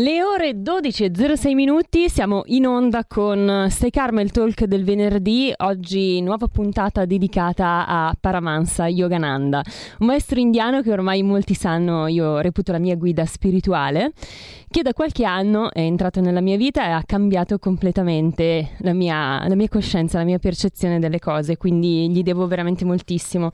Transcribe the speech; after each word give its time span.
Le 0.00 0.22
ore 0.22 0.52
12.06 0.52 1.54
minuti, 1.54 2.08
siamo 2.08 2.42
in 2.46 2.68
onda 2.68 3.04
con 3.04 3.66
Stay 3.68 3.90
Karma, 3.90 4.20
il 4.20 4.30
talk 4.30 4.62
del 4.66 4.84
venerdì, 4.84 5.52
oggi 5.56 6.20
nuova 6.20 6.46
puntata 6.46 7.04
dedicata 7.04 7.84
a 7.84 8.16
Paramansa 8.20 8.86
Yogananda, 8.86 9.60
un 9.98 10.06
maestro 10.06 10.38
indiano 10.38 10.82
che 10.82 10.92
ormai 10.92 11.24
molti 11.24 11.54
sanno, 11.54 12.06
io 12.06 12.38
reputo 12.38 12.70
la 12.70 12.78
mia 12.78 12.94
guida 12.94 13.26
spirituale, 13.26 14.12
che 14.70 14.82
da 14.82 14.92
qualche 14.92 15.24
anno 15.24 15.72
è 15.72 15.80
entrato 15.80 16.20
nella 16.20 16.40
mia 16.40 16.56
vita 16.56 16.86
e 16.86 16.90
ha 16.90 17.02
cambiato 17.04 17.58
completamente 17.58 18.74
la 18.82 18.92
mia, 18.92 19.48
la 19.48 19.56
mia 19.56 19.68
coscienza, 19.68 20.18
la 20.18 20.24
mia 20.24 20.38
percezione 20.38 21.00
delle 21.00 21.18
cose, 21.18 21.56
quindi 21.56 22.08
gli 22.08 22.22
devo 22.22 22.46
veramente 22.46 22.84
moltissimo. 22.84 23.50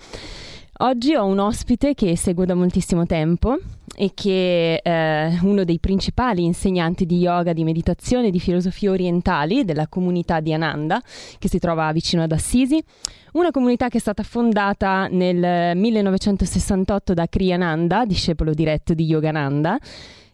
Oggi 0.79 1.15
ho 1.15 1.25
un 1.25 1.39
ospite 1.39 1.95
che 1.95 2.17
seguo 2.17 2.45
da 2.45 2.55
moltissimo 2.55 3.07
tempo 3.07 3.59
e 3.97 4.11
che 4.13 4.81
è 4.83 5.39
uno 5.43 5.63
dei 5.63 5.79
principali 5.79 6.43
insegnanti 6.43 7.07
di 7.07 7.19
yoga, 7.19 7.53
di 7.53 7.63
meditazione 7.63 8.27
e 8.27 8.31
di 8.33 8.41
filosofie 8.41 8.89
orientali 8.89 9.65
della 9.65 9.87
comunità 9.87 10.41
di 10.41 10.53
Ananda, 10.53 11.01
che 11.39 11.49
si 11.49 11.61
trova 11.61 11.93
vicino 11.93 12.25
ad 12.25 12.33
Assisi. 12.33 12.83
Una 13.35 13.53
comunità 13.53 13.89
che 13.89 13.99
è 13.99 14.01
stata 14.01 14.25
fondata 14.25 15.07
nel 15.07 15.77
1968 15.77 17.15
da 17.15 17.29
Kriyananda, 17.29 18.05
discepolo 18.05 18.53
diretto 18.53 18.95
di 18.95 19.05
Yogananda. 19.05 19.79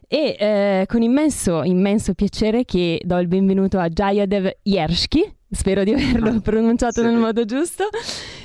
E 0.09 0.37
eh, 0.39 0.87
con 0.89 1.03
immenso, 1.03 1.63
immenso 1.65 2.15
piacere 2.15 2.65
che 2.65 2.99
do 3.05 3.19
il 3.19 3.29
benvenuto 3.29 3.79
a 3.79 3.89
Jayadev 3.89 4.57
Yershki, 4.63 5.37
spero 5.51 5.85
di 5.85 5.93
averlo 5.93 6.41
pronunciato 6.43 7.01
sì. 7.01 7.07
nel 7.07 7.17
modo 7.17 7.45
giusto, 7.45 7.89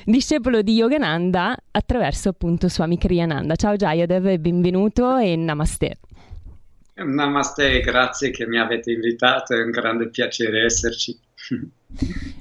discepolo 0.05 0.61
di 0.61 0.75
Yogananda 0.75 1.57
attraverso 1.71 2.29
appunto 2.29 2.69
Swami 2.69 2.97
Kriyananda. 2.97 3.55
Ciao 3.55 3.75
Jayadev 3.75 4.27
e 4.27 4.39
benvenuto 4.39 5.17
e 5.17 5.35
namaste. 5.35 5.97
Namaste, 6.93 7.81
grazie 7.81 8.29
che 8.29 8.47
mi 8.47 8.57
avete 8.57 8.91
invitato, 8.91 9.53
è 9.53 9.61
un 9.61 9.71
grande 9.71 10.09
piacere 10.09 10.63
esserci. 10.63 11.19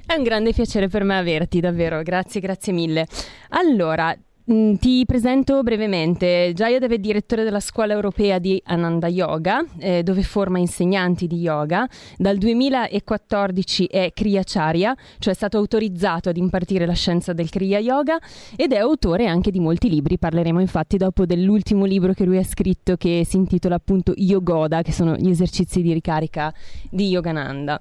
È 0.05 0.13
un 0.13 0.23
grande 0.23 0.53
piacere 0.53 0.87
per 0.87 1.03
me 1.03 1.17
averti, 1.17 1.59
davvero, 1.59 2.01
grazie, 2.03 2.39
grazie 2.39 2.71
mille. 2.71 3.07
Allora, 3.49 4.15
ti 4.45 5.03
presento 5.07 5.63
brevemente. 5.63 6.51
Jayadev 6.53 6.91
è 6.91 6.99
direttore 6.99 7.43
della 7.43 7.59
scuola 7.59 7.93
europea 7.93 8.37
di 8.37 8.61
Ananda 8.65 9.07
Yoga, 9.07 9.65
eh, 9.79 10.03
dove 10.03 10.21
forma 10.21 10.59
insegnanti 10.59 11.25
di 11.25 11.37
yoga. 11.37 11.87
Dal 12.15 12.37
2014 12.37 13.85
è 13.87 14.11
Kriyacharya, 14.13 14.95
cioè 15.17 15.33
è 15.33 15.35
stato 15.35 15.57
autorizzato 15.57 16.29
ad 16.29 16.37
impartire 16.37 16.85
la 16.85 16.93
scienza 16.93 17.33
del 17.33 17.49
Kriya 17.49 17.79
Yoga 17.79 18.19
ed 18.55 18.71
è 18.71 18.77
autore 18.77 19.25
anche 19.25 19.49
di 19.49 19.59
molti 19.59 19.89
libri. 19.89 20.19
Parleremo 20.19 20.59
infatti 20.59 20.97
dopo 20.97 21.25
dell'ultimo 21.25 21.85
libro 21.85 22.13
che 22.13 22.23
lui 22.23 22.37
ha 22.37 22.43
scritto 22.43 22.97
che 22.97 23.25
si 23.27 23.37
intitola 23.37 23.73
appunto 23.73 24.13
Yogoda, 24.15 24.83
che 24.83 24.91
sono 24.91 25.15
gli 25.15 25.29
esercizi 25.29 25.81
di 25.81 25.91
ricarica 25.91 26.53
di 26.91 27.07
Yogananda. 27.07 27.79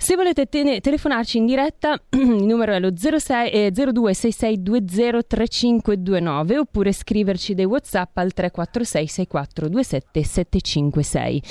Se 0.00 0.14
volete 0.14 0.46
te- 0.46 0.80
telefonarci 0.80 1.38
in 1.38 1.46
diretta, 1.46 2.00
il 2.10 2.44
numero 2.44 2.72
è 2.72 2.78
lo 2.78 2.92
06, 2.94 3.50
eh, 3.50 3.72
0266203529 3.74 6.56
oppure 6.56 6.92
scriverci 6.92 7.54
dei 7.54 7.64
WhatsApp 7.64 8.16
al 8.16 8.32
346 8.32 9.08
6427 9.08 10.22
756. 10.22 11.42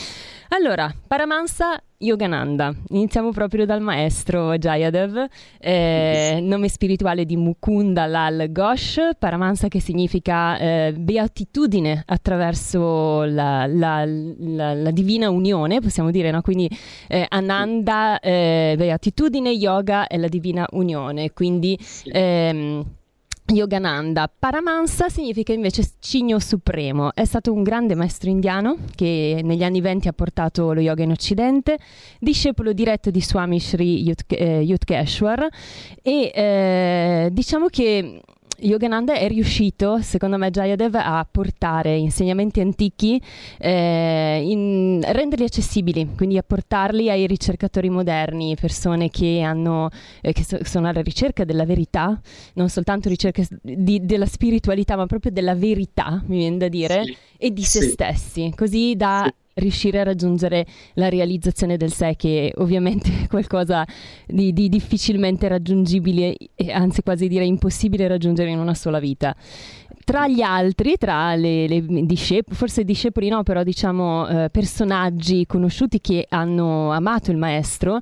Allora, 0.50 0.90
Paramansa 1.06 1.78
Yogananda. 2.00 2.76
Iniziamo 2.90 3.32
proprio 3.32 3.66
dal 3.66 3.82
maestro 3.82 4.56
Jayadev, 4.56 5.26
eh, 5.60 6.40
nome 6.44 6.70
spirituale 6.70 7.26
di 7.26 7.36
Mukunda 7.36 8.06
Lal 8.06 8.52
Ghosh, 8.52 9.00
Paramansa 9.18 9.68
che 9.68 9.80
significa 9.80 10.60
eh, 10.60 10.94
beatitudine 10.96 12.04
attraverso 12.06 13.24
la, 13.24 13.66
la, 13.66 14.06
la, 14.06 14.74
la, 14.76 14.92
divina 14.92 15.32
unione, 15.32 15.82
possiamo 15.82 16.12
dire, 16.12 16.30
no? 16.30 16.42
quindi 16.42 16.70
eh, 17.08 17.26
Ananda, 17.28 18.20
eh, 18.20 18.76
beatitudine, 18.78 19.50
yoga 19.50 20.06
è 20.06 20.18
la 20.18 20.28
divina 20.28 20.68
unione, 20.72 21.34
quindi... 21.34 21.78
Ehm, 22.12 22.97
Yogananda. 23.54 24.32
Paramansa 24.38 25.10
significa 25.10 25.54
invece 25.54 25.84
cigno 26.00 26.40
supremo. 26.40 27.14
È 27.14 27.26
stato 27.26 27.54
un 27.54 27.64
grande 27.64 27.96
maestro 27.96 28.30
indiano 28.30 28.78
che 28.96 29.42
negli 29.44 29.64
anni 29.64 29.82
venti 29.82 30.08
ha 30.08 30.14
portato 30.14 30.74
lo 30.74 30.82
yoga 30.82 31.04
in 31.04 31.12
Occidente, 31.12 31.78
discepolo 32.20 32.74
diretto 32.74 33.10
di 33.10 33.22
Swami 33.22 33.60
Sri 33.60 34.04
Yutkeshwar 34.04 35.48
eh, 36.02 36.12
e 36.12 36.32
eh, 36.34 37.30
diciamo 37.32 37.68
che 37.68 38.22
Yogananda 38.60 39.14
è 39.14 39.28
riuscito, 39.28 40.02
secondo 40.02 40.38
me, 40.38 40.50
Jayadev 40.50 40.96
a 40.96 41.28
portare 41.30 41.96
insegnamenti 41.96 42.60
antichi, 42.60 43.22
eh, 43.60 44.42
in, 44.44 45.02
renderli 45.06 45.46
accessibili, 45.46 46.10
quindi 46.16 46.38
a 46.38 46.44
portarli 46.44 47.10
ai 47.10 47.28
ricercatori 47.28 47.90
moderni, 47.90 48.56
persone 48.60 49.10
che, 49.10 49.42
hanno, 49.42 49.90
eh, 50.22 50.34
che 50.34 50.44
so, 50.44 50.58
sono 50.64 50.88
alla 50.88 51.02
ricerca 51.02 51.44
della 51.44 51.66
verità, 51.66 52.20
non 52.54 52.70
soltanto 52.70 53.10
ricerca 53.10 53.44
di, 53.62 54.04
della 54.06 54.26
spiritualità, 54.26 54.96
ma 54.96 55.06
proprio 55.06 55.32
della 55.32 55.56
verità, 55.56 56.24
mi 56.26 56.38
viene 56.38 56.58
da 56.58 56.68
dire, 56.68 57.04
sì. 57.04 57.18
e 57.38 57.52
di 57.52 57.64
sì. 57.64 57.80
se 57.80 57.90
stessi, 57.90 58.54
così 58.56 58.96
da 58.96 59.24
sì 59.26 59.46
riuscire 59.58 60.00
a 60.00 60.04
raggiungere 60.04 60.66
la 60.94 61.10
realizzazione 61.10 61.78
del 61.78 61.92
sé, 61.92 62.16
che 62.16 62.52
ovviamente 62.58 63.24
è 63.24 63.28
qualcosa 63.28 63.86
di, 64.26 64.54
di 64.54 64.70
difficilmente 64.70 65.48
raggiungibile, 65.48 66.36
anzi 66.72 67.02
quasi 67.04 67.28
direi 67.28 67.48
impossibile 67.48 68.08
raggiungere 68.08 68.50
in 68.50 68.60
una 68.60 68.74
sola 68.74 69.00
vita. 69.00 69.36
Tra 70.08 70.26
gli 70.26 70.42
altri, 70.42 70.96
tra 70.96 71.36
le, 71.36 71.68
le 71.68 71.84
discepoli, 72.06 72.56
forse 72.56 72.86
discepoli 72.86 73.28
no, 73.28 73.44
però 73.44 73.62
diciamo 73.64 74.26
eh, 74.46 74.50
personaggi 74.50 75.46
conosciuti 75.46 76.00
che 76.00 76.26
hanno 76.30 76.92
amato 76.94 77.30
il 77.32 77.36
maestro, 77.36 78.00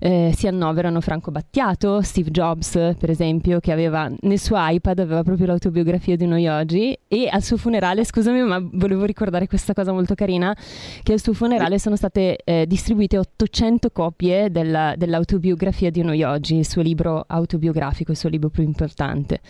eh, 0.00 0.32
si 0.34 0.46
annoverano 0.46 1.00
Franco 1.00 1.30
Battiato, 1.30 2.02
Steve 2.02 2.30
Jobs 2.30 2.72
per 2.98 3.08
esempio, 3.08 3.60
che 3.60 3.72
aveva 3.72 4.10
nel 4.22 4.38
suo 4.38 4.56
iPad 4.58 4.98
aveva 4.98 5.22
proprio 5.22 5.46
l'autobiografia 5.46 6.16
di 6.16 6.24
uno 6.24 6.36
yogi 6.36 6.98
e 7.08 7.28
al 7.30 7.42
suo 7.42 7.56
funerale, 7.56 8.04
scusami 8.04 8.42
ma 8.42 8.60
volevo 8.60 9.04
ricordare 9.04 9.46
questa 9.46 9.72
cosa 9.72 9.92
molto 9.92 10.14
carina, 10.14 10.54
che 11.02 11.12
al 11.12 11.22
suo 11.22 11.32
funerale 11.32 11.78
sono 11.78 11.96
state 11.96 12.36
eh, 12.44 12.66
distribuite 12.66 13.16
800 13.16 13.90
copie 13.92 14.50
della, 14.50 14.94
dell'autobiografia 14.96 15.90
di 15.90 16.00
uno 16.00 16.12
yogi, 16.12 16.56
il 16.56 16.68
suo 16.68 16.82
libro 16.82 17.24
autobiografico, 17.26 18.10
il 18.10 18.18
suo 18.18 18.28
libro 18.28 18.50
più 18.50 18.62
importante. 18.62 19.40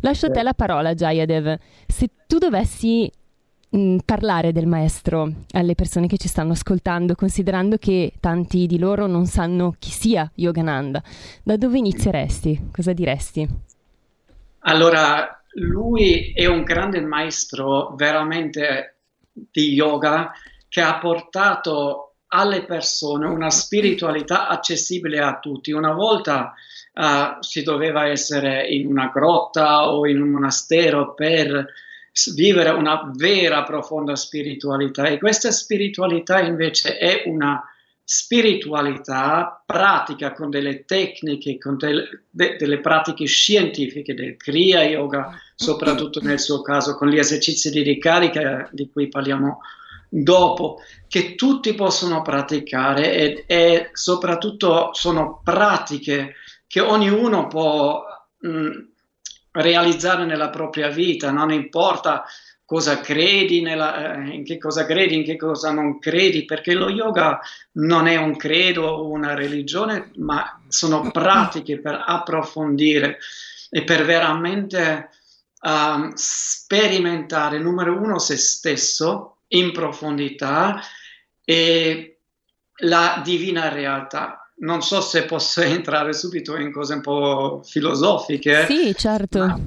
Lascio 0.00 0.26
a 0.26 0.30
te 0.30 0.42
la 0.42 0.54
parola 0.54 0.94
Jayadev, 0.94 1.53
se 1.86 2.08
tu 2.26 2.38
dovessi 2.38 3.10
mh, 3.70 3.78
mm, 3.78 3.98
parlare 4.04 4.52
del 4.52 4.66
maestro 4.66 5.30
alle 5.52 5.74
persone 5.74 6.06
che 6.06 6.16
ci 6.16 6.28
stanno 6.28 6.52
ascoltando, 6.52 7.14
considerando 7.14 7.76
che 7.76 8.12
tanti 8.20 8.66
di 8.66 8.78
loro 8.78 9.06
non 9.06 9.26
sanno 9.26 9.74
chi 9.78 9.90
sia 9.90 10.30
Yogananda. 10.34 11.02
Da 11.42 11.56
dove 11.56 11.78
inizieresti? 11.78 12.68
Cosa 12.72 12.92
diresti? 12.92 13.48
Allora, 14.66 15.42
lui 15.54 16.32
è 16.32 16.46
un 16.46 16.62
grande 16.62 17.00
maestro 17.00 17.94
veramente 17.96 18.96
di 19.32 19.72
yoga 19.72 20.32
che 20.68 20.80
ha 20.80 20.98
portato 20.98 22.14
alle 22.28 22.64
persone 22.64 23.26
una 23.26 23.50
spiritualità 23.50 24.48
accessibile 24.48 25.20
a 25.20 25.38
tutti. 25.38 25.70
Una 25.70 25.92
volta 25.92 26.54
uh, 26.94 27.40
si 27.40 27.62
doveva 27.62 28.06
essere 28.06 28.66
in 28.66 28.86
una 28.86 29.10
grotta 29.12 29.90
o 29.90 30.06
in 30.06 30.20
un 30.20 30.30
monastero 30.30 31.14
per 31.14 31.66
vivere 32.34 32.70
una 32.70 33.10
vera 33.14 33.64
profonda 33.64 34.14
spiritualità. 34.14 35.06
E 35.06 35.18
questa 35.18 35.50
spiritualità 35.50 36.40
invece 36.40 36.96
è 36.96 37.24
una 37.26 37.62
spiritualità 38.06 39.62
pratica 39.64 40.32
con 40.32 40.50
delle 40.50 40.84
tecniche, 40.84 41.58
con 41.58 41.76
del, 41.78 42.22
de, 42.30 42.56
delle 42.56 42.80
pratiche 42.80 43.24
scientifiche 43.24 44.14
del 44.14 44.36
Kriya 44.36 44.82
Yoga, 44.82 45.40
soprattutto 45.54 46.20
nel 46.20 46.38
suo 46.38 46.60
caso 46.60 46.96
con 46.96 47.08
gli 47.08 47.18
esercizi 47.18 47.70
di 47.70 47.82
ricarica 47.82 48.68
di 48.70 48.90
cui 48.92 49.08
parliamo 49.08 49.60
dopo, 50.08 50.78
che 51.08 51.34
tutti 51.34 51.74
possono 51.74 52.22
praticare 52.22 53.14
e, 53.14 53.44
e 53.46 53.88
soprattutto 53.92 54.90
sono 54.92 55.40
pratiche 55.42 56.34
che 56.66 56.80
ognuno 56.80 57.46
può 57.46 58.02
mh, 58.38 58.78
realizzare 59.52 60.24
nella 60.24 60.50
propria 60.50 60.88
vita, 60.88 61.30
non 61.30 61.52
importa 61.52 62.24
cosa 62.64 63.00
credi, 63.00 63.60
nella, 63.60 64.14
eh, 64.14 64.34
in 64.34 64.44
che 64.44 64.58
cosa 64.58 64.86
credi, 64.86 65.16
in 65.16 65.24
che 65.24 65.36
cosa 65.36 65.70
non 65.70 65.98
credi, 65.98 66.44
perché 66.44 66.72
lo 66.72 66.88
yoga 66.88 67.38
non 67.72 68.06
è 68.06 68.16
un 68.16 68.36
credo 68.36 68.86
o 68.86 69.10
una 69.10 69.34
religione, 69.34 70.10
ma 70.16 70.60
sono 70.68 71.10
pratiche 71.12 71.78
per 71.78 72.02
approfondire 72.04 73.18
e 73.70 73.84
per 73.84 74.04
veramente 74.04 75.10
uh, 75.60 76.10
sperimentare, 76.14 77.58
numero 77.58 77.96
uno, 77.96 78.18
se 78.18 78.36
stesso 78.36 79.38
in 79.48 79.72
profondità 79.72 80.80
e 81.44 82.18
la 82.78 83.20
divina 83.22 83.68
realtà. 83.68 84.43
Non 84.56 84.82
so 84.82 85.00
se 85.00 85.24
posso 85.24 85.60
entrare 85.62 86.12
subito 86.12 86.56
in 86.56 86.72
cose 86.72 86.94
un 86.94 87.00
po' 87.00 87.62
filosofiche. 87.64 88.66
Sì, 88.66 88.94
certo. 88.96 89.38
Ma, 89.38 89.60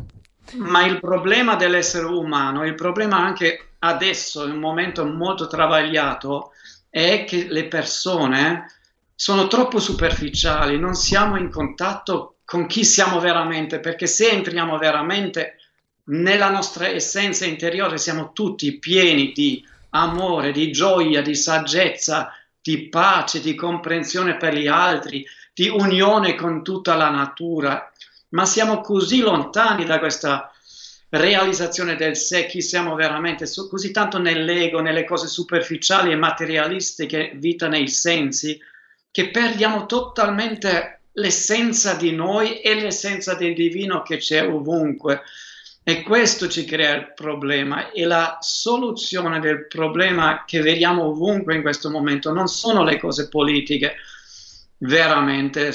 ma 0.55 0.85
il 0.85 0.99
problema 0.99 1.55
dell'essere 1.55 2.05
umano, 2.05 2.65
il 2.65 2.75
problema 2.75 3.17
anche 3.17 3.71
adesso, 3.79 4.45
in 4.45 4.51
un 4.51 4.59
momento 4.59 5.05
molto 5.05 5.47
travagliato, 5.47 6.51
è 6.89 7.25
che 7.25 7.47
le 7.49 7.67
persone 7.67 8.71
sono 9.13 9.47
troppo 9.47 9.79
superficiali, 9.79 10.79
non 10.79 10.93
siamo 10.93 11.37
in 11.37 11.49
contatto 11.49 12.35
con 12.45 12.65
chi 12.67 12.85
siamo 12.85 13.19
veramente, 13.19 13.79
perché 13.79 14.07
se 14.07 14.29
entriamo 14.29 14.77
veramente 14.77 15.57
nella 16.05 16.49
nostra 16.49 16.87
essenza 16.87 17.45
interiore 17.45 17.97
siamo 17.97 18.31
tutti 18.31 18.77
pieni 18.79 19.31
di 19.33 19.65
amore, 19.89 20.51
di 20.51 20.71
gioia, 20.71 21.21
di 21.21 21.35
saggezza, 21.35 22.31
di 22.67 22.89
pace, 22.89 23.39
di 23.39 23.55
comprensione 23.55 24.35
per 24.35 24.53
gli 24.53 24.67
altri, 24.67 25.25
di 25.53 25.69
unione 25.69 26.35
con 26.35 26.65
tutta 26.65 26.95
la 26.95 27.09
natura, 27.09 27.89
ma 28.31 28.45
siamo 28.45 28.81
così 28.81 29.21
lontani 29.21 29.85
da 29.85 29.99
questa 29.99 30.51
realizzazione 31.07 31.95
del 31.95 32.17
sé, 32.17 32.45
chi 32.45 32.61
siamo 32.61 32.95
veramente, 32.95 33.45
così 33.69 33.91
tanto 33.91 34.17
nell'ego, 34.17 34.81
nelle 34.81 35.05
cose 35.05 35.27
superficiali 35.27 36.11
e 36.11 36.17
materialistiche, 36.17 37.31
vita 37.35 37.69
nei 37.69 37.87
sensi, 37.87 38.59
che 39.11 39.29
perdiamo 39.29 39.85
totalmente 39.85 41.03
l'essenza 41.13 41.93
di 41.93 42.11
noi 42.11 42.59
e 42.59 42.75
l'essenza 42.75 43.33
del 43.35 43.53
divino 43.53 44.01
che 44.01 44.17
c'è 44.17 44.45
ovunque. 44.45 45.21
E 45.89 46.03
questo 46.03 46.49
ci 46.49 46.65
crea 46.65 46.95
il 46.95 47.13
problema 47.13 47.91
e 47.91 48.03
la 48.03 48.39
soluzione 48.41 49.39
del 49.39 49.67
problema 49.67 50.43
che 50.45 50.59
vediamo 50.59 51.03
ovunque 51.03 51.55
in 51.55 51.61
questo 51.61 51.89
momento 51.89 52.33
non 52.33 52.47
sono 52.47 52.83
le 52.83 52.99
cose 52.99 53.29
politiche, 53.29 53.95
veramente. 54.79 55.73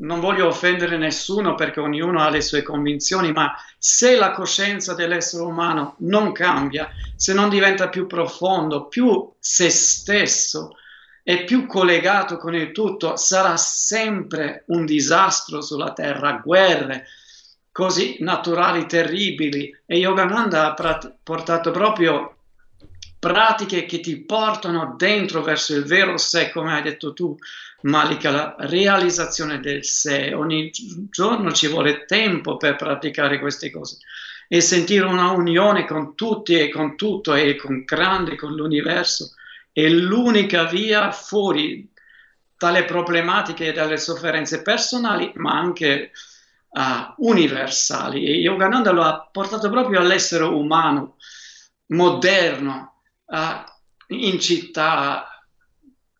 Non 0.00 0.20
voglio 0.20 0.46
offendere 0.46 0.98
nessuno 0.98 1.54
perché 1.54 1.80
ognuno 1.80 2.20
ha 2.20 2.28
le 2.28 2.42
sue 2.42 2.62
convinzioni, 2.62 3.32
ma 3.32 3.54
se 3.78 4.14
la 4.14 4.32
coscienza 4.32 4.92
dell'essere 4.92 5.42
umano 5.42 5.94
non 6.00 6.32
cambia, 6.32 6.90
se 7.16 7.32
non 7.32 7.48
diventa 7.48 7.88
più 7.88 8.06
profondo, 8.06 8.88
più 8.88 9.26
se 9.38 9.70
stesso 9.70 10.76
e 11.22 11.44
più 11.44 11.64
collegato 11.64 12.36
con 12.36 12.54
il 12.54 12.72
tutto, 12.72 13.16
sarà 13.16 13.56
sempre 13.56 14.64
un 14.66 14.84
disastro 14.84 15.62
sulla 15.62 15.94
terra, 15.94 16.42
guerre, 16.44 17.06
così 17.72 18.16
naturali 18.20 18.86
terribili 18.86 19.74
e 19.86 19.98
Yogananda 19.98 20.74
ha 20.74 21.14
portato 21.22 21.70
proprio 21.70 22.36
pratiche 23.18 23.84
che 23.84 24.00
ti 24.00 24.16
portano 24.24 24.94
dentro 24.96 25.42
verso 25.42 25.74
il 25.76 25.84
vero 25.84 26.16
sé, 26.16 26.50
come 26.50 26.72
hai 26.72 26.82
detto 26.82 27.12
tu, 27.12 27.36
Malika, 27.82 28.30
la 28.30 28.56
realizzazione 28.58 29.60
del 29.60 29.84
sé. 29.84 30.32
Ogni 30.34 30.70
giorno 31.10 31.52
ci 31.52 31.68
vuole 31.68 32.04
tempo 32.06 32.56
per 32.56 32.76
praticare 32.76 33.38
queste 33.38 33.70
cose 33.70 33.98
e 34.48 34.60
sentire 34.60 35.06
una 35.06 35.30
unione 35.30 35.86
con 35.86 36.14
tutti 36.16 36.58
e 36.58 36.70
con 36.70 36.96
tutto 36.96 37.34
e 37.34 37.54
con 37.56 37.84
grande, 37.84 38.36
con 38.36 38.54
l'universo. 38.54 39.34
È 39.70 39.86
l'unica 39.86 40.64
via 40.64 41.12
fuori 41.12 41.88
dalle 42.58 42.84
problematiche 42.84 43.68
e 43.68 43.72
dalle 43.72 43.96
sofferenze 43.96 44.62
personali, 44.62 45.30
ma 45.36 45.52
anche 45.52 46.10
uh, 46.70 47.26
universali. 47.26 48.24
E 48.24 48.32
Yogananda 48.34 48.90
lo 48.90 49.02
ha 49.02 49.28
portato 49.30 49.70
proprio 49.70 50.00
all'essere 50.00 50.44
umano 50.44 51.16
moderno 51.86 53.02
uh, 53.26 54.14
in 54.14 54.40
città 54.40 55.30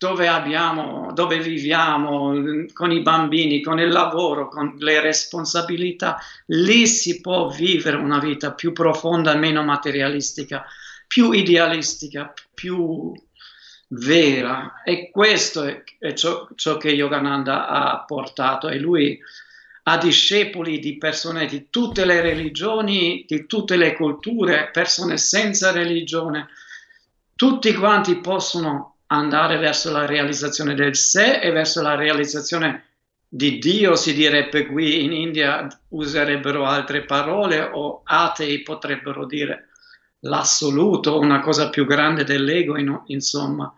dove 0.00 0.28
abbiamo, 0.28 1.12
dove 1.12 1.40
viviamo, 1.40 2.32
con 2.72 2.90
i 2.90 3.02
bambini, 3.02 3.60
con 3.60 3.78
il 3.78 3.90
lavoro, 3.90 4.48
con 4.48 4.76
le 4.78 4.98
responsabilità, 4.98 6.16
lì 6.46 6.86
si 6.86 7.20
può 7.20 7.50
vivere 7.50 7.98
una 7.98 8.18
vita 8.18 8.54
più 8.54 8.72
profonda, 8.72 9.34
meno 9.34 9.62
materialistica, 9.62 10.64
più 11.06 11.32
idealistica, 11.32 12.32
più 12.54 13.12
vera. 13.88 14.80
E 14.84 15.10
questo 15.10 15.64
è, 15.64 16.14
ciò, 16.14 16.48
ciò, 16.54 16.78
che 16.78 16.88
Yogananda 16.92 17.68
ha 17.68 18.02
portato. 18.06 18.68
E 18.70 18.78
lui 18.78 19.20
a 19.84 19.96
discepoli 19.98 20.78
di 20.78 20.98
persone 20.98 21.46
di 21.46 21.66
tutte 21.70 22.04
le 22.04 22.20
religioni, 22.20 23.24
di 23.26 23.46
tutte 23.46 23.76
le 23.76 23.94
culture, 23.94 24.70
persone 24.72 25.16
senza 25.16 25.72
religione. 25.72 26.48
Tutti 27.34 27.72
quanti 27.74 28.16
possono 28.20 28.96
andare 29.06 29.56
verso 29.56 29.90
la 29.90 30.06
realizzazione 30.06 30.74
del 30.74 30.94
sé 30.94 31.40
e 31.40 31.50
verso 31.50 31.82
la 31.82 31.94
realizzazione 31.94 32.84
di 33.32 33.58
Dio, 33.58 33.94
si 33.94 34.12
direbbe 34.12 34.66
qui 34.66 35.04
in 35.04 35.12
India, 35.12 35.66
userebbero 35.88 36.66
altre 36.66 37.04
parole 37.04 37.60
o 37.60 38.02
atei 38.04 38.60
potrebbero 38.62 39.24
dire 39.24 39.68
l'assoluto, 40.20 41.18
una 41.18 41.40
cosa 41.40 41.70
più 41.70 41.86
grande 41.86 42.24
dell'ego, 42.24 42.76
insomma. 43.06 43.72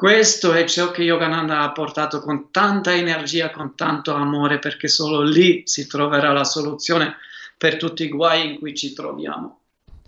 Questo 0.00 0.54
è 0.54 0.64
ciò 0.64 0.90
che 0.90 1.02
Yogananda 1.02 1.60
ha 1.60 1.72
portato 1.72 2.20
con 2.20 2.50
tanta 2.50 2.94
energia, 2.94 3.50
con 3.50 3.74
tanto 3.74 4.14
amore, 4.14 4.58
perché 4.58 4.88
solo 4.88 5.20
lì 5.20 5.60
si 5.66 5.86
troverà 5.86 6.32
la 6.32 6.44
soluzione 6.44 7.16
per 7.58 7.76
tutti 7.76 8.04
i 8.04 8.08
guai 8.08 8.52
in 8.52 8.58
cui 8.58 8.74
ci 8.74 8.94
troviamo. 8.94 9.58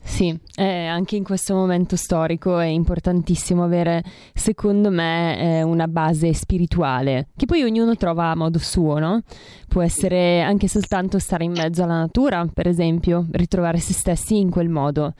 Sì, 0.03 0.35
eh, 0.55 0.87
anche 0.87 1.17
in 1.17 1.25
questo 1.25 1.55
momento 1.55 1.97
storico 1.97 2.59
è 2.59 2.65
importantissimo 2.65 3.65
avere, 3.65 4.03
secondo 4.33 4.89
me, 4.89 5.59
eh, 5.59 5.62
una 5.62 5.89
base 5.89 6.33
spirituale, 6.33 7.29
che 7.37 7.44
poi 7.44 7.62
ognuno 7.62 7.94
trova 7.94 8.31
a 8.31 8.35
modo 8.35 8.59
suo, 8.59 8.99
no? 8.99 9.21
Può 9.69 9.83
essere 9.83 10.41
anche 10.41 10.69
soltanto 10.69 11.19
stare 11.19 11.44
in 11.44 11.53
mezzo 11.53 11.83
alla 11.83 11.99
natura, 11.99 12.49
per 12.50 12.67
esempio, 12.67 13.27
ritrovare 13.33 13.77
se 13.77 13.93
stessi 13.93 14.39
in 14.39 14.49
quel 14.49 14.71
modo. 14.71 15.12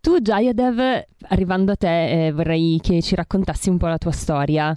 Tu, 0.00 0.20
Jayadev, 0.20 1.06
arrivando 1.28 1.72
a 1.72 1.76
te, 1.76 2.26
eh, 2.26 2.32
vorrei 2.32 2.78
che 2.80 3.02
ci 3.02 3.14
raccontassi 3.14 3.68
un 3.68 3.78
po' 3.78 3.88
la 3.88 3.98
tua 3.98 4.12
storia. 4.12 4.76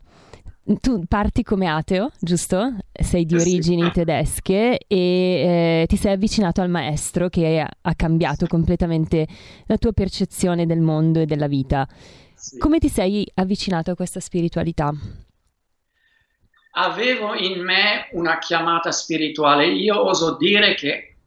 Tu 0.80 1.04
parti 1.08 1.44
come 1.44 1.68
ateo, 1.68 2.12
giusto? 2.20 2.78
Sei 2.92 3.26
di 3.26 3.36
origini 3.36 3.84
sì. 3.86 3.92
tedesche 3.92 4.78
e 4.88 4.98
eh, 4.98 5.86
ti 5.88 5.96
sei 5.96 6.14
avvicinato 6.14 6.62
al 6.62 6.70
maestro 6.70 7.30
che 7.30 7.60
ha 7.60 7.96
cambiato 7.96 8.48
completamente 8.48 9.28
la 9.66 9.78
tua 9.78 9.92
percezione 9.92 10.66
del 10.66 10.80
mondo 10.80 11.20
e 11.20 11.26
della 11.26 11.48
vita. 11.48 11.88
Sì. 12.34 12.58
Come 12.58 12.80
ti 12.80 12.90
sei 12.90 13.30
avvicinato 13.36 13.92
a 13.92 13.96
questa 13.96 14.20
spiritualità? 14.20 14.92
Avevo 16.74 17.36
in 17.36 17.62
me 17.62 18.08
una 18.14 18.38
chiamata 18.40 18.92
spirituale. 18.92 19.68
Io 19.68 20.04
oso 20.04 20.38
dire 20.38 20.74
che 20.76 21.18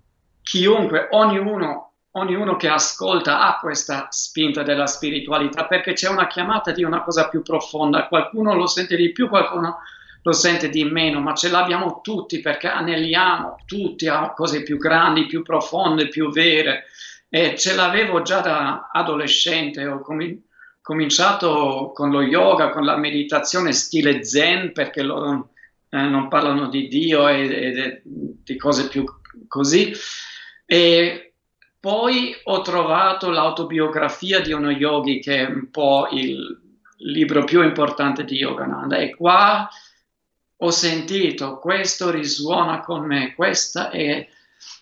chiunque, 0.42 1.08
ognuno 1.10 1.93
ognuno 2.16 2.56
che 2.56 2.68
ascolta 2.68 3.40
ha 3.40 3.59
questa 3.59 4.09
spinta 4.11 4.62
della 4.62 4.87
spiritualità 4.87 5.66
perché 5.66 5.94
c'è 5.94 6.09
una 6.09 6.26
chiamata 6.26 6.73
di 6.73 6.85
una 6.85 7.02
cosa 7.02 7.28
più 7.28 7.42
profonda, 7.42 8.06
qualcuno 8.06 8.54
lo 8.54 8.66
sente 8.66 8.97
di 8.97 9.12
più, 9.12 9.28
qualcuno 9.28 9.78
lo 10.23 10.33
sente 10.33 10.68
di 10.68 10.85
meno, 10.85 11.21
ma 11.21 11.35
ce 11.35 11.50
l'abbiamo 11.50 12.00
tutti 12.02 12.40
perché 12.40 12.68
aneliamo 12.68 13.56
tutti 13.66 14.09
a 14.09 14.33
cose 14.33 14.62
più 14.62 14.78
grandi, 14.78 15.26
più 15.26 15.42
profonde, 15.42 16.09
più 16.09 16.30
vere. 16.30 16.85
E 17.28 17.56
ce 17.59 17.75
l'avevo 17.75 18.23
già 18.23 18.40
da 18.40 18.90
adolescente, 18.92 19.87
ho 19.87 20.00
com- 20.00 20.40
cominciato 20.80 21.90
con 21.94 22.11
lo 22.11 22.23
yoga, 22.23 22.71
con 22.71 22.85
la 22.85 22.97
meditazione 22.97 23.73
stile 23.73 24.25
zen 24.25 24.73
perché 24.73 25.02
loro 25.02 25.50
eh, 25.90 26.00
non 26.00 26.28
parlano 26.28 26.68
di 26.68 26.88
Dio 26.88 27.28
e, 27.28 27.47
e, 27.47 28.02
di 28.04 28.56
cose 28.56 28.88
più 28.88 29.04
così. 29.47 29.92
E 30.64 31.33
poi 31.84 32.34
ho 32.44 32.62
trovato 32.62 33.28
l'autobiografia 33.28 34.40
di 34.40 34.52
uno 34.52 34.70
yogi, 34.70 35.20
che 35.20 35.36
è 35.36 35.44
un 35.44 35.70
po' 35.70 36.08
il 36.12 36.58
libro 37.00 37.44
più 37.44 37.62
importante 37.62 38.24
di 38.24 38.36
Yogananda, 38.36 38.96
e 38.96 39.14
qua 39.14 39.68
ho 40.56 40.70
sentito, 40.70 41.58
questo 41.58 42.10
risuona 42.10 42.80
con 42.80 43.04
me, 43.04 43.34
questa 43.34 43.90
è, 43.90 44.26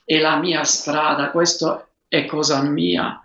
è 0.04 0.18
la 0.21 0.37
mia 0.37 0.62
strada, 0.62 1.32
questa 1.32 1.88
è 2.06 2.25
cosa 2.25 2.62
mia. 2.62 3.21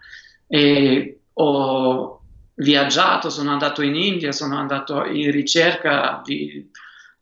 E 0.48 1.20
ho 1.34 2.22
viaggiato, 2.56 3.30
sono 3.30 3.52
andato 3.52 3.84
in 3.84 3.96
India, 3.96 4.32
sono 4.32 4.58
andato 4.58 5.06
in 5.06 5.30
ricerca 5.30 6.20
di 6.26 6.68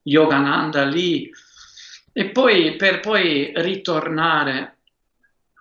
Yogananda 0.04 0.86
lì, 0.86 1.30
e 2.14 2.30
poi 2.30 2.78
per 2.78 3.02
poi 3.02 3.52
ritornare 3.56 4.75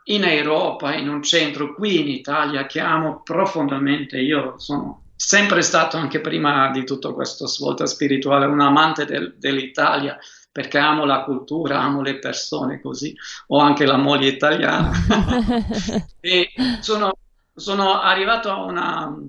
in 0.04 0.24
Europa, 0.24 0.94
in 0.94 1.08
un 1.08 1.22
centro 1.22 1.74
qui 1.74 2.00
in 2.00 2.08
Italia 2.08 2.66
che 2.66 2.80
amo 2.80 3.22
profondamente. 3.22 4.18
Io 4.18 4.58
sono 4.58 5.04
sempre 5.16 5.62
stato, 5.62 5.96
anche 5.96 6.20
prima 6.20 6.70
di 6.70 6.84
tutto 6.84 7.14
questo 7.14 7.46
svolta 7.46 7.86
spirituale, 7.86 8.46
un 8.46 8.60
amante 8.60 9.06
del, 9.06 9.36
dell'Italia 9.38 10.18
perché 10.52 10.78
amo 10.78 11.04
la 11.04 11.24
cultura, 11.24 11.80
amo 11.80 12.00
le 12.00 12.18
persone 12.18 12.80
così. 12.80 13.12
Ho 13.48 13.58
anche 13.58 13.86
la 13.86 13.96
moglie 13.96 14.28
italiana. 14.28 14.92
e 16.20 16.52
sono, 16.80 17.12
sono, 17.52 18.00
arrivato 18.00 18.50
a 18.50 18.62
una, 18.62 19.06
uh, 19.08 19.28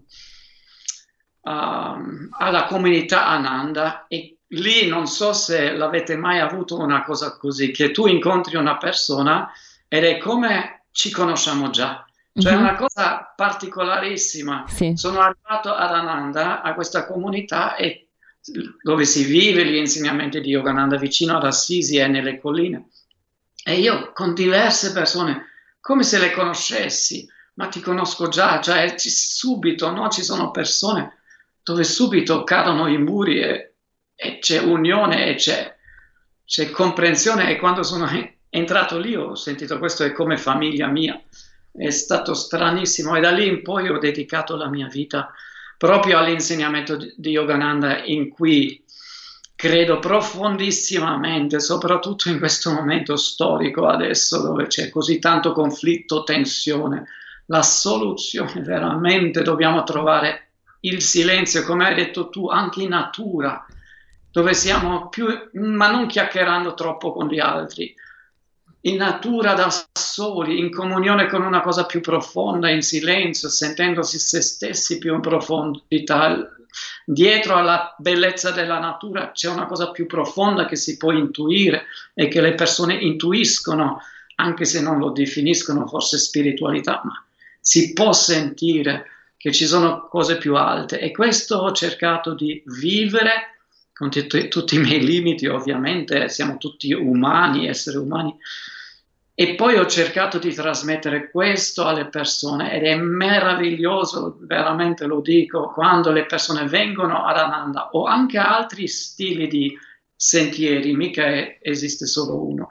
alla 1.42 2.66
comunità 2.68 3.26
Ananda 3.26 4.06
e 4.08 4.38
lì 4.50 4.88
non 4.88 5.08
so 5.08 5.34
se 5.34 5.72
l'avete 5.72 6.16
mai 6.16 6.40
avuto 6.40 6.78
una 6.78 7.04
cosa 7.04 7.38
così, 7.38 7.72
che 7.72 7.90
tu 7.90 8.06
incontri 8.06 8.58
una 8.58 8.78
persona 8.78 9.52
ed 9.88 10.04
è 10.04 10.18
come 10.18 10.86
ci 10.92 11.12
conosciamo 11.12 11.70
già. 11.70 12.06
Cioè 12.38 12.52
è 12.52 12.56
mm-hmm. 12.56 12.64
una 12.64 12.76
cosa 12.76 13.34
particolarissima. 13.36 14.66
Sì. 14.68 14.94
Sono 14.96 15.20
arrivato 15.20 15.74
ad 15.74 15.92
Ananda, 15.92 16.62
a 16.62 16.74
questa 16.74 17.06
comunità 17.06 17.76
e 17.76 18.10
dove 18.82 19.06
si 19.06 19.24
vive 19.24 19.66
gli 19.66 19.76
insegnamenti 19.76 20.40
di 20.42 20.50
Yogananda 20.50 20.98
vicino 20.98 21.38
ad 21.38 21.46
Assisi 21.46 21.98
e 21.98 22.08
nelle 22.08 22.40
colline. 22.40 22.90
E 23.64 23.80
io 23.80 24.12
con 24.14 24.34
diverse 24.34 24.92
persone, 24.92 25.46
come 25.80 26.04
se 26.04 26.20
le 26.20 26.32
conoscessi, 26.32 27.28
ma 27.56 27.68
ti 27.68 27.80
conosco 27.80 28.28
già, 28.28 28.60
cioè 28.62 28.94
subito 28.98 29.90
no? 29.92 30.10
ci 30.10 30.22
sono 30.22 30.52
persone 30.52 31.20
dove 31.66 31.84
subito 31.84 32.44
cadono 32.44 32.88
i 32.88 33.00
muri 33.00 33.40
e, 33.40 33.74
e 34.14 34.38
c'è 34.38 34.60
unione 34.60 35.30
e 35.30 35.34
c'è, 35.34 35.76
c'è, 36.46 36.70
comprensione 36.70 37.50
e 37.50 37.58
quando 37.58 37.82
sono 37.82 38.06
entrato 38.56 38.98
lì 38.98 39.16
ho 39.16 39.36
sentito 39.36 39.78
questo 39.80 40.04
è 40.04 40.12
come 40.12 40.38
famiglia 40.38 40.88
mia, 40.88 41.22
è 41.72 41.90
stato 41.90 42.34
stranissimo 42.34 43.16
e 43.16 43.20
da 43.20 43.32
lì 43.32 43.48
in 43.48 43.62
poi 43.62 43.90
ho 43.90 43.98
dedicato 43.98 44.56
la 44.56 44.70
mia 44.70 44.88
vita 44.88 45.34
proprio 45.78 46.18
all'insegnamento 46.18 46.98
di 47.16 47.32
Yogananda 47.32 48.04
in 48.06 48.30
cui 48.30 48.82
credo 49.56 50.00
profondissimamente, 50.00 51.60
soprattutto 51.60 52.30
in 52.30 52.40
questo 52.40 52.72
momento 52.72 53.16
storico 53.18 53.88
adesso 53.88 54.42
dove 54.42 54.68
c'è 54.68 54.90
così 54.90 55.20
tanto 55.20 55.52
conflitto, 55.52 56.24
tensione, 56.24 57.08
la 57.48 57.62
soluzione 57.62 58.62
veramente 58.62 59.42
dobbiamo 59.42 59.84
trovare 59.84 60.50
il 60.82 61.02
silenzio, 61.02 61.64
come 61.64 61.88
hai 61.88 61.96
detto 61.96 62.30
tu, 62.30 62.48
anche 62.48 62.84
in 62.84 62.90
natura, 62.90 63.66
dove 64.32 64.54
siamo 64.54 65.10
più, 65.10 65.28
ma 65.54 65.90
non 65.90 66.08
chiacchierando 66.08 66.74
troppo 66.74 67.12
con 67.12 67.28
gli 67.28 67.40
altri, 67.40 67.94
in 68.86 68.98
natura 68.98 69.54
da 69.54 69.70
soli, 69.94 70.60
in 70.60 70.72
comunione 70.72 71.28
con 71.28 71.42
una 71.42 71.62
cosa 71.62 71.86
più 71.86 72.02
profonda, 72.02 72.70
in 72.70 72.82
silenzio, 72.82 73.50
sentendosi 73.50 74.20
se 74.20 74.42
stessi 74.42 74.98
più 74.98 75.14
in 75.14 75.22
profondità. 75.22 76.50
Dietro 77.06 77.56
alla 77.56 77.96
bellezza 77.98 78.52
della 78.52 78.80
natura 78.80 79.32
c'è 79.32 79.50
una 79.50 79.66
cosa 79.66 79.92
più 79.92 80.06
profonda 80.06 80.66
che 80.66 80.76
si 80.76 80.98
può 80.98 81.12
intuire 81.12 81.86
e 82.14 82.28
che 82.28 82.42
le 82.42 82.54
persone 82.54 82.96
intuiscono, 82.96 84.02
anche 84.36 84.66
se 84.66 84.82
non 84.82 85.00
lo 85.00 85.10
definiscono 85.10 85.88
forse 85.88 86.18
spiritualità, 86.18 87.02
ma 87.04 87.24
si 87.60 87.94
può 87.94 88.12
sentire 88.14 89.08
che 89.38 89.52
ci 89.52 89.66
sono 89.66 90.08
cose 90.08 90.38
più 90.38 90.56
alte 90.56 91.00
e 91.00 91.12
questo 91.12 91.58
ho 91.58 91.72
cercato 91.72 92.34
di 92.34 92.62
vivere 92.66 93.55
con 93.96 94.10
t- 94.10 94.48
tutti 94.50 94.76
i 94.76 94.80
miei 94.80 95.04
limiti, 95.04 95.48
ovviamente 95.48 96.28
siamo 96.28 96.58
tutti 96.58 96.92
umani, 96.92 97.68
esseri 97.68 97.96
umani, 97.96 98.36
e 99.34 99.56
poi 99.56 99.78
ho 99.78 99.86
cercato 99.86 100.38
di 100.38 100.54
trasmettere 100.54 101.30
questo 101.30 101.86
alle 101.86 102.08
persone 102.08 102.74
ed 102.74 102.84
è 102.84 102.96
meraviglioso, 102.96 104.38
veramente 104.42 105.06
lo 105.06 105.22
dico, 105.22 105.72
quando 105.74 106.12
le 106.12 106.26
persone 106.26 106.66
vengono 106.66 107.24
ad 107.26 107.38
Ananda 107.38 107.90
o 107.92 108.06
anche 108.06 108.38
altri 108.38 108.88
stili 108.88 109.48
di 109.48 109.78
sentieri, 110.14 110.94
mica 110.94 111.26
esiste 111.62 112.06
solo 112.06 112.46
uno. 112.46 112.70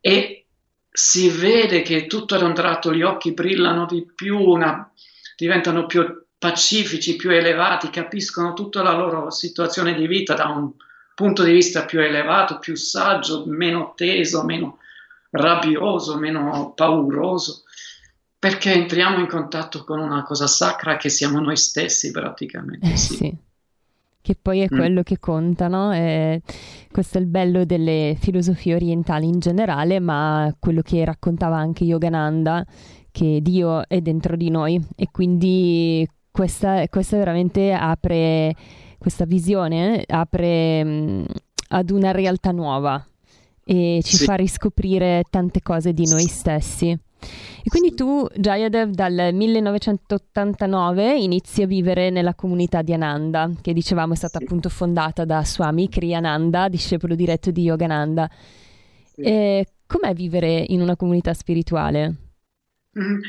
E 0.00 0.46
si 0.90 1.28
vede 1.28 1.82
che 1.82 2.06
tutto 2.06 2.34
ad 2.34 2.42
un 2.42 2.54
tratto 2.54 2.92
gli 2.92 3.02
occhi 3.02 3.32
brillano 3.32 3.86
di 3.86 4.04
più, 4.14 4.38
una, 4.38 4.92
diventano 5.36 5.86
più 5.86 6.23
pacifici, 6.44 7.16
più 7.16 7.30
elevati, 7.30 7.88
capiscono 7.88 8.52
tutta 8.52 8.82
la 8.82 8.92
loro 8.92 9.30
situazione 9.30 9.94
di 9.94 10.06
vita 10.06 10.34
da 10.34 10.48
un 10.48 10.72
punto 11.14 11.42
di 11.42 11.52
vista 11.52 11.86
più 11.86 12.00
elevato, 12.00 12.58
più 12.58 12.74
saggio, 12.74 13.44
meno 13.46 13.94
teso, 13.96 14.44
meno 14.44 14.76
rabbioso, 15.30 16.18
meno 16.18 16.74
pauroso, 16.76 17.62
perché 18.38 18.74
entriamo 18.74 19.20
in 19.20 19.26
contatto 19.26 19.84
con 19.84 20.00
una 20.00 20.22
cosa 20.22 20.46
sacra 20.46 20.98
che 20.98 21.08
siamo 21.08 21.40
noi 21.40 21.56
stessi 21.56 22.10
praticamente. 22.10 22.92
Eh, 22.92 22.96
sì. 22.98 23.14
sì. 23.14 23.36
Che 24.20 24.36
poi 24.40 24.60
è 24.60 24.66
mm. 24.70 24.76
quello 24.76 25.02
che 25.02 25.18
conta, 25.18 25.68
no? 25.68 25.94
E 25.94 26.42
questo 26.90 27.16
è 27.16 27.22
il 27.22 27.26
bello 27.26 27.64
delle 27.64 28.18
filosofie 28.20 28.74
orientali 28.74 29.26
in 29.26 29.38
generale, 29.38 29.98
ma 29.98 30.54
quello 30.58 30.82
che 30.82 31.06
raccontava 31.06 31.56
anche 31.56 31.84
Yogananda, 31.84 32.66
che 33.10 33.38
Dio 33.40 33.88
è 33.88 34.00
dentro 34.02 34.36
di 34.36 34.50
noi 34.50 34.78
e 34.94 35.08
quindi 35.10 36.06
questa, 36.34 36.88
questa 36.88 37.16
veramente 37.16 37.72
apre, 37.72 38.52
questa 38.98 39.24
visione 39.24 40.02
apre 40.04 40.82
mh, 40.82 41.26
ad 41.68 41.90
una 41.90 42.10
realtà 42.10 42.50
nuova 42.50 43.06
e 43.64 44.00
ci 44.02 44.16
sì. 44.16 44.24
fa 44.24 44.34
riscoprire 44.34 45.22
tante 45.30 45.62
cose 45.62 45.92
di 45.92 46.08
noi 46.08 46.26
stessi. 46.26 46.88
E 46.90 47.68
quindi 47.68 47.94
tu, 47.94 48.26
Jayadev, 48.34 48.90
dal 48.90 49.30
1989 49.32 51.16
inizi 51.16 51.62
a 51.62 51.66
vivere 51.66 52.10
nella 52.10 52.34
comunità 52.34 52.82
di 52.82 52.92
Ananda, 52.92 53.48
che 53.60 53.72
dicevamo 53.72 54.14
è 54.14 54.16
stata 54.16 54.38
sì. 54.38 54.44
appunto 54.44 54.68
fondata 54.68 55.24
da 55.24 55.44
Swami 55.44 55.88
Kriyananda, 55.88 56.68
discepolo 56.68 57.14
diretto 57.14 57.52
di 57.52 57.62
Yogananda. 57.62 58.28
Sì. 59.14 59.22
com'è 59.86 60.12
vivere 60.12 60.64
in 60.66 60.80
una 60.80 60.96
comunità 60.96 61.32
spirituale? 61.32 62.14
Mm-hmm. 62.98 63.20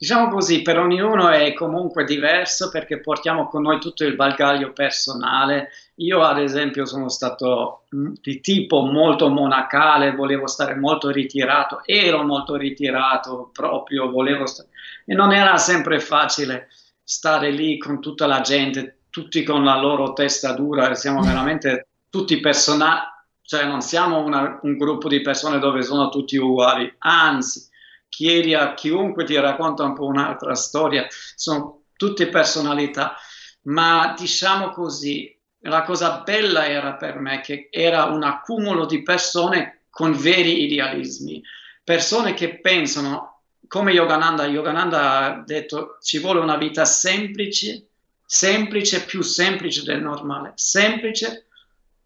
Diciamo 0.00 0.30
così, 0.30 0.62
per 0.62 0.78
ognuno 0.78 1.28
è 1.28 1.52
comunque 1.52 2.04
diverso 2.04 2.70
perché 2.70 3.00
portiamo 3.00 3.48
con 3.48 3.60
noi 3.60 3.78
tutto 3.78 4.02
il 4.06 4.16
bagaglio 4.16 4.72
personale. 4.72 5.68
Io, 5.96 6.22
ad 6.22 6.38
esempio, 6.38 6.86
sono 6.86 7.10
stato 7.10 7.82
mm, 7.94 8.14
di 8.22 8.40
tipo 8.40 8.80
molto 8.80 9.28
monacale, 9.28 10.14
volevo 10.14 10.46
stare 10.46 10.74
molto 10.74 11.10
ritirato, 11.10 11.82
ero 11.84 12.22
molto 12.22 12.56
ritirato 12.56 13.50
proprio, 13.52 14.10
volevo 14.10 14.46
stare... 14.46 14.70
e 15.04 15.12
non 15.12 15.34
era 15.34 15.58
sempre 15.58 16.00
facile 16.00 16.68
stare 17.04 17.50
lì 17.50 17.76
con 17.76 18.00
tutta 18.00 18.24
la 18.26 18.40
gente, 18.40 19.00
tutti 19.10 19.42
con 19.42 19.64
la 19.64 19.78
loro 19.78 20.14
testa 20.14 20.54
dura, 20.54 20.94
siamo 20.94 21.20
veramente 21.20 21.88
tutti 22.08 22.40
personaggi, 22.40 23.04
cioè 23.42 23.66
non 23.66 23.82
siamo 23.82 24.24
una, 24.24 24.60
un 24.62 24.78
gruppo 24.78 25.08
di 25.08 25.20
persone 25.20 25.58
dove 25.58 25.82
sono 25.82 26.08
tutti 26.08 26.38
uguali, 26.38 26.90
anzi 27.00 27.68
chiedi 28.10 28.52
a 28.52 28.74
chiunque 28.74 29.24
ti 29.24 29.34
racconta 29.36 29.84
un 29.84 29.94
po' 29.94 30.04
un'altra 30.04 30.54
storia, 30.54 31.06
sono 31.34 31.84
tutte 31.96 32.28
personalità, 32.28 33.16
ma 33.62 34.14
diciamo 34.18 34.70
così, 34.70 35.34
la 35.60 35.82
cosa 35.82 36.20
bella 36.24 36.66
era 36.66 36.94
per 36.94 37.18
me 37.18 37.40
che 37.40 37.68
era 37.70 38.04
un 38.04 38.22
accumulo 38.22 38.84
di 38.84 39.02
persone 39.02 39.84
con 39.88 40.12
veri 40.12 40.64
idealismi, 40.64 41.42
persone 41.82 42.34
che 42.34 42.60
pensano 42.60 43.42
come 43.66 43.92
Yogananda, 43.92 44.46
Yogananda 44.46 45.18
ha 45.20 45.42
detto 45.46 45.98
ci 46.02 46.18
vuole 46.18 46.40
una 46.40 46.56
vita 46.56 46.84
semplice, 46.84 47.86
semplice, 48.26 49.04
più 49.04 49.22
semplice 49.22 49.84
del 49.84 50.02
normale, 50.02 50.52
semplice, 50.56 51.46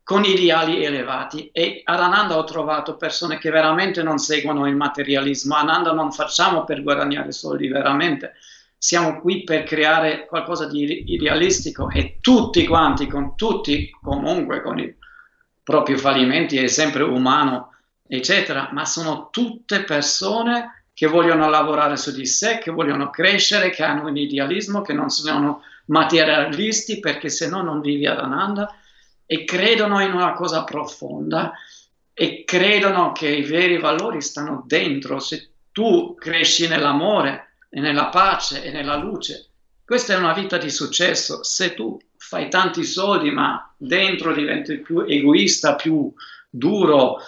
con 0.04 0.22
ideali 0.22 0.84
elevati 0.84 1.48
e 1.50 1.80
ad 1.82 1.98
Ananda 1.98 2.36
ho 2.36 2.44
trovato 2.44 2.96
persone 2.96 3.38
che 3.38 3.50
veramente 3.50 4.02
non 4.02 4.18
seguono 4.18 4.68
il 4.68 4.76
materialismo. 4.76 5.54
Ananda 5.54 5.92
non 5.92 6.12
facciamo 6.12 6.64
per 6.64 6.82
guadagnare 6.82 7.32
soldi, 7.32 7.68
veramente. 7.68 8.34
Siamo 8.76 9.18
qui 9.18 9.44
per 9.44 9.62
creare 9.62 10.26
qualcosa 10.26 10.66
di 10.66 11.04
idealistico 11.14 11.88
e 11.88 12.18
tutti 12.20 12.66
quanti, 12.66 13.06
con 13.06 13.34
tutti 13.34 13.90
comunque, 14.02 14.60
con 14.60 14.78
i 14.78 14.94
propri 15.62 15.96
fallimenti, 15.96 16.58
è 16.58 16.66
sempre 16.66 17.02
umano, 17.02 17.72
eccetera, 18.06 18.68
ma 18.72 18.84
sono 18.84 19.30
tutte 19.32 19.84
persone 19.84 20.84
che 20.92 21.06
vogliono 21.06 21.48
lavorare 21.48 21.96
su 21.96 22.12
di 22.12 22.26
sé, 22.26 22.58
che 22.58 22.70
vogliono 22.70 23.08
crescere, 23.08 23.70
che 23.70 23.82
hanno 23.82 24.06
un 24.06 24.18
idealismo, 24.18 24.82
che 24.82 24.92
non 24.92 25.08
sono 25.08 25.62
materialisti 25.86 27.00
perché 27.00 27.30
se 27.30 27.48
no 27.48 27.62
non 27.62 27.80
vivi 27.80 28.06
ad 28.06 28.18
Ananda 28.18 28.70
e 29.26 29.44
credono 29.44 30.00
in 30.00 30.12
una 30.12 30.32
cosa 30.32 30.64
profonda 30.64 31.52
e 32.12 32.44
credono 32.44 33.12
che 33.12 33.28
i 33.28 33.42
veri 33.42 33.78
valori 33.78 34.20
stanno 34.20 34.62
dentro. 34.66 35.18
Se 35.18 35.50
tu 35.72 36.14
cresci 36.14 36.68
nell'amore 36.68 37.56
e 37.68 37.80
nella 37.80 38.06
pace 38.06 38.62
e 38.62 38.70
nella 38.70 38.96
luce, 38.96 39.48
questa 39.84 40.14
è 40.14 40.16
una 40.16 40.32
vita 40.32 40.56
di 40.56 40.70
successo. 40.70 41.42
Se 41.42 41.74
tu 41.74 41.98
fai 42.16 42.48
tanti 42.48 42.84
soldi 42.84 43.30
ma 43.30 43.74
dentro 43.76 44.32
diventi 44.32 44.78
più 44.78 45.00
egoista, 45.00 45.74
più 45.74 46.12
duro, 46.48 47.18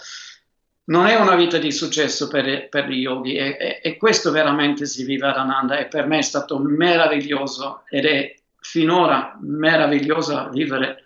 non 0.84 1.06
è 1.06 1.16
una 1.16 1.34
vita 1.34 1.58
di 1.58 1.72
successo 1.72 2.28
per, 2.28 2.68
per 2.68 2.88
gli 2.88 3.00
yogi 3.00 3.34
e, 3.34 3.56
e, 3.58 3.80
e, 3.82 3.96
questo 3.96 4.30
veramente 4.30 4.86
si 4.86 5.04
vive 5.04 5.26
ad 5.26 5.36
Ananda 5.36 5.78
e 5.78 5.86
per 5.86 6.06
me 6.06 6.18
è 6.18 6.22
stato 6.22 6.58
meraviglioso 6.58 7.82
ed 7.88 8.04
è 8.04 8.34
finora 8.60 9.36
meraviglioso 9.40 10.48
vivere 10.50 11.05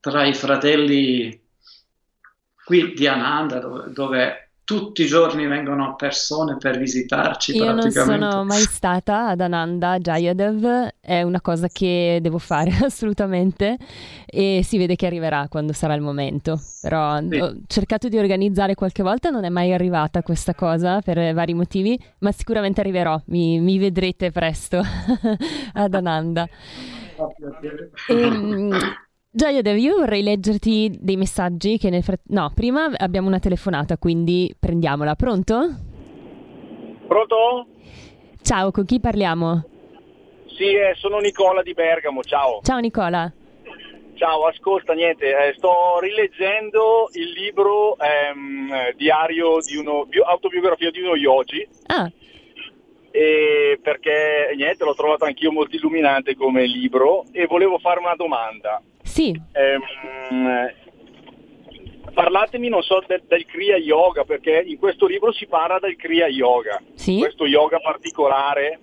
tra 0.00 0.26
i 0.26 0.34
fratelli 0.34 1.38
qui 2.64 2.92
di 2.94 3.06
Ananda, 3.06 3.58
dove, 3.58 3.92
dove 3.92 4.50
tutti 4.70 5.02
i 5.02 5.06
giorni 5.06 5.48
vengono 5.48 5.96
persone 5.96 6.56
per 6.56 6.78
visitarci. 6.78 7.56
Io 7.56 7.72
non 7.72 7.90
sono 7.90 8.44
mai 8.44 8.60
stata 8.60 9.26
ad 9.26 9.40
Ananda 9.40 9.98
Jayadev, 9.98 10.90
è 11.00 11.22
una 11.22 11.40
cosa 11.40 11.66
che 11.66 12.20
devo 12.22 12.38
fare 12.38 12.70
assolutamente 12.80 13.76
e 14.26 14.60
si 14.62 14.78
vede 14.78 14.94
che 14.94 15.06
arriverà 15.06 15.48
quando 15.48 15.72
sarà 15.72 15.94
il 15.94 16.02
momento. 16.02 16.60
Però 16.80 17.18
sì. 17.18 17.36
ho 17.38 17.56
cercato 17.66 18.08
di 18.08 18.16
organizzare 18.16 18.76
qualche 18.76 19.02
volta, 19.02 19.30
non 19.30 19.42
è 19.42 19.48
mai 19.48 19.72
arrivata 19.72 20.22
questa 20.22 20.54
cosa 20.54 21.00
per 21.00 21.34
vari 21.34 21.52
motivi, 21.52 22.00
ma 22.20 22.30
sicuramente 22.30 22.80
arriverò, 22.80 23.20
mi, 23.26 23.58
mi 23.58 23.76
vedrete 23.76 24.30
presto 24.30 24.80
ad 25.74 25.94
Ananda. 25.94 26.48
E, 28.06 28.28
ehm, 29.32 29.62
Giacomo, 29.62 29.76
io 29.76 29.96
vorrei 29.96 30.22
leggerti 30.22 30.96
dei 31.00 31.16
messaggi 31.16 31.78
che 31.78 31.90
nel 31.90 32.02
frattempo... 32.02 32.40
No, 32.40 32.52
prima 32.54 32.90
abbiamo 32.96 33.28
una 33.28 33.38
telefonata, 33.38 33.96
quindi 33.98 34.54
prendiamola. 34.58 35.14
Pronto? 35.14 35.68
Pronto? 37.06 37.66
Ciao, 38.42 38.70
con 38.70 38.84
chi 38.84 39.00
parliamo? 39.00 39.64
Sì, 40.56 40.74
eh, 40.74 40.94
sono 40.96 41.18
Nicola 41.18 41.62
di 41.62 41.72
Bergamo, 41.72 42.22
ciao. 42.22 42.60
Ciao 42.62 42.78
Nicola. 42.78 43.32
Ciao, 44.14 44.46
ascolta, 44.46 44.92
niente, 44.92 45.28
eh, 45.28 45.54
sto 45.56 45.98
rileggendo 45.98 47.08
il 47.12 47.30
libro 47.30 47.96
ehm, 47.98 48.92
diario 48.94 49.60
di 49.64 49.76
uno, 49.76 50.04
bio, 50.04 50.24
autobiografia 50.24 50.90
di 50.90 51.00
uno 51.00 51.16
yogi. 51.16 51.66
Ah. 51.86 52.10
Perché 53.10 54.52
niente, 54.56 54.84
l'ho 54.84 54.94
trovato 54.94 55.24
anch'io 55.24 55.50
molto 55.50 55.74
illuminante 55.76 56.36
come 56.36 56.64
libro 56.66 57.24
e 57.32 57.46
volevo 57.46 57.78
fare 57.78 57.98
una 57.98 58.14
domanda. 58.14 58.80
Sì. 59.02 59.38
Ehm, 59.52 59.82
parlatemi, 62.12 62.68
non 62.68 62.82
so, 62.82 63.02
del, 63.06 63.22
del, 63.26 63.46
Kriya 63.46 63.76
Yoga, 63.76 64.24
perché 64.24 64.62
in 64.64 64.78
questo 64.78 65.06
libro 65.06 65.32
si 65.32 65.46
parla 65.46 65.78
del 65.78 65.96
Kriya 65.96 66.28
Yoga, 66.28 66.80
sì? 66.94 67.18
questo 67.18 67.46
yoga 67.46 67.78
particolare, 67.80 68.78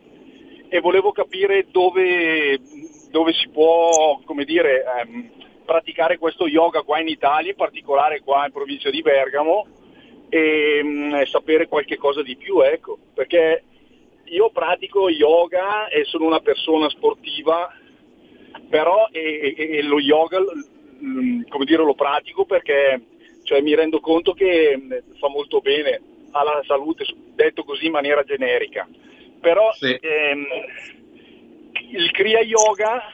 e 0.70 0.80
volevo 0.80 1.12
capire 1.12 1.68
dove, 1.72 2.60
dove 3.10 3.34
si 3.34 3.50
può, 3.50 4.20
come 4.26 4.44
dire, 4.44 4.84
ehm, 4.84 5.32
praticare 5.66 6.18
questo 6.18 6.48
yoga 6.48 6.82
qua 6.82 7.00
in 7.00 7.08
Italia, 7.08 7.52
in 7.52 7.58
particolare 7.58 8.22
qua 8.22 8.46
in 8.46 8.52
provincia 8.52 8.90
di 8.90 9.02
Bergamo, 9.02 9.68
e 10.30 10.82
mh, 10.84 11.24
sapere 11.26 11.68
qualche 11.68 11.98
cosa 11.98 12.22
di 12.22 12.36
più, 12.36 12.62
ecco, 12.62 12.98
perché 13.14 13.64
io 14.30 14.50
pratico 14.50 15.10
yoga 15.10 15.88
e 15.88 16.04
sono 16.06 16.26
una 16.26 16.40
persona 16.40 16.90
sportiva 16.90 17.72
però 18.70 19.08
e, 19.12 19.54
e, 19.58 19.78
e 19.78 19.82
lo 19.84 20.00
yoga 20.00 20.40
come 21.50 21.66
dire, 21.66 21.84
lo 21.84 21.94
pratico 21.94 22.46
perché 22.46 23.02
cioè, 23.44 23.62
mi 23.62 23.76
rendo 23.76 24.00
conto 24.00 24.34
che 24.34 24.78
fa 25.20 25.30
molto 25.30 25.60
bene 25.60 26.02
alla 26.32 26.62
salute, 26.66 27.06
detto 27.34 27.64
così 27.64 27.86
in 27.86 27.92
maniera 27.92 28.24
generica. 28.24 28.88
Però 29.40 29.72
sì. 29.74 29.98
ehm, 30.00 30.46
il 31.92 32.12
Kriya 32.12 32.42
Yoga 32.42 33.14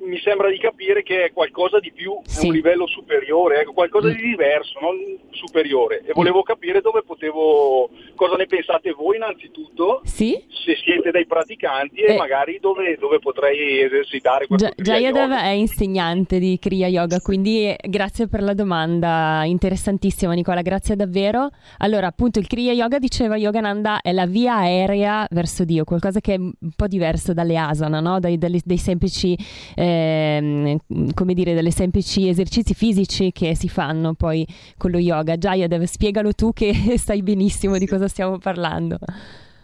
mi 0.00 0.18
sembra 0.20 0.50
di 0.50 0.58
capire 0.58 1.02
che 1.02 1.24
è 1.24 1.32
qualcosa 1.32 1.78
di 1.80 1.92
più, 1.92 2.18
sì. 2.24 2.46
un 2.46 2.52
livello 2.52 2.86
superiore, 2.86 3.60
ecco, 3.60 3.72
qualcosa 3.72 4.08
di 4.08 4.22
mm. 4.22 4.30
diverso, 4.30 4.78
non 4.80 4.96
superiore. 5.30 6.02
E 6.06 6.12
volevo 6.12 6.42
capire 6.42 6.80
dove 6.80 7.02
potevo, 7.02 7.88
cosa 8.14 8.36
ne 8.36 8.46
pensate 8.46 8.92
voi 8.92 9.16
innanzitutto, 9.16 10.00
sì? 10.04 10.42
se 10.48 10.76
siete 10.82 11.10
dei 11.10 11.26
praticanti 11.26 12.00
e 12.00 12.14
eh. 12.14 12.16
magari 12.16 12.58
dove, 12.60 12.96
dove, 12.98 13.18
potrei 13.18 13.82
esercitare 13.82 14.46
questo 14.46 14.68
Gi- 14.76 14.82
Jayadev 14.82 15.30
è 15.32 15.50
insegnante 15.50 16.38
di 16.38 16.58
Kriya 16.60 16.88
Yoga, 16.88 17.20
quindi 17.20 17.74
grazie 17.88 18.28
per 18.28 18.42
la 18.42 18.54
domanda, 18.54 19.42
interessantissima 19.44 20.32
Nicola, 20.34 20.62
grazie 20.62 20.96
davvero. 20.96 21.50
Allora, 21.78 22.06
appunto, 22.06 22.38
il 22.38 22.46
Kriya 22.46 22.72
Yoga, 22.72 22.98
diceva 22.98 23.36
Yogananda, 23.36 24.00
è 24.00 24.12
la 24.12 24.26
via 24.26 24.56
aerea 24.56 25.26
verso 25.30 25.64
Dio, 25.64 25.84
qualcosa 25.84 26.20
che 26.20 26.34
è 26.34 26.38
un 26.38 26.52
po' 26.74 26.86
diverso 26.86 27.32
dalle 27.32 27.56
asana, 27.56 28.00
no? 28.00 28.20
dai, 28.20 28.38
dai, 28.38 28.60
dei 28.64 28.78
semplici... 28.78 29.36
Eh, 29.74 29.85
ehm, 29.86 30.78
come 31.14 31.34
dire, 31.34 31.54
delle 31.54 31.70
semplici 31.70 32.28
esercizi 32.28 32.74
fisici 32.74 33.32
che 33.32 33.54
si 33.54 33.68
fanno 33.68 34.14
poi 34.14 34.46
con 34.76 34.90
lo 34.90 34.98
yoga. 34.98 35.36
Jayadev, 35.36 35.84
spiegalo 35.84 36.32
tu 36.32 36.52
che 36.52 36.72
sai 36.98 37.22
benissimo 37.22 37.78
di 37.78 37.86
cosa 37.86 38.08
stiamo 38.08 38.38
parlando. 38.38 38.98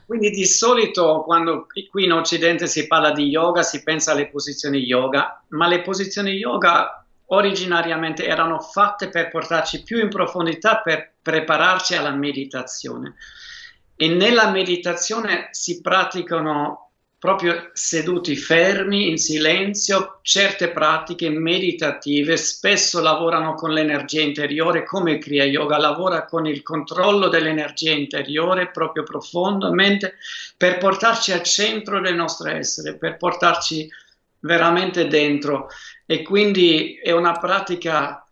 Quindi 0.06 0.30
di 0.30 0.44
solito 0.44 1.22
quando 1.24 1.66
qui 1.90 2.04
in 2.04 2.12
Occidente 2.12 2.66
si 2.66 2.87
parla 2.87 3.12
di 3.12 3.28
yoga 3.28 3.62
si 3.62 3.82
pensa 3.82 4.12
alle 4.12 4.28
posizioni 4.28 4.78
yoga, 4.78 5.42
ma 5.48 5.66
le 5.68 5.80
posizioni 5.80 6.32
yoga 6.32 7.04
originariamente 7.26 8.26
erano 8.26 8.58
fatte 8.58 9.08
per 9.08 9.30
portarci 9.30 9.82
più 9.82 9.98
in 10.00 10.11
profondità, 10.11 10.80
per 10.82 11.14
prepararci 11.22 11.94
alla 11.94 12.11
meditazione. 12.11 13.14
E 13.96 14.08
nella 14.08 14.50
meditazione 14.50 15.48
si 15.52 15.80
praticano 15.80 16.81
proprio 17.22 17.70
seduti 17.72 18.35
fermi 18.35 19.08
in 19.08 19.16
silenzio, 19.16 20.18
certe 20.22 20.72
pratiche 20.72 21.30
meditative 21.30 22.37
spesso 22.37 23.00
lavorano 23.00 23.54
con 23.54 23.70
l'energia 23.70 24.20
interiore 24.20 24.82
come 24.82 25.18
Kriya 25.18 25.44
Yoga 25.44 25.78
lavora 25.78 26.24
con 26.24 26.48
il 26.48 26.64
controllo 26.64 27.28
dell'energia 27.28 27.92
interiore 27.92 28.72
proprio 28.72 29.04
profondamente 29.04 30.16
per 30.56 30.78
portarci 30.78 31.30
al 31.30 31.44
centro 31.44 32.00
del 32.00 32.16
nostro 32.16 32.50
essere, 32.50 32.96
per 32.96 33.18
portarci 33.18 33.88
veramente 34.40 35.06
dentro. 35.06 35.68
E 36.04 36.22
quindi 36.24 36.98
è 37.00 37.12
una 37.12 37.38
pratica 37.38 38.26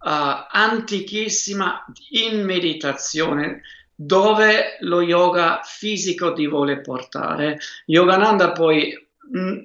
uh, 0.00 0.08
antichissima 0.50 1.84
in 2.10 2.42
meditazione 2.42 3.62
dove 4.04 4.78
lo 4.80 5.00
yoga 5.00 5.60
fisico 5.62 6.32
ti 6.32 6.46
vuole 6.46 6.80
portare. 6.80 7.58
Yogananda 7.86 8.52
poi 8.52 8.92
mh, 9.30 9.40
mm, 9.40 9.58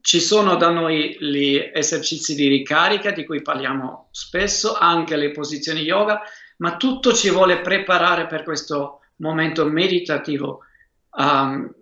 ci 0.00 0.20
sono 0.20 0.56
da 0.56 0.70
noi 0.70 1.16
gli 1.18 1.70
esercizi 1.72 2.34
di 2.34 2.46
ricarica 2.46 3.10
di 3.10 3.24
cui 3.24 3.42
parliamo 3.42 4.08
spesso, 4.10 4.76
anche 4.76 5.16
le 5.16 5.30
posizioni 5.30 5.80
yoga, 5.80 6.20
ma 6.58 6.76
tutto 6.76 7.12
ci 7.12 7.30
vuole 7.30 7.60
preparare 7.60 8.26
per 8.26 8.42
questo 8.44 9.00
momento 9.16 9.64
meditativo 9.64 10.60
um, 11.16 11.72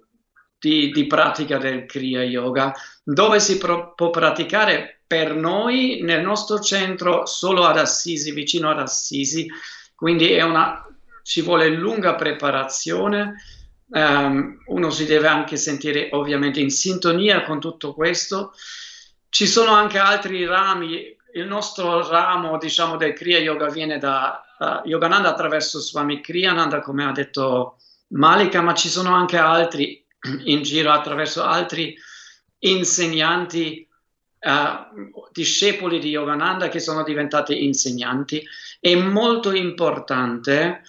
di, 0.59 0.90
di, 0.92 1.07
pratica 1.07 1.59
del 1.59 1.85
Kriya 1.85 2.22
Yoga, 2.22 2.72
dove 3.02 3.40
si 3.40 3.59
pro- 3.59 3.92
può 3.94 4.11
praticare 4.11 5.02
per 5.05 5.35
noi 5.35 6.00
nel 6.02 6.22
nostro 6.22 6.61
centro 6.61 7.26
solo 7.26 7.64
ad 7.64 7.76
Assisi, 7.76 8.31
vicino 8.31 8.70
ad 8.70 8.78
Assisi, 8.78 9.48
quindi 9.96 10.31
è 10.31 10.42
una 10.42 10.87
ci 11.22 11.42
vuole 11.42 11.68
lunga 11.68 12.14
preparazione, 12.14 13.35
um, 13.88 14.58
uno 14.66 14.90
si 14.90 15.04
deve 15.04 15.28
anche 15.28 15.56
sentire 15.56 16.08
ovviamente 16.12 16.61
in 16.61 16.70
sintonia 16.70 17.42
con 17.44 17.61
tutto 17.61 17.94
questo. 17.94 18.52
Ci 19.28 19.46
sono 19.46 19.72
anche 19.72 19.98
altri 19.98 20.44
rami, 20.44 21.16
il 21.35 21.46
nostro 21.46 22.06
ramo 22.08 22.58
diciamo 22.58 22.96
del 22.96 23.14
Kriya 23.14 23.38
Yoga 23.38 23.68
viene 23.70 23.98
da 23.98 24.42
uh, 24.58 24.87
Yogananda 24.87 25.30
attraverso 25.30 25.80
Swami 25.80 26.20
Kriyananda 26.20 26.80
come 26.80 27.04
ha 27.04 27.12
detto 27.12 27.78
Malika, 28.08 28.61
ma 28.61 28.74
ci 28.74 28.88
sono 28.88 29.14
anche 29.14 29.38
altri 29.38 30.04
in 30.44 30.62
giro 30.62 30.90
attraverso 30.90 31.42
altri 31.42 31.96
insegnanti 32.58 33.88
uh, 34.40 35.28
discepoli 35.32 35.98
di 35.98 36.11
Yogananda 36.11 36.68
che 36.68 36.80
sono 36.80 37.02
diventati 37.02 37.64
insegnanti. 37.64 38.42
È 38.78 38.94
molto 38.94 39.52
importante 39.52 40.82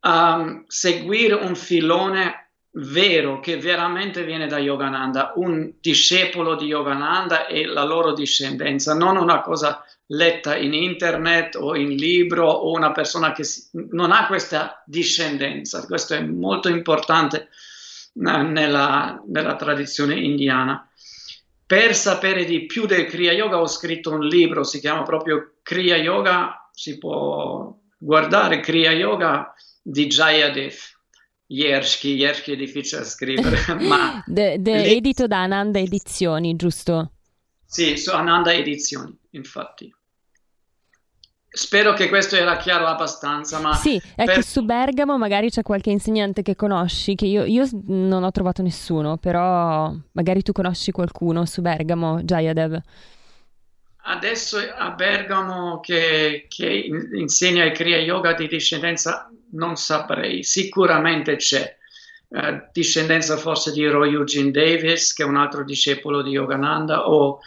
um, 0.00 0.64
seguire 0.66 1.34
un 1.34 1.54
filone 1.54 2.50
vero 2.72 3.40
che 3.40 3.56
veramente 3.56 4.24
viene 4.24 4.46
da 4.46 4.58
Yogananda, 4.58 5.32
un 5.36 5.72
discepolo 5.80 6.54
di 6.54 6.66
Yogananda 6.66 7.46
e 7.46 7.64
la 7.64 7.84
loro 7.84 8.12
discendenza, 8.12 8.94
non 8.94 9.16
una 9.16 9.40
cosa 9.40 9.82
letta 10.10 10.56
in 10.56 10.72
internet 10.72 11.56
o 11.56 11.76
in 11.76 11.94
libro 11.94 12.48
o 12.48 12.72
una 12.72 12.92
persona 12.92 13.32
che 13.32 13.44
non 13.90 14.12
ha 14.12 14.26
questa 14.26 14.82
discendenza. 14.86 15.84
Questo 15.86 16.14
è 16.14 16.20
molto 16.20 16.68
importante 16.68 17.48
uh, 18.14 18.42
nella, 18.42 19.22
nella 19.26 19.56
tradizione 19.56 20.14
indiana. 20.14 20.82
Per 21.66 21.94
sapere 21.94 22.46
di 22.46 22.64
più 22.64 22.86
del 22.86 23.04
Kriya 23.04 23.32
Yoga 23.32 23.60
ho 23.60 23.66
scritto 23.66 24.10
un 24.10 24.26
libro, 24.26 24.64
si 24.64 24.80
chiama 24.80 25.02
proprio 25.02 25.56
Kriya 25.62 25.96
Yoga, 25.96 26.70
si 26.72 26.96
può 26.96 27.76
guardare 27.98 28.60
Kriya 28.60 28.92
Yoga 28.92 29.52
di 29.88 30.06
Jayadev. 30.06 30.74
Yersky, 31.50 32.14
Yersky 32.14 32.52
è 32.52 32.56
difficile 32.56 33.00
da 33.00 33.06
scrivere, 33.06 33.56
ma... 33.80 34.22
De, 34.26 34.60
de 34.60 34.82
lì... 34.82 34.96
Edito 34.96 35.26
da 35.26 35.42
Ananda 35.42 35.78
Edizioni, 35.78 36.54
giusto? 36.56 37.12
Sì, 37.64 37.96
su 37.96 38.10
Ananda 38.10 38.52
Edizioni, 38.52 39.16
infatti. 39.30 39.90
Spero 41.50 41.94
che 41.94 42.10
questo 42.10 42.36
era 42.36 42.58
chiaro 42.58 42.84
abbastanza, 42.86 43.60
ma... 43.60 43.72
Sì, 43.72 43.96
è 44.14 44.24
per... 44.24 44.34
che 44.34 44.42
su 44.42 44.62
Bergamo 44.62 45.16
magari 45.16 45.48
c'è 45.48 45.62
qualche 45.62 45.88
insegnante 45.88 46.42
che 46.42 46.54
conosci, 46.54 47.14
che 47.14 47.24
io, 47.24 47.44
io, 47.44 47.66
non 47.86 48.24
ho 48.24 48.30
trovato 48.30 48.60
nessuno, 48.60 49.16
però 49.16 49.90
magari 50.12 50.42
tu 50.42 50.52
conosci 50.52 50.90
qualcuno 50.90 51.46
su 51.46 51.62
Bergamo, 51.62 52.20
Jayadev. 52.20 52.78
adesso 54.02 54.58
a 54.58 54.90
Bergamo 54.90 55.80
che, 55.80 56.44
che 56.46 56.90
insegna 57.14 57.64
il 57.64 57.72
Kriya 57.72 57.96
Yoga 57.96 58.34
di 58.34 58.46
discendenza 58.46 59.30
non 59.52 59.76
saprei, 59.76 60.42
sicuramente 60.42 61.36
c'è. 61.36 61.76
Uh, 62.28 62.68
discendenza 62.72 63.38
forse 63.38 63.72
di 63.72 63.86
Roy 63.86 64.12
Eugene 64.12 64.50
Davis, 64.50 65.14
che 65.14 65.22
è 65.22 65.26
un 65.26 65.36
altro 65.36 65.64
discepolo 65.64 66.20
di 66.20 66.30
Yogananda, 66.30 67.08
o 67.08 67.38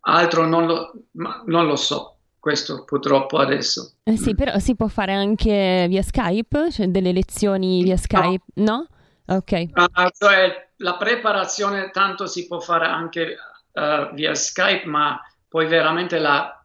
altro 0.00 0.46
non 0.46 0.66
lo, 0.66 0.92
non 1.12 1.66
lo 1.66 1.76
so. 1.76 2.10
Questo 2.38 2.84
purtroppo 2.84 3.38
adesso. 3.38 3.94
Eh 4.02 4.18
sì, 4.18 4.34
però 4.34 4.58
si 4.58 4.76
può 4.76 4.88
fare 4.88 5.14
anche 5.14 5.86
via 5.88 6.02
Skype, 6.02 6.70
cioè 6.70 6.88
delle 6.88 7.12
lezioni 7.12 7.82
via 7.82 7.96
Skype, 7.96 8.44
no? 8.56 8.86
no? 9.26 9.36
Ok. 9.36 9.70
Uh, 9.72 10.08
cioè 10.18 10.68
la 10.76 10.96
preparazione 10.96 11.90
tanto 11.90 12.26
si 12.26 12.46
può 12.46 12.60
fare 12.60 12.84
anche 12.84 13.36
uh, 13.72 14.12
via 14.12 14.34
Skype, 14.34 14.86
ma 14.86 15.18
poi 15.48 15.66
veramente 15.66 16.18
la, 16.18 16.63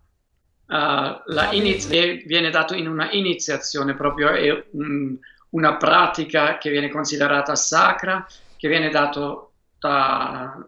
uh, 0.69 1.21
la 1.25 1.49
iniz- 1.51 1.89
viene 2.25 2.49
dato 2.49 2.75
in 2.75 2.88
una 2.88 3.12
iniziazione, 3.12 3.95
proprio 3.95 4.29
è 4.29 4.65
un, 4.71 5.17
una 5.51 5.77
pratica 5.77 6.58
che 6.58 6.69
viene 6.69 6.89
considerata 6.89 7.55
sacra, 7.55 8.25
che 8.55 8.67
viene 8.67 8.89
dato 8.89 9.51
da, 9.79 10.65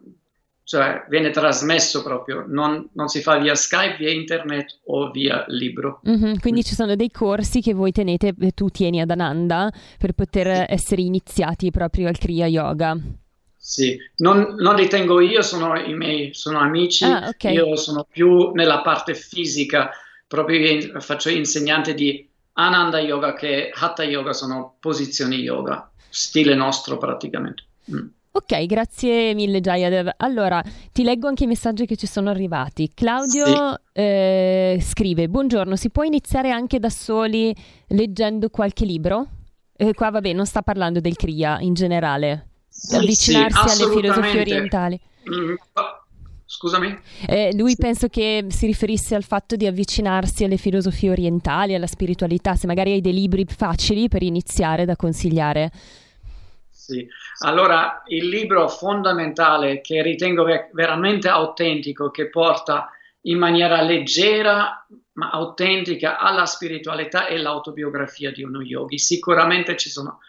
cioè 0.64 1.06
viene 1.10 1.30
trasmesso 1.32 2.02
proprio, 2.02 2.46
non, 2.48 2.90
non, 2.94 3.08
si 3.10 3.22
fa 3.22 3.38
via 3.38 3.56
Skype, 3.56 3.98
via 3.98 4.12
internet 4.12 4.80
o 4.86 5.12
via 5.12 5.44
libro. 5.48 6.02
Mm-hmm, 6.08 6.36
quindi 6.38 6.64
ci 6.64 6.76
sono 6.76 6.96
dei 6.96 7.12
corsi 7.12 7.62
che 7.62 7.74
voi 7.74 7.92
tenete, 7.92 8.34
tu 8.56 8.70
tieni 8.70 9.02
ad 9.02 9.10
Ananda 9.10 9.72
per 9.98 10.14
poter 10.14 10.66
essere 10.70 11.02
iniziati 11.02 11.72
proprio 11.72 12.08
al 12.08 12.18
Kriya 12.18 12.48
Yoga. 12.48 12.98
Sì, 13.64 13.96
non, 14.18 14.56
non 14.58 14.74
li 14.74 14.88
tengo 14.88 15.22
io, 15.22 15.44
sono 15.44 15.80
i 15.80 15.94
miei 15.94 16.34
sono 16.34 16.58
amici, 16.58 17.06
ah, 17.06 17.28
okay. 17.28 17.54
io 17.54 17.76
sono 17.76 18.08
più 18.10 18.52
nella 18.54 18.82
parte 18.82 19.14
fisica, 19.14 19.92
proprio 20.28 21.00
faccio 21.00 21.30
insegnante 21.30 21.94
di 21.94 22.28
Ananda 22.54 23.00
Yoga 23.00 23.34
che 23.34 23.70
Hatha 23.72 24.02
Yoga 24.02 24.34
sono 24.34 24.78
posizioni 24.80 25.36
yoga, 25.36 25.92
stile 26.10 26.56
nostro 26.56 26.98
praticamente. 26.98 27.64
Mm. 27.94 28.08
Ok, 28.32 28.66
grazie 28.66 29.36
mille 29.36 29.62
Jayadev. 29.62 30.10
Allora, 30.18 30.64
ti 30.92 31.04
leggo 31.04 31.28
anche 31.28 31.44
i 31.44 31.48
messaggi 31.48 31.86
che 31.86 31.98
ci 31.98 32.08
sono 32.08 32.32
arrivati. 32.32 32.90
Claudio 32.96 33.46
sì. 33.46 34.02
eh, 34.02 34.80
scrive, 34.82 35.30
buongiorno, 35.30 35.76
si 35.76 35.92
può 35.92 36.02
iniziare 36.02 36.50
anche 36.50 36.80
da 36.80 36.90
soli 36.90 37.56
leggendo 37.90 38.50
qualche 38.50 38.86
libro? 38.86 39.28
Eh, 39.78 39.94
qua 39.94 40.10
vabbè, 40.10 40.34
non 40.34 40.48
sta 40.48 40.64
parlando 40.64 41.00
del 41.00 41.16
Kriya 41.16 41.60
in 41.60 41.76
generale 41.76 42.48
sì, 42.72 42.96
avvicinarsi 42.96 43.68
sì, 43.68 43.84
alle 43.84 43.94
filosofie 43.94 44.40
orientali. 44.40 45.00
Mm, 45.30 45.54
scusami? 46.46 47.00
Eh, 47.28 47.54
lui 47.56 47.76
penso 47.76 48.08
che 48.08 48.46
si 48.48 48.66
riferisse 48.66 49.14
al 49.14 49.24
fatto 49.24 49.58
di 49.58 49.68
avvicinarsi 49.68 50.46
alle 50.46 50.58
filosofie 50.58 51.12
orientali, 51.12 51.76
alla 51.76 51.88
spiritualità, 51.88 52.56
se 52.56 52.66
magari 52.68 52.94
hai 52.94 53.02
dei 53.02 53.14
libri 53.14 53.46
facili 53.46 54.08
per 54.08 54.24
iniziare 54.24 54.86
da 54.86 54.96
consigliare. 54.96 55.72
Sì, 56.70 57.06
allora 57.40 58.04
il 58.08 58.28
libro 58.28 58.68
fondamentale 58.68 59.82
che 59.82 60.02
ritengo 60.02 60.46
veramente 60.72 61.28
autentico, 61.28 62.10
che 62.10 62.30
porta 62.30 62.90
in 63.26 63.38
maniera 63.38 63.82
leggera 63.82 64.86
ma 65.14 65.30
autentica 65.30 66.18
alla 66.18 66.46
spiritualità 66.46 67.28
è 67.28 67.38
l'autobiografia 67.38 68.32
di 68.32 68.44
uno 68.44 68.62
yogi. 68.62 68.98
Sicuramente 68.98 69.76
ci 69.78 69.90
sono 69.90 70.20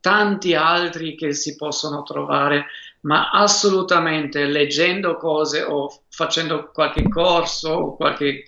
tanti 0.00 0.54
altri 0.54 1.14
che 1.14 1.32
si 1.32 1.56
possono 1.56 2.02
trovare, 2.02 2.66
ma 3.00 3.30
assolutamente 3.30 4.44
leggendo 4.44 5.16
cose 5.16 5.62
o 5.62 6.02
facendo 6.08 6.70
qualche 6.72 7.08
corso 7.08 7.70
o 7.70 7.96
qualche 7.96 8.44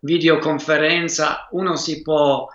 videoconferenza 0.00 1.48
uno 1.52 1.76
si 1.76 2.02
può 2.02 2.42
uh, 2.44 2.48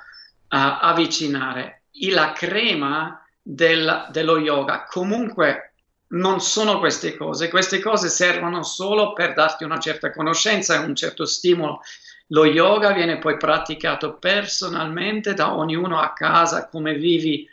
avvicinare. 0.48 1.84
E 1.92 2.12
la 2.12 2.32
crema 2.32 3.22
del, 3.42 4.08
dello 4.12 4.38
yoga 4.38 4.86
comunque 4.90 5.74
non 6.10 6.40
sono 6.40 6.80
queste 6.80 7.18
cose, 7.18 7.50
queste 7.50 7.80
cose 7.80 8.08
servono 8.08 8.64
solo 8.64 9.14
per 9.14 9.34
darti 9.34 9.64
una 9.64 9.80
certa 9.80 10.12
conoscenza 10.12 10.76
e 10.76 10.86
un 10.86 10.96
certo 10.96 11.26
stimolo. 11.26 11.82
Lo 12.28 12.46
yoga 12.46 12.92
viene 12.92 13.18
poi 13.18 13.38
praticato 13.38 14.18
personalmente 14.18 15.34
da 15.34 15.56
ognuno 15.56 16.00
a 16.00 16.14
casa, 16.14 16.68
come 16.68 16.94
vivi 16.96 17.48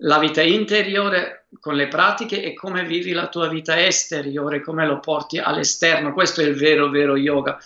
la 0.00 0.18
vita 0.18 0.42
interiore 0.42 1.46
con 1.60 1.74
le 1.74 1.88
pratiche 1.88 2.42
e 2.42 2.54
come 2.54 2.84
vivi 2.84 3.12
la 3.12 3.28
tua 3.28 3.48
vita 3.48 3.84
esteriore, 3.84 4.60
come 4.60 4.86
lo 4.86 5.00
porti 5.00 5.38
all'esterno. 5.38 6.12
Questo 6.12 6.40
è 6.40 6.44
il 6.44 6.54
vero, 6.54 6.88
vero 6.88 7.16
yoga. 7.16 7.58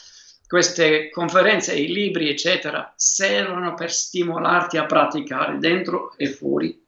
Queste 0.46 1.10
conferenze, 1.10 1.74
i 1.74 1.92
libri, 1.92 2.28
eccetera, 2.28 2.92
servono 2.96 3.74
per 3.74 3.92
stimolarti 3.92 4.76
a 4.76 4.86
praticare 4.86 5.58
dentro 5.58 6.14
e 6.16 6.28
fuori 6.28 6.83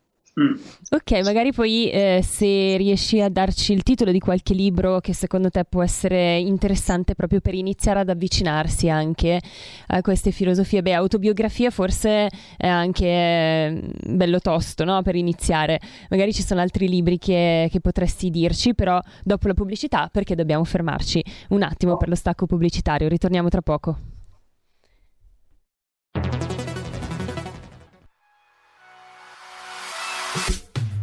Ok, 0.91 1.13
magari 1.25 1.51
poi 1.51 1.91
eh, 1.91 2.21
se 2.23 2.77
riesci 2.77 3.23
a 3.23 3.31
darci 3.31 3.73
il 3.73 3.83
titolo 3.83 4.13
di 4.13 4.19
qualche 4.19 4.53
libro 4.53 5.01
che 5.01 5.15
secondo 5.15 5.49
te 5.49 5.65
può 5.65 5.83
essere 5.83 6.39
interessante 6.39 7.15
proprio 7.15 7.41
per 7.41 7.55
iniziare 7.55 8.01
ad 8.01 8.11
avvicinarsi 8.11 8.91
anche 8.91 9.41
a 9.87 10.03
queste 10.03 10.33
filosofie. 10.33 10.83
Beh, 10.83 10.93
autobiografia 10.93 11.71
forse 11.71 12.29
è 12.59 12.67
anche 12.67 13.71
mm, 13.71 14.15
bello 14.15 14.39
tosto 14.41 14.85
no? 14.85 15.01
per 15.01 15.15
iniziare. 15.15 15.81
Magari 16.11 16.35
ci 16.35 16.43
sono 16.43 16.61
altri 16.61 16.87
libri 16.87 17.17
che, 17.17 17.69
che 17.71 17.81
potresti 17.81 18.29
dirci, 18.29 18.75
però 18.75 19.01
dopo 19.25 19.47
la 19.47 19.55
pubblicità 19.55 20.11
perché 20.13 20.35
dobbiamo 20.35 20.65
fermarci 20.65 21.25
un 21.51 21.63
attimo 21.63 21.97
per 21.97 22.11
lo 22.11 22.15
stacco 22.15 22.45
pubblicitario. 22.45 23.09
Ritorniamo 23.09 23.49
tra 23.49 23.63
poco. 23.63 24.16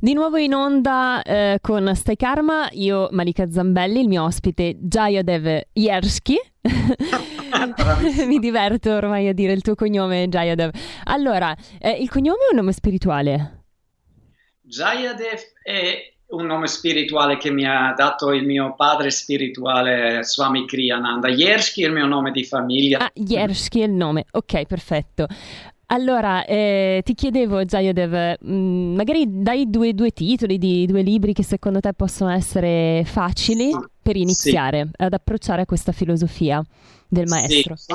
Di 0.00 0.14
nuovo 0.14 0.36
in 0.36 0.54
onda 0.54 1.22
eh, 1.22 1.58
con 1.60 1.92
Stai 1.96 2.14
Karma, 2.14 2.68
io 2.70 3.08
Malika 3.10 3.50
Zambelli, 3.50 3.98
il 4.00 4.06
mio 4.06 4.22
ospite 4.22 4.76
Jayadev 4.78 5.62
Yersky. 5.72 6.36
Mi 8.24 8.38
diverto 8.38 8.94
ormai 8.94 9.26
a 9.26 9.32
dire 9.32 9.52
il 9.52 9.60
tuo 9.60 9.74
cognome 9.74 10.28
Jayadev. 10.28 10.70
Allora, 11.04 11.52
eh, 11.80 11.90
il 11.90 12.08
cognome 12.08 12.38
è 12.48 12.52
un 12.52 12.58
nome 12.58 12.70
spirituale? 12.70 13.64
Jayadev 14.60 15.40
è 15.64 16.14
un 16.26 16.46
nome 16.46 16.68
spirituale 16.68 17.36
che 17.36 17.50
mi 17.50 17.66
ha 17.66 17.92
dato 17.96 18.32
il 18.32 18.46
mio 18.46 18.74
padre 18.76 19.10
spirituale 19.10 20.22
Swami 20.22 20.64
Kriyananda. 20.64 21.26
Yersky 21.26 21.82
è 21.82 21.86
il 21.86 21.92
mio 21.92 22.06
nome 22.06 22.30
di 22.30 22.44
famiglia. 22.44 22.98
Ah, 22.98 23.10
Yersky 23.14 23.80
è 23.80 23.86
il 23.86 23.94
nome, 23.94 24.26
ok, 24.30 24.64
perfetto. 24.64 25.26
Allora, 25.90 26.44
eh, 26.44 27.00
ti 27.02 27.14
chiedevo, 27.14 27.60
mh, 27.60 28.36
mm, 28.44 28.94
magari 28.94 29.24
dai 29.26 29.70
due, 29.70 29.94
due, 29.94 30.10
titoli 30.10 30.58
di 30.58 30.84
due 30.84 31.00
libri 31.00 31.32
che 31.32 31.42
secondo 31.42 31.80
te 31.80 31.94
possono 31.94 32.30
essere 32.30 33.04
facili 33.06 33.70
per 34.02 34.16
iniziare 34.16 34.84
sì. 34.84 34.90
ad 35.02 35.14
approcciare 35.14 35.62
a 35.62 35.66
questa 35.66 35.92
filosofia 35.92 36.62
del 37.08 37.26
maestro. 37.26 37.76
Sì. 37.76 37.94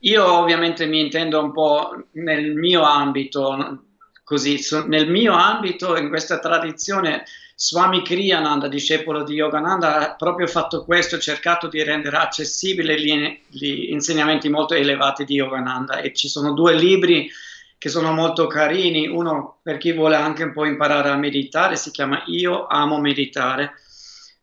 Io 0.00 0.30
ovviamente 0.30 0.84
mi 0.84 1.00
intendo 1.00 1.42
un 1.42 1.52
po' 1.52 2.04
nel 2.12 2.54
mio 2.54 2.82
ambito, 2.82 3.84
così, 4.24 4.58
nel 4.88 5.10
mio 5.10 5.32
ambito, 5.32 5.96
in 5.96 6.10
questa 6.10 6.38
tradizione 6.38 7.24
Swami 7.54 8.02
Kriyananda, 8.02 8.68
discepolo 8.68 9.22
di 9.22 9.34
Yogananda, 9.34 9.98
ha 9.98 10.14
proprio 10.14 10.46
fatto 10.46 10.84
questo, 10.84 11.16
ha 11.16 11.20
cercato 11.20 11.68
di 11.68 11.82
rendere 11.82 12.16
accessibili 12.16 13.00
gli, 13.00 13.40
gli, 13.48 13.90
insegnamenti 13.92 14.48
molto 14.48 14.74
elevati 14.74 15.24
di 15.24 15.34
Yogananda. 15.34 16.00
E 16.00 16.12
ci 16.12 16.28
sono 16.28 16.52
due 16.52 16.74
libri 16.74 17.30
che 17.78 17.88
sono 17.88 18.12
molto 18.12 18.46
carini, 18.46 19.08
uno 19.08 19.58
per 19.62 19.76
chi 19.78 19.92
vuole 19.92 20.14
anche 20.14 20.44
un 20.44 20.52
po' 20.52 20.64
imparare 20.64 21.08
a 21.08 21.16
meditare, 21.16 21.76
si 21.76 21.90
chiama 21.90 22.22
Io 22.26 22.66
amo 22.66 23.00
meditare, 23.00 23.72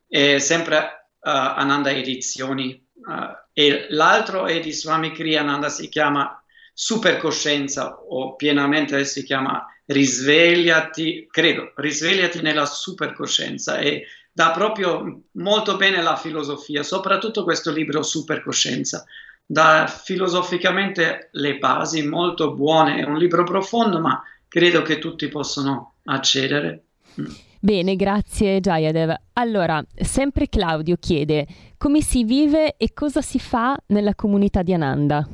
è 0.08 0.40
sempre 0.40 1.08
uh, 1.20 1.30
Ananda 1.30 1.90
Edizioni, 1.90 2.86
uh, 2.96 3.38
e 3.54 3.88
l'altro 3.92 4.46
è 4.46 4.60
di 4.60 4.74
Swami 4.74 5.12
Kriyananda, 5.12 5.70
si 5.70 5.88
chiama 5.88 6.42
Supercoscienza 6.74 8.00
o 8.08 8.36
pienamente 8.36 9.04
si 9.06 9.24
chiama 9.24 9.66
risvegliati, 9.90 11.28
credo, 11.30 11.72
risvegliati 11.76 12.42
nella 12.42 12.66
supercoscienza 12.66 13.80
e 13.80 14.06
dà 14.32 14.52
proprio 14.52 15.22
molto 15.34 15.78
bene 15.78 16.02
la 16.02 16.16
filosofia, 16.16 16.84
soprattutto 16.84 17.44
questo 17.44 17.72
libro 17.72 18.04
Supercoscienza. 18.04 19.06
Dà 19.46 19.88
filosoficamente 19.88 21.30
le 21.34 21.58
basi 21.58 22.08
molto 22.08 22.54
buone, 22.54 23.00
è 23.00 23.04
un 23.04 23.18
libro 23.18 23.44
profondo, 23.44 24.00
ma 24.00 24.22
credo 24.48 24.84
che 24.84 25.00
tutti 25.00 25.28
possono 25.28 25.96
accedere. 26.04 26.84
Mm. 27.20 27.26
Bene, 27.60 27.96
grazie 27.96 28.60
Jayadev. 28.62 29.14
Allora, 29.34 29.84
sempre 29.96 30.48
Claudio 30.48 30.96
chiede 30.98 31.48
come 31.78 32.02
si 32.02 32.24
vive 32.24 32.78
e 32.78 32.94
cosa 32.94 33.22
si 33.22 33.40
fa 33.40 33.76
nella 33.88 34.14
comunità 34.14 34.62
di 34.62 34.74
Ananda? 34.74 35.28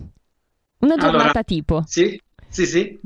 Una 0.80 0.96
giornata 0.96 1.24
allora, 1.24 1.44
tipo. 1.44 1.84
Sì, 1.86 2.20
sì, 2.48 2.66
sì. 2.66 3.00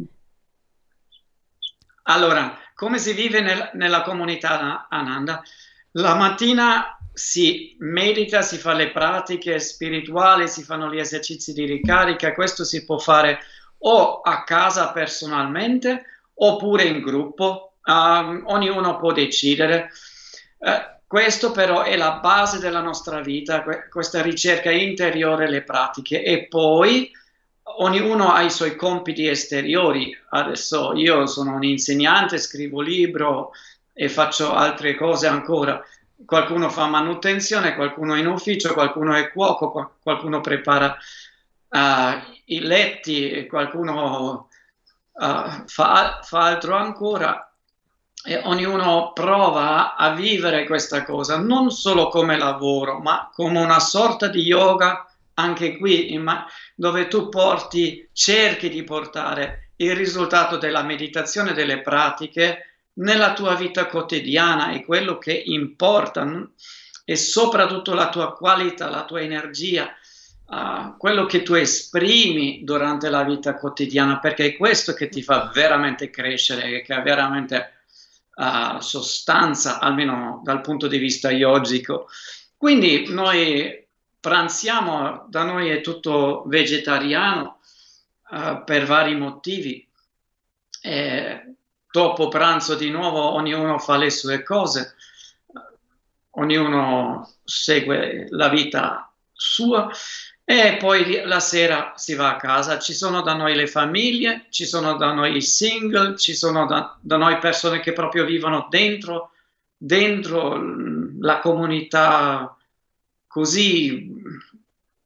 Allora, 2.10 2.58
come 2.74 2.98
si 2.98 3.14
vive 3.14 3.40
nel, 3.40 3.70
nella 3.74 4.02
comunità 4.02 4.88
Ananda? 4.90 5.44
La 5.92 6.16
mattina 6.16 6.98
si 7.14 7.76
medita, 7.80 8.42
si 8.42 8.58
fa 8.58 8.74
le 8.74 8.90
pratiche 8.90 9.60
spirituali, 9.60 10.48
si 10.48 10.64
fanno 10.64 10.92
gli 10.92 11.00
esercizi 11.00 11.54
di 11.54 11.66
ricarica, 11.66 12.34
questo 12.34 12.64
si 12.64 12.84
può 12.84 12.98
fare 12.98 13.40
o 13.80 14.22
a 14.22 14.44
casa 14.44 14.92
personalmente 14.92 16.06
oppure 16.34 16.84
in 16.84 17.02
gruppo, 17.02 17.74
um, 17.84 18.44
ognuno 18.46 18.98
può 18.98 19.12
decidere. 19.12 19.92
Uh, 20.58 20.98
questo 21.06 21.52
però 21.52 21.84
è 21.84 21.96
la 21.96 22.14
base 22.14 22.60
della 22.60 22.82
nostra 22.82 23.22
vita, 23.22 23.64
questa 23.90 24.22
ricerca 24.22 24.72
interiore, 24.72 25.50
le 25.50 25.64
pratiche 25.64 26.24
e 26.24 26.48
poi 26.48 27.12
ognuno 27.78 28.32
ha 28.32 28.42
i 28.42 28.50
suoi 28.50 28.76
compiti 28.76 29.28
esteriori. 29.28 30.16
Adesso 30.30 30.94
io 30.96 31.26
sono 31.28 31.56
un 31.56 31.64
insegnante, 31.64 32.38
scrivo 32.38 32.82
libro 32.82 33.52
e 33.94 34.10
faccio 34.10 34.54
altre 34.54 34.96
cose 34.96 35.28
ancora. 35.28 35.82
Qualcuno 36.26 36.70
fa 36.70 36.88
manutenzione, 36.88 37.76
qualcuno 37.76 38.16
è 38.16 38.20
in 38.20 38.28
ufficio, 38.28 38.74
qualcuno 38.74 39.14
è 39.14 39.32
cuoco, 39.32 39.96
qualcuno 40.02 40.42
prepara 40.42 40.98
uh, 41.70 41.80
i 42.46 42.60
letti, 42.60 43.48
qualcuno 43.48 44.50
uh, 45.12 45.64
fa, 45.66 46.20
fa 46.22 46.40
altro 46.44 46.76
ancora. 46.76 47.44
E 48.22 48.38
ognuno 48.44 49.14
prova 49.14 49.96
a 49.96 50.14
vivere 50.14 50.66
questa 50.66 51.06
cosa 51.06 51.38
non 51.38 51.72
solo 51.72 52.10
come 52.10 52.38
lavoro, 52.38 53.00
ma 53.00 53.30
come 53.34 53.62
una 53.62 53.80
sorta 53.80 54.28
di 54.28 54.42
yoga 54.42 55.09
anche 55.40 55.78
qui 55.78 56.14
in, 56.14 56.32
dove 56.76 57.08
tu 57.08 57.30
porti, 57.30 58.10
cerchi 58.14 58.70
di 58.70 58.84
portare 58.84 59.72
il 59.78 59.96
risultato 59.96 60.58
della 60.58 60.84
meditazione, 60.84 61.54
delle 61.54 61.82
pratiche 61.82 62.66
nella 63.00 63.34
tua 63.34 63.56
vita 63.56 63.86
quotidiana 63.86 64.72
e 64.72 64.84
quello 64.84 65.18
che 65.18 65.32
importa 65.34 66.28
e 67.06 67.16
soprattutto 67.16 67.94
la 67.94 68.10
tua 68.10 68.34
qualità, 68.34 68.90
la 68.90 69.06
tua 69.06 69.22
energia, 69.22 69.90
uh, 70.46 70.98
quello 70.98 71.26
che 71.26 71.44
tu 71.44 71.54
esprimi 71.54 72.64
durante 72.64 73.10
la 73.10 73.24
vita 73.24 73.56
quotidiana, 73.56 74.20
perché 74.20 74.46
è 74.46 74.58
questo 74.58 74.94
che 74.94 75.10
ti 75.10 75.24
fa 75.24 75.50
veramente 75.54 76.10
crescere, 76.10 76.82
che 76.82 76.94
ha 76.94 77.02
veramente 77.02 77.72
uh, 78.36 78.80
sostanza, 78.80 79.80
almeno 79.80 80.42
dal 80.44 80.62
punto 80.62 80.88
di 80.88 80.98
vista 80.98 81.32
yogico. 81.32 82.08
Quindi 82.56 83.06
noi 83.08 83.79
pranziamo, 84.20 85.26
da 85.30 85.44
noi 85.44 85.70
è 85.70 85.82
tutto 85.82 86.44
vegetariano 86.48 87.60
uh, 88.30 88.64
per 88.64 88.86
vari 88.86 89.16
motivi. 89.16 89.88
E 90.82 91.56
dopo 91.92 92.28
pranzo 92.28 92.76
di 92.76 92.90
nuovo 92.90 93.34
ognuno 93.34 93.80
fa 93.80 93.98
le 93.98 94.10
sue 94.10 94.44
cose, 94.44 94.96
ognuno 96.32 97.30
segue 97.44 98.28
la 98.30 98.50
vita 98.50 99.12
sua 99.32 99.90
e 100.44 100.78
poi 100.78 101.22
la 101.26 101.40
sera 101.40 101.94
si 101.96 102.16
va 102.16 102.32
a 102.32 102.36
casa. 102.38 102.80
Ci 102.80 102.94
sono 102.94 103.22
da 103.22 103.34
noi 103.34 103.56
le 103.56 103.68
famiglie, 103.68 104.48
ci 104.50 104.66
sono 104.66 104.96
da 104.96 105.14
noi 105.14 105.36
i 105.36 105.42
single, 105.42 106.18
ci 106.18 106.34
sono 106.34 106.66
da, 106.66 106.98
da 107.02 107.18
noi 107.18 107.38
persone 107.38 107.80
che 107.80 107.94
proprio 107.94 108.26
vivono 108.26 108.68
dentro, 108.70 109.32
dentro 109.78 110.60
la 111.20 111.40
comunità 111.40 112.58
così 113.40 114.12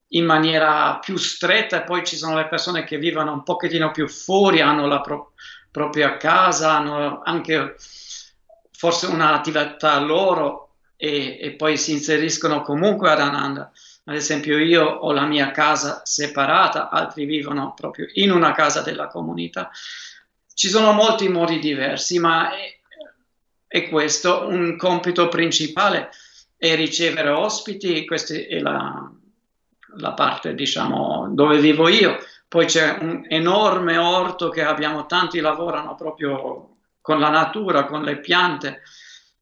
in 0.08 0.26
maniera 0.26 0.98
più 0.98 1.18
stretta 1.18 1.82
e 1.82 1.86
poi 1.86 2.04
ci 2.04 2.16
sono 2.16 2.36
le 2.36 2.48
persone 2.48 2.84
che 2.84 2.98
vivono 2.98 3.32
un 3.32 3.44
pochettino 3.44 3.92
più 3.92 4.08
fuori, 4.08 4.60
hanno 4.60 4.88
la 4.88 5.02
pro- 5.02 5.34
propria 5.70 6.18
casa, 6.18 6.76
hanno 6.76 7.22
anche 7.24 7.76
forse 8.72 9.06
un'attività 9.06 10.00
loro 10.00 10.78
e, 10.98 11.38
e, 11.40 11.52
poi 11.52 11.78
si 11.78 11.92
inseriscono 11.92 12.64
comunque 12.64 13.12
ad 13.12 13.20
Ananda. 13.20 13.72
Ad 14.06 14.16
esempio 14.16 14.58
io 14.58 14.84
ho 14.84 15.12
la 15.12 15.26
mia 15.26 15.52
casa 15.52 16.02
separata, 16.04 16.90
altri 16.90 17.26
vivono 17.26 17.74
proprio 17.76 18.08
in 18.14 18.32
una 18.32 18.54
casa 18.54 18.82
della 18.82 19.08
comunità. 19.08 19.70
Ci 20.54 20.70
sono 20.70 20.92
molti 20.92 21.30
modi 21.30 21.60
diversi, 21.60 22.18
ma 22.18 22.52
è, 22.52 22.80
è 23.68 23.90
questo 23.90 24.48
un 24.48 24.76
compito 24.76 25.28
principale 25.30 26.10
e 26.64 26.76
ricevere 26.76 27.28
ospiti, 27.28 28.06
questa 28.06 28.36
è 28.36 28.58
la, 28.60 29.12
la 29.98 30.14
parte 30.14 30.56
diciamo 30.56 31.28
dove 31.34 31.60
vivo 31.60 31.90
io. 31.90 32.18
poi 32.48 32.68
c'è 32.68 33.00
un 33.02 33.26
enorme 33.28 33.98
orto 33.98 34.48
che 34.48 34.64
abbiamo, 34.64 35.06
tanti 35.06 35.42
lavorano 35.42 35.96
proprio 35.96 36.78
con 37.02 37.20
la 37.20 37.30
natura, 37.30 37.84
con 37.84 38.04
le 38.04 38.18
piante, 38.22 38.82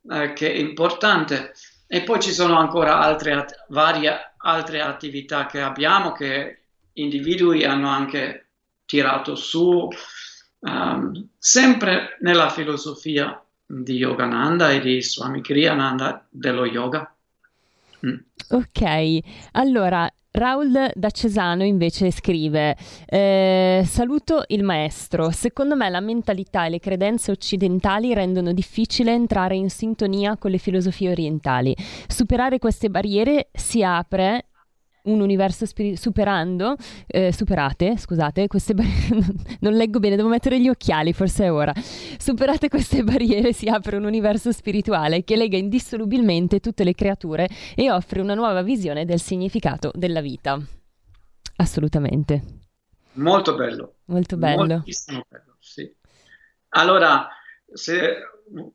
eh, 0.10 0.34
che 0.34 0.52
è 0.52 0.56
importante. 0.56 1.54
E 1.86 2.02
poi 2.02 2.20
ci 2.20 2.32
sono 2.32 2.58
ancora 2.58 2.98
altre, 2.98 3.46
varie 3.68 4.34
altre 4.38 4.82
attività 4.82 5.46
che 5.46 5.62
abbiamo 5.62 6.14
che 6.14 6.64
individui 6.94 7.64
hanno 7.66 7.90
anche 7.90 8.48
tirato 8.84 9.36
su, 9.36 9.88
um, 10.58 11.28
sempre 11.38 12.18
nella 12.22 12.50
filosofia 12.50 13.40
di 13.72 13.96
Yogananda 13.96 14.72
e 14.72 14.82
di 14.82 15.02
Swami 15.02 15.42
Kriyananda 15.42 16.26
dello 16.30 16.66
yoga. 16.66 17.14
Mm. 18.06 18.18
Ok, 18.50 19.20
allora 19.52 20.12
Raul 20.32 20.92
da 20.94 21.10
Cesano 21.10 21.64
invece 21.64 22.12
scrive: 22.12 22.76
eh, 23.06 23.84
Saluto 23.86 24.44
il 24.48 24.64
maestro. 24.64 25.30
Secondo 25.30 25.76
me 25.76 25.90
la 25.90 26.00
mentalità 26.00 26.66
e 26.66 26.70
le 26.70 26.80
credenze 26.80 27.32
occidentali 27.32 28.14
rendono 28.14 28.52
difficile 28.52 29.14
entrare 29.14 29.56
in 29.56 29.70
sintonia 29.70 30.38
con 30.38 30.52
le 30.52 30.58
filosofie 30.58 31.12
orientali. 31.12 31.76
Superare 32.08 32.60
queste 32.60 32.90
barriere 32.90 33.50
si 33.54 33.84
apre 33.84 34.48
un 35.04 35.22
universo 35.22 35.66
spiri- 35.66 35.96
superando, 35.96 36.76
eh, 37.08 37.32
superate, 37.32 37.98
scusate, 37.98 38.48
queste 38.48 38.74
barriere, 38.74 39.26
non 39.62 39.74
leggo 39.74 40.00
bene, 40.00 40.16
devo 40.16 40.30
mettere 40.30 40.60
gli 40.60 40.70
occhiali, 40.70 41.14
forse 41.14 41.46
è 41.46 41.52
ora. 41.52 41.74
Superate 41.76 42.70
queste 42.70 43.04
barriere 43.04 43.54
si 43.54 43.68
apre 43.68 43.98
un 43.98 44.06
universo 44.06 44.52
spirituale 44.52 45.24
che 45.24 45.36
lega 45.36 45.58
indissolubilmente 45.58 46.60
tutte 46.60 46.84
le 46.84 46.94
creature 46.94 47.48
e 47.76 47.92
offre 47.92 48.22
una 48.22 48.36
nuova 48.36 48.62
visione 48.62 49.06
del 49.06 49.20
significato 49.20 49.92
della 49.94 50.22
vita. 50.22 50.60
Assolutamente. 51.58 52.60
Molto 53.14 53.56
bello. 53.56 53.96
Molto 54.06 54.38
bello. 54.38 54.66
Bello, 54.66 54.84
sì. 55.60 55.94
Allora, 56.70 57.28
se 57.74 58.20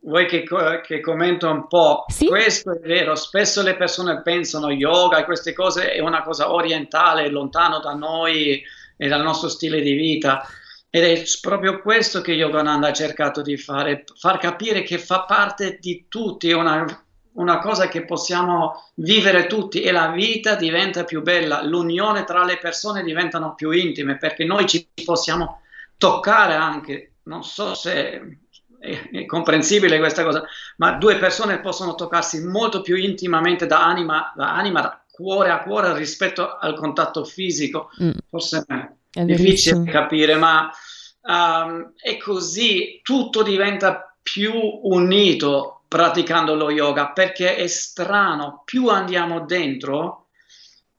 vuoi 0.01 0.27
che, 0.27 0.45
che, 0.83 1.01
commento 1.01 1.49
un 1.49 1.67
po'? 1.67 2.05
Sì? 2.09 2.27
Questo 2.27 2.73
è 2.73 2.79
vero, 2.81 3.15
spesso 3.15 3.63
le 3.63 3.77
persone 3.77 4.23
pensano 4.23 4.71
yoga 4.71 5.19
e 5.19 5.25
queste 5.25 5.53
cose 5.53 5.93
è 5.93 6.01
una 6.01 6.23
cosa 6.23 6.53
orientale, 6.53 7.29
lontano 7.29 7.81
da 7.81 7.93
noi 7.93 8.63
e 8.97 9.09
dal 9.09 9.23
nostro 9.23 9.49
stile 9.49 9.81
di 9.81 9.93
vita. 9.93 10.47
Ed 10.89 11.05
è 11.05 11.23
proprio 11.41 11.81
questo 11.83 12.23
che 12.23 12.33
Yogananda 12.33 12.89
ha 12.89 12.93
cercato 12.93 13.43
di 13.43 13.59
fare, 13.59 14.05
far 14.19 14.39
capire 14.39 14.83
che 14.83 14.99
fa 14.99 15.25
parte 15.25 15.79
di 15.79 16.07
tutti, 16.09 16.51
una, 16.53 16.87
una 17.33 17.59
cosa 17.59 17.89
che 17.89 18.05
possiamo 18.05 18.91
vivere 18.95 19.47
tutti 19.47 19.83
e 19.83 19.93
la 19.93 20.09
vita 20.09 20.55
diventa 20.55 21.05
più 21.05 21.21
bella, 21.23 21.63
l'unione 21.63 22.25
tra 22.25 22.45
le 22.45 22.57
persone 22.59 23.03
diventano 23.03 23.55
più 23.55 23.73
intime 23.73 24.17
perché 24.17 24.45
noi 24.45 24.67
ci 24.67 24.89
possiamo 25.05 25.61
toccare 25.99 26.55
anche, 26.55 27.17
non 27.25 27.43
so 27.43 27.75
se 27.75 28.39
è, 28.87 29.11
è, 29.11 29.27
comprensibile 29.27 29.99
questa 29.99 30.23
cosa, 30.23 30.45
ma 30.77 30.93
due 30.93 31.17
persone 31.17 31.61
possono 31.61 31.95
toccarsi 31.95 32.45
molto 32.45 32.81
più 32.81 32.97
intimamente 32.97 33.67
da 33.67 33.85
anima, 33.85 34.33
da 34.37 34.55
anima, 34.55 34.81
da 34.81 35.05
cuore 35.11 35.51
a 35.51 35.63
cuore 35.63 35.97
rispetto 35.97 36.57
al 36.57 36.77
contatto 36.77 37.25
fisico. 37.25 37.91
Mm. 38.03 38.11
Forse 38.31 38.65
è, 39.11 39.25
difficile 39.25 39.85
capire, 39.91 40.37
ma 40.37 40.71
um, 41.23 41.93
è 41.97 42.17
così, 42.19 43.01
tutto 43.03 43.43
diventa 43.43 44.17
più 44.23 44.53
unito 44.83 45.83
praticando 45.89 46.55
lo 46.55 46.71
yoga 46.71 47.09
perché 47.11 47.57
è 47.57 47.67
strano, 47.67 48.63
più 48.65 48.89
andiamo 48.89 49.45
dentro, 49.45 50.26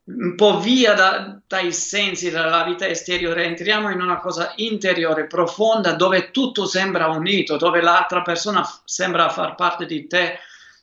un 0.08 0.36
po' 0.36 0.60
via 0.60 0.94
da, 0.94 1.38
dai 1.46 1.74
sensi 1.74 2.30
della 2.30 2.64
vita 2.64 2.88
esteriore, 2.88 3.44
entriamo 3.44 3.90
in 3.90 4.00
una 4.00 4.20
cosa 4.20 4.54
interiore, 4.56 5.28
profonda, 5.28 5.94
dove 5.94 6.32
tutto 6.32 6.66
sembra 6.66 7.08
unito, 7.08 7.58
dove 7.58 7.82
l'altra 7.82 8.22
persona 8.22 8.64
f- 8.64 8.82
sembra 8.86 9.30
far 9.30 9.56
parte 9.56 9.86
di 9.86 10.08
te 10.08 10.40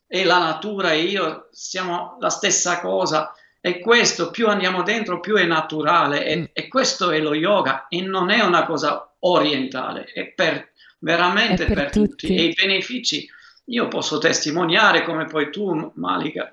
e 0.06 0.24
la 0.24 0.38
natura 0.38 0.92
e 0.92 1.02
io 1.02 1.48
siamo 1.52 2.18
la 2.20 2.28
stessa 2.28 2.80
cosa. 2.80 3.34
E 3.60 3.78
questo, 3.78 4.30
più 4.30 4.48
andiamo 4.48 4.82
dentro, 4.82 5.20
più 5.20 5.36
è 5.36 5.44
naturale. 5.44 6.26
E, 6.26 6.36
mm. 6.36 6.44
e 6.52 6.68
questo 6.68 7.10
è 7.10 7.18
lo 7.18 7.32
yoga 7.32 7.86
e 7.88 8.02
non 8.02 8.28
è 8.28 8.42
una 8.42 8.66
cosa 8.66 9.10
orientale, 9.20 10.04
è 10.04 10.26
per, 10.26 10.72
veramente 10.98 11.64
è 11.64 11.66
per, 11.66 11.76
per 11.76 11.90
tutti. 11.90 12.26
tutti. 12.26 12.36
E 12.36 12.42
i 12.42 12.52
benefici, 12.52 13.26
io 13.66 13.88
posso 13.88 14.18
testimoniare 14.18 15.02
come 15.02 15.24
poi 15.24 15.50
tu, 15.50 15.92
Malika, 15.94 16.52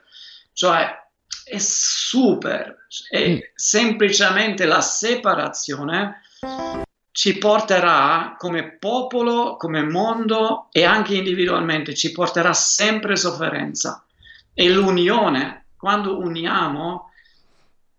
cioè 0.54 1.01
è 1.44 1.58
super, 1.58 2.88
è 3.10 3.30
mm. 3.30 3.38
semplicemente 3.56 4.66
la 4.66 4.82
separazione 4.82 6.22
ci 7.12 7.38
porterà 7.38 8.36
come 8.38 8.72
popolo, 8.72 9.58
come 9.58 9.84
mondo 9.84 10.68
e 10.72 10.84
anche 10.86 11.16
individualmente, 11.16 11.94
ci 11.94 12.12
porterà 12.12 12.54
sempre 12.54 13.16
sofferenza. 13.16 14.04
E 14.54 14.70
l'unione, 14.70 15.66
quando 15.76 16.18
uniamo, 16.20 17.12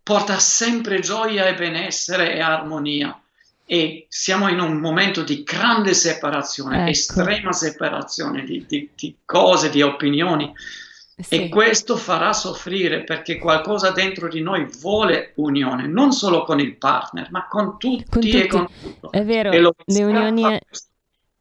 porta 0.03 0.39
sempre 0.39 1.01
gioia 1.01 1.47
e 1.47 1.55
benessere 1.55 2.35
e 2.35 2.41
armonia. 2.41 3.17
E 3.65 4.07
siamo 4.09 4.49
in 4.49 4.61
un 4.61 4.79
momento 4.79 5.23
di 5.23 5.45
grande 5.45 5.95
separazione, 5.95 6.81
ecco. 6.81 6.91
estrema 6.91 7.53
separazione 7.53 8.45
di, 8.45 8.65
di, 8.67 8.91
di 8.95 9.17
cose, 9.25 9.71
di 9.71 9.83
opinioni. 9.83 10.53
Sì. 11.17 11.45
E 11.45 11.49
questo 11.49 11.97
farà 11.97 12.33
soffrire 12.33 13.05
perché 13.05 13.39
qualcosa 13.39 13.91
dentro 13.91 14.29
di 14.29 14.41
noi 14.41 14.67
vuole 14.81 15.33
unione, 15.37 15.87
non 15.87 16.13
solo 16.13 16.43
con 16.43 16.59
il 16.59 16.77
partner, 16.77 17.29
ma 17.31 17.47
con 17.49 17.79
tutti, 17.79 18.05
con 18.09 18.21
tutti. 18.23 18.41
e 18.41 18.47
con 18.47 18.67
tutto. 18.81 19.13
È 19.13 19.25
vero, 19.25 19.51
le 19.51 20.03
unioni... 20.03 20.59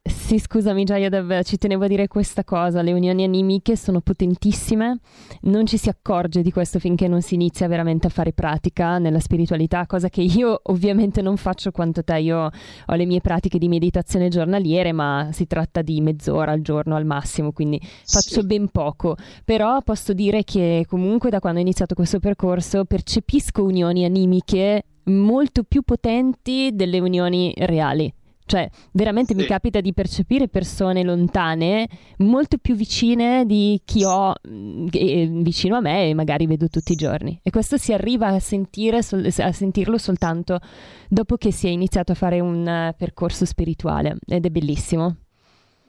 Sì, 0.04 0.40
scusami 0.40 0.82
Jayadev, 0.82 1.42
ci 1.44 1.58
tenevo 1.58 1.84
a 1.84 1.86
dire 1.86 2.08
questa 2.08 2.42
cosa, 2.42 2.82
le 2.82 2.92
unioni 2.92 3.22
animiche 3.22 3.76
sono 3.76 4.00
potentissime, 4.00 4.98
non 5.42 5.64
ci 5.64 5.76
si 5.76 5.88
accorge 5.88 6.42
di 6.42 6.50
questo 6.50 6.80
finché 6.80 7.06
non 7.06 7.20
si 7.22 7.34
inizia 7.34 7.68
veramente 7.68 8.08
a 8.08 8.10
fare 8.10 8.32
pratica 8.32 8.98
nella 8.98 9.20
spiritualità, 9.20 9.86
cosa 9.86 10.08
che 10.08 10.22
io 10.22 10.58
ovviamente 10.64 11.22
non 11.22 11.36
faccio 11.36 11.70
quanto 11.70 12.02
te, 12.02 12.18
io 12.18 12.50
ho 12.86 12.94
le 12.94 13.04
mie 13.04 13.20
pratiche 13.20 13.58
di 13.58 13.68
meditazione 13.68 14.28
giornaliere, 14.28 14.90
ma 14.90 15.28
si 15.32 15.46
tratta 15.46 15.82
di 15.82 16.00
mezz'ora 16.00 16.50
al 16.50 16.62
giorno 16.62 16.96
al 16.96 17.04
massimo, 17.04 17.52
quindi 17.52 17.80
faccio 17.80 18.40
sì. 18.40 18.46
ben 18.46 18.70
poco, 18.70 19.16
però 19.44 19.82
posso 19.82 20.12
dire 20.14 20.42
che 20.42 20.84
comunque 20.88 21.30
da 21.30 21.38
quando 21.38 21.60
ho 21.60 21.62
iniziato 21.62 21.94
questo 21.94 22.18
percorso 22.18 22.86
percepisco 22.86 23.62
unioni 23.62 24.04
animiche 24.04 24.84
molto 25.04 25.62
più 25.62 25.82
potenti 25.82 26.70
delle 26.72 26.98
unioni 26.98 27.52
reali. 27.56 28.12
Cioè, 28.52 28.68
veramente 28.92 29.32
sì. 29.32 29.40
mi 29.40 29.46
capita 29.46 29.80
di 29.80 29.94
percepire 29.94 30.46
persone 30.46 31.02
lontane 31.02 31.88
molto 32.18 32.58
più 32.58 32.74
vicine 32.74 33.46
di 33.46 33.80
chi 33.82 34.04
ho 34.04 34.34
mm, 34.46 34.88
eh, 34.92 35.26
vicino 35.30 35.76
a 35.76 35.80
me 35.80 36.10
e 36.10 36.12
magari 36.12 36.46
vedo 36.46 36.68
tutti 36.68 36.92
i 36.92 36.96
giorni. 36.96 37.40
E 37.42 37.50
questo 37.50 37.78
si 37.78 37.94
arriva 37.94 38.26
a, 38.26 38.38
sentire, 38.40 38.98
a 38.98 39.52
sentirlo 39.52 39.96
soltanto 39.96 40.60
dopo 41.08 41.38
che 41.38 41.50
si 41.50 41.66
è 41.66 41.70
iniziato 41.70 42.12
a 42.12 42.14
fare 42.14 42.40
un 42.40 42.90
uh, 42.90 42.94
percorso 42.94 43.46
spirituale 43.46 44.18
ed 44.26 44.44
è 44.44 44.50
bellissimo. 44.50 45.16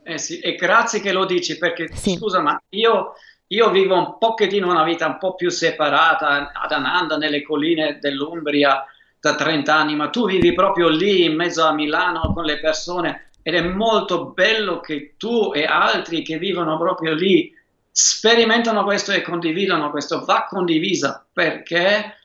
Eh 0.01 0.17
sì, 0.17 0.39
e 0.39 0.55
grazie 0.55 1.01
che 1.01 1.11
lo 1.11 1.25
dici 1.25 1.57
perché 1.57 1.89
sì. 1.91 2.15
scusa, 2.15 2.39
ma 2.39 2.57
io, 2.69 3.11
io, 3.47 3.71
vivo 3.71 3.97
un 3.97 4.17
pochettino 4.17 4.69
una 4.69 4.85
vita 4.85 5.05
un 5.05 5.17
po' 5.17 5.35
più 5.35 5.49
separata 5.49 6.53
ad 6.53 6.71
Ananda, 6.71 7.17
nelle 7.17 7.43
colline 7.43 7.97
dell'Umbria 7.99 8.85
da 9.23 9.35
30 9.35 9.73
anni, 9.73 9.95
ma 9.95 10.09
tu 10.09 10.25
vivi 10.25 10.51
proprio 10.51 10.89
lì 10.89 11.23
in 11.23 11.33
mezzo 11.33 11.63
a 11.63 11.71
Milano 11.71 12.33
con 12.33 12.43
le 12.43 12.59
persone 12.59 13.29
ed 13.41 13.55
è 13.55 13.61
molto 13.61 14.31
bello 14.31 14.81
che 14.81 15.13
tu 15.17 15.53
e 15.53 15.63
altri 15.63 16.23
che 16.23 16.37
vivono 16.37 16.77
proprio 16.77 17.13
lì 17.13 17.49
sperimentano 17.89 18.83
questo 18.83 19.13
e 19.13 19.21
condividono 19.21 19.91
questo, 19.91 20.25
va 20.25 20.45
condivisa 20.49 21.25
perché 21.31 22.17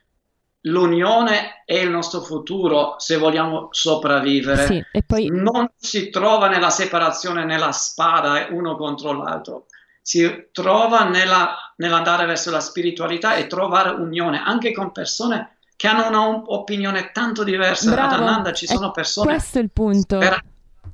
l'unione 0.62 1.62
è 1.64 1.76
il 1.76 1.88
nostro 1.88 2.20
futuro 2.20 2.96
se 2.98 3.16
vogliamo 3.16 3.68
sopravvivere. 3.70 4.66
Sì, 4.66 4.84
poi... 5.06 5.28
Non 5.30 5.70
si 5.76 6.10
trova 6.10 6.48
nella 6.48 6.70
separazione, 6.70 7.44
nella 7.44 7.70
spada 7.70 8.48
uno 8.50 8.76
contro 8.76 9.12
l'altro, 9.12 9.66
si 10.02 10.48
trova 10.50 11.04
nella, 11.04 11.74
nell'andare 11.76 12.26
verso 12.26 12.50
la 12.50 12.58
spiritualità 12.58 13.36
e 13.36 13.46
trovare 13.46 13.90
unione 13.90 14.42
anche 14.44 14.72
con 14.72 14.90
persone 14.90 15.57
che 15.78 15.86
hanno 15.86 16.08
un'opinione 16.28 17.12
tanto 17.12 17.44
diversa. 17.44 17.92
Bravo, 17.92 18.14
Ad 18.16 18.20
Ananda 18.20 18.52
ci 18.52 18.66
sono 18.66 18.90
persone. 18.90 19.30
Questo 19.34 19.60
è 19.60 19.62
il 19.62 19.70
punto. 19.70 20.18
Vera- 20.18 20.42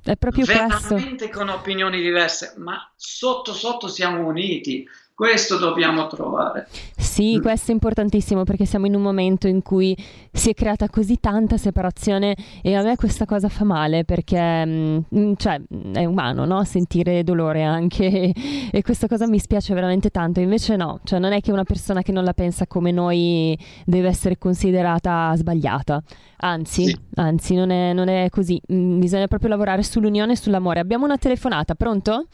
è 0.03 0.17
proprio 0.19 0.45
veramente 0.45 1.17
questo. 1.17 1.39
con 1.39 1.49
opinioni 1.49 2.03
diverse, 2.03 2.53
ma 2.59 2.93
sotto 2.95 3.55
sotto 3.55 3.89
siamo 3.89 4.27
uniti 4.27 4.87
Questo 5.17 5.59
dobbiamo 5.59 6.09
trovare. 6.09 6.67
Sì, 6.97 7.39
questo 7.41 7.71
è 7.71 7.75
importantissimo 7.75 8.43
perché 8.43 8.65
siamo 8.65 8.87
in 8.87 8.97
un 8.97 9.03
momento 9.03 9.47
in 9.47 9.63
cui 9.63 9.97
si 10.33 10.51
è 10.51 10.55
creata 10.55 10.89
così 10.89 11.21
tanta 11.21 11.57
separazione 11.57 12.35
e 12.61 12.75
a 12.75 12.83
me 12.83 12.97
questa 12.97 13.25
cosa 13.25 13.49
fa 13.49 13.63
male 13.63 14.05
perché 14.05 14.67
mm, 14.67 15.35
cioè, 15.37 15.61
è 15.93 16.05
umano 16.05 16.45
no? 16.45 16.65
sentire 16.65 17.23
dolore 17.23 17.63
anche 17.63 18.33
e 18.73 18.83
questa 18.83 19.07
cosa 19.07 19.29
mi 19.29 19.39
spiace 19.39 19.73
veramente 19.73 20.11
tanto. 20.11 20.41
Invece 20.41 20.75
no, 20.75 20.99
cioè 21.05 21.21
non 21.21 21.31
è 21.31 21.41
che 21.41 21.53
una 21.53 21.63
persona 21.63 22.03
che 22.03 22.11
non 22.11 22.25
la 22.25 22.35
pensa 22.35 22.67
come 22.67 22.91
noi 22.91 23.57
deve 23.85 24.09
essere 24.09 24.37
considerata 24.37 25.33
sbagliata. 25.37 26.03
Anzi, 26.39 26.87
sì. 26.87 26.99
anzi 27.15 27.55
non, 27.55 27.71
è, 27.71 27.93
non 27.93 28.09
è 28.09 28.29
così. 28.31 28.61
Mm, 28.73 28.99
bisogna 28.99 29.29
proprio 29.29 29.51
lavorare 29.51 29.85
sull'unione 29.85 30.33
e 30.33 30.37
sull'amore. 30.37 30.81
Abbiamo 30.81 31.05
una 31.05 31.19
telefonata, 31.19 31.77
pronto? 31.77 32.27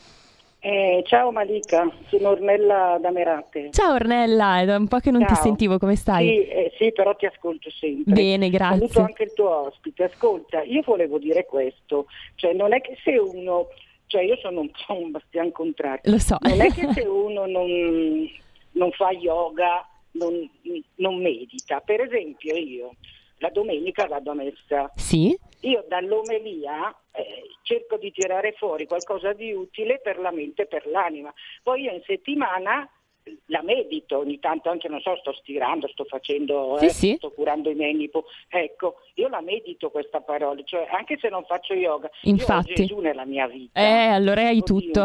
Eh, 0.62 1.02
ciao 1.06 1.32
Malika, 1.32 1.90
sono 2.08 2.28
Ornella 2.28 2.98
da 3.00 3.10
Merate. 3.10 3.70
Ciao 3.70 3.94
Ornella, 3.94 4.60
è 4.60 4.66
da 4.66 4.76
un 4.76 4.88
po' 4.88 4.98
che 4.98 5.10
non 5.10 5.22
ciao. 5.22 5.34
ti 5.34 5.40
sentivo, 5.40 5.78
come 5.78 5.96
stai? 5.96 6.28
Sì, 6.28 6.48
eh, 6.48 6.72
sì, 6.76 6.92
però 6.92 7.16
ti 7.16 7.24
ascolto 7.24 7.70
sempre. 7.70 8.12
Bene, 8.12 8.50
grazie. 8.50 8.88
Saluto 8.88 9.00
anche 9.00 9.22
il 9.22 9.32
tuo 9.32 9.66
ospite. 9.68 10.04
Ascolta, 10.04 10.62
io 10.62 10.82
volevo 10.84 11.18
dire 11.18 11.46
questo, 11.46 12.08
cioè 12.34 12.52
non 12.52 12.74
è 12.74 12.82
che 12.82 12.98
se 13.02 13.16
uno, 13.16 13.68
cioè 14.06 14.20
io 14.20 14.36
sono 14.36 14.60
un 14.60 14.70
po' 14.86 14.98
un 14.98 15.10
bastian 15.12 15.50
contrario. 15.50 16.02
Lo 16.04 16.18
so. 16.18 16.36
Non 16.42 16.60
è 16.60 16.70
che 16.70 16.88
se 16.92 17.06
uno 17.06 17.46
non, 17.46 18.28
non 18.72 18.90
fa 18.90 19.12
yoga, 19.12 19.88
non, 20.10 20.46
non 20.96 21.22
medita. 21.22 21.80
Per 21.80 22.02
esempio 22.02 22.54
io 22.54 22.90
la 23.40 23.50
domenica 23.50 24.06
vado 24.06 24.30
a 24.30 24.34
messa. 24.34 24.90
Sì. 24.94 25.36
Io 25.62 25.84
dall'omelia 25.88 26.94
eh, 27.12 27.44
cerco 27.62 27.96
di 27.96 28.12
tirare 28.12 28.52
fuori 28.52 28.86
qualcosa 28.86 29.32
di 29.32 29.52
utile 29.52 30.00
per 30.00 30.18
la 30.18 30.30
mente 30.30 30.62
e 30.62 30.66
per 30.66 30.86
l'anima. 30.86 31.32
Poi 31.62 31.82
io 31.82 31.92
in 31.92 32.02
settimana 32.06 32.88
la 33.46 33.62
medito 33.62 34.18
ogni 34.18 34.38
tanto, 34.38 34.70
anche 34.70 34.88
non 34.88 35.00
so, 35.00 35.16
sto 35.16 35.32
stirando, 35.32 35.88
sto 35.88 36.04
facendo, 36.04 36.76
sì, 36.78 36.86
eh, 36.86 36.90
sì. 36.90 37.14
sto 37.16 37.30
curando 37.30 37.70
i 37.70 37.74
miei 37.74 37.94
nipoti. 37.94 38.26
Ecco, 38.48 38.96
io 39.14 39.28
la 39.28 39.40
medito 39.40 39.90
questa 39.90 40.20
parola, 40.20 40.60
cioè 40.64 40.86
anche 40.90 41.18
se 41.20 41.28
non 41.28 41.44
faccio 41.44 41.74
yoga, 41.74 42.10
Infatti. 42.22 42.74
Gesù 42.74 42.98
nella 42.98 43.24
mia 43.24 43.46
vita. 43.46 43.78
Eh, 43.80 44.06
allora 44.06 44.42
hai 44.42 44.58
Oddio. 44.58 44.62
tutto. 44.62 45.04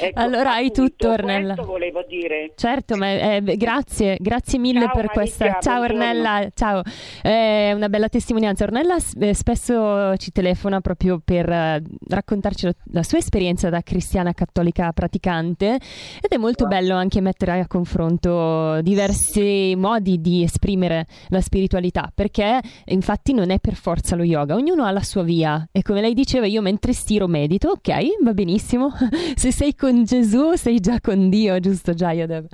ecco, 0.00 0.18
allora 0.20 0.52
hai 0.52 0.70
tutto, 0.70 1.10
Ornella. 1.10 1.54
Questo 1.54 1.72
volevo 1.72 2.02
dire. 2.02 2.52
Certo, 2.56 2.96
ma, 2.96 3.36
eh, 3.36 3.42
grazie, 3.56 4.16
grazie 4.18 4.58
mille 4.58 4.80
ciao, 4.80 4.88
per 4.88 5.04
Marica, 5.06 5.12
questa. 5.12 5.58
Ciao 5.60 5.76
buongiorno. 5.76 6.04
Ornella, 6.04 6.50
ciao. 6.54 6.82
È 7.22 7.72
una 7.74 7.88
bella 7.88 8.08
testimonianza. 8.08 8.64
Ornella 8.64 8.96
eh, 9.20 9.34
spesso 9.34 10.16
ci 10.16 10.32
telefona 10.32 10.80
proprio 10.80 11.20
per 11.22 11.48
eh, 11.48 11.82
raccontarci 12.08 12.66
la, 12.66 12.74
la, 12.92 13.02
sua 13.02 13.18
esperienza 13.18 13.68
da 13.68 13.82
cristiana 13.82 14.32
cattolica 14.32 14.92
praticante 14.92 15.74
ed 16.20 16.30
è 16.30 16.36
molto 16.36 16.64
wow. 16.64 16.72
bello 16.72 16.94
anche 16.94 17.20
mettere 17.28 17.60
a 17.60 17.66
confronto 17.66 18.80
diversi 18.80 19.74
modi 19.76 20.20
di 20.20 20.42
esprimere 20.42 21.06
la 21.28 21.42
spiritualità, 21.42 22.10
perché 22.14 22.60
infatti 22.86 23.34
non 23.34 23.50
è 23.50 23.58
per 23.58 23.74
forza 23.74 24.16
lo 24.16 24.22
yoga, 24.22 24.54
ognuno 24.54 24.84
ha 24.84 24.90
la 24.90 25.02
sua 25.02 25.22
via 25.22 25.68
e 25.70 25.82
come 25.82 26.00
lei 26.00 26.14
diceva 26.14 26.46
io 26.46 26.62
mentre 26.62 26.94
stiro 26.94 27.26
medito, 27.26 27.68
ok, 27.68 28.22
va 28.22 28.32
benissimo, 28.32 28.90
se 29.36 29.52
sei 29.52 29.74
con 29.74 30.04
Gesù 30.04 30.54
sei 30.54 30.80
già 30.80 31.00
con 31.00 31.28
Dio, 31.28 31.60
giusto 31.60 31.92
Jayadev? 31.92 32.46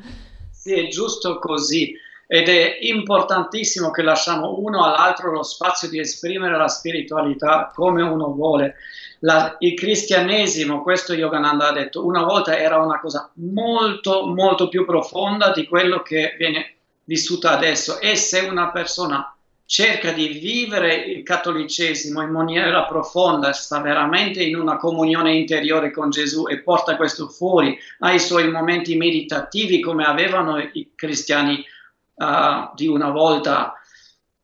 Sì, 0.50 0.72
è 0.72 0.88
giusto 0.88 1.38
così 1.38 1.94
ed 2.26 2.48
è 2.48 2.78
importantissimo 2.80 3.90
che 3.90 4.02
lasciamo 4.02 4.58
uno 4.58 4.82
all'altro 4.82 5.30
lo 5.30 5.42
spazio 5.42 5.88
di 5.88 6.00
esprimere 6.00 6.56
la 6.56 6.68
spiritualità 6.68 7.70
come 7.72 8.02
uno 8.02 8.32
vuole. 8.32 8.74
La, 9.24 9.56
il 9.60 9.74
cristianesimo, 9.74 10.82
questo 10.82 11.14
Yogananda 11.14 11.68
ha 11.68 11.72
detto, 11.72 12.04
una 12.04 12.24
volta 12.24 12.58
era 12.58 12.76
una 12.78 13.00
cosa 13.00 13.30
molto, 13.36 14.26
molto 14.26 14.68
più 14.68 14.84
profonda 14.84 15.50
di 15.50 15.66
quello 15.66 16.02
che 16.02 16.34
viene 16.36 16.74
vissuta 17.04 17.52
adesso. 17.52 18.00
E 18.00 18.16
se 18.16 18.40
una 18.40 18.70
persona 18.70 19.34
cerca 19.64 20.12
di 20.12 20.28
vivere 20.28 20.94
il 20.94 21.22
cattolicesimo 21.22 22.20
in 22.20 22.30
maniera 22.30 22.84
profonda, 22.84 23.52
sta 23.52 23.80
veramente 23.80 24.42
in 24.42 24.56
una 24.56 24.76
comunione 24.76 25.34
interiore 25.34 25.90
con 25.90 26.10
Gesù 26.10 26.46
e 26.46 26.60
porta 26.60 26.96
questo 26.96 27.28
fuori 27.28 27.78
ai 28.00 28.20
suoi 28.20 28.50
momenti 28.50 28.94
meditativi 28.94 29.80
come 29.80 30.04
avevano 30.04 30.58
i 30.58 30.92
cristiani 30.94 31.64
uh, 32.16 32.74
di 32.74 32.88
una 32.88 33.08
volta, 33.08 33.72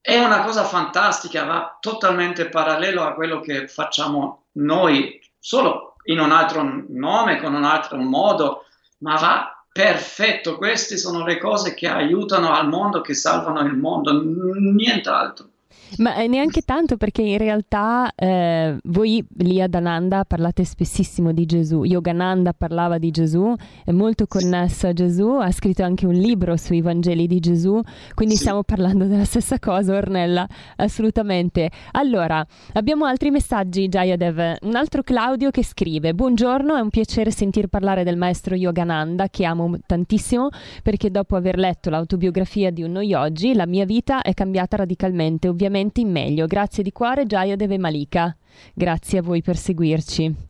è 0.01 0.19
una 0.19 0.43
cosa 0.43 0.65
fantastica, 0.65 1.45
va 1.45 1.77
totalmente 1.81 2.49
parallelo 2.49 3.05
a 3.05 3.13
quello 3.13 3.41
che 3.41 3.69
facciamo 3.69 4.47
noi, 4.53 5.21
solo 5.39 5.95
in 6.05 6.19
un 6.19 6.33
altro 6.33 6.85
nome, 6.89 7.39
con 7.41 7.55
un 7.55 7.65
altro 7.65 7.99
modo, 7.99 8.65
ma 8.99 9.17
va 9.17 9.65
perfetto. 9.71 10.57
Queste 10.57 10.97
sono 10.97 11.25
le 11.25 11.39
cose 11.39 11.75
che 11.75 11.87
aiutano 11.87 12.53
al 12.53 12.69
mondo, 12.69 13.03
che 13.03 13.15
salvano 13.15 13.61
il 13.61 13.77
mondo, 13.77 14.23
nient'altro. 14.23 15.50
Ma 15.99 16.17
eh, 16.17 16.29
neanche 16.29 16.63
tanto 16.63 16.97
perché 16.97 17.23
in 17.23 17.39
realtà 17.39 18.13
eh, 18.15 18.79
voi 18.85 19.25
lì 19.39 19.61
ad 19.61 19.75
Ananda 19.75 20.25
parlate 20.25 20.65
spessissimo 20.65 21.33
di 21.33 21.47
Gesù. 21.47 21.83
Yogananda 21.85 22.53
parlava 22.53 22.99
di 22.99 23.11
Gesù, 23.11 23.53
è 23.85 23.91
molto 23.91 24.27
connesso 24.27 24.87
a 24.87 24.93
Gesù, 24.93 25.29
ha 25.41 25.51
scritto 25.51 25.83
anche 25.83 26.07
un 26.07 26.15
libro 26.15 26.57
sui 26.57 26.81
Vangeli 26.81 27.27
di 27.27 27.41
Gesù, 27.41 27.81
quindi 28.15 28.35
sì. 28.35 28.43
stiamo 28.43 28.63
parlando 28.63 29.07
della 29.07 29.25
stessa 29.25 29.59
cosa, 29.59 29.97
Ornella, 29.97 30.47
assolutamente. 30.77 31.71
Allora, 31.93 32.45
abbiamo 32.75 33.05
altri 33.05 33.31
messaggi, 33.31 33.89
Jayadev. 33.89 34.59
Un 34.63 34.77
altro 34.77 35.03
Claudio 35.03 35.51
che 35.51 35.65
scrive: 35.65 36.15
Buongiorno, 36.15 36.77
è 36.77 36.81
un 36.81 36.91
piacere 36.91 37.31
sentir 37.31 37.67
parlare 37.67 38.05
del 38.05 38.17
maestro 38.17 38.55
Yogananda 38.55 39.29
che 39.29 39.45
amo 39.45 39.77
tantissimo 39.85 40.49
perché 40.83 41.11
dopo 41.11 41.37
aver 41.37 41.59
letto 41.59 41.91
l'autobiografia 41.91 42.71
di 42.71 42.83
un 42.83 42.93
noi 42.93 43.13
oggi, 43.13 43.55
la 43.55 43.67
mia 43.67 43.85
vita 43.85 44.23
è 44.23 44.35
cambiata 44.35 44.77
radicalmente, 44.77 45.49
ovviamente 45.49 45.80
in 45.81 46.11
meglio. 46.11 46.47
Grazie 46.47 46.83
di 46.83 46.93
cuore 46.93 47.27
Jaya 47.27 47.57
Deve 47.57 47.79
Malika. 47.79 48.37
Grazie 48.75 49.19
a 49.19 49.23
voi 49.23 49.43
per 49.43 49.57
seguirci. 49.57 50.49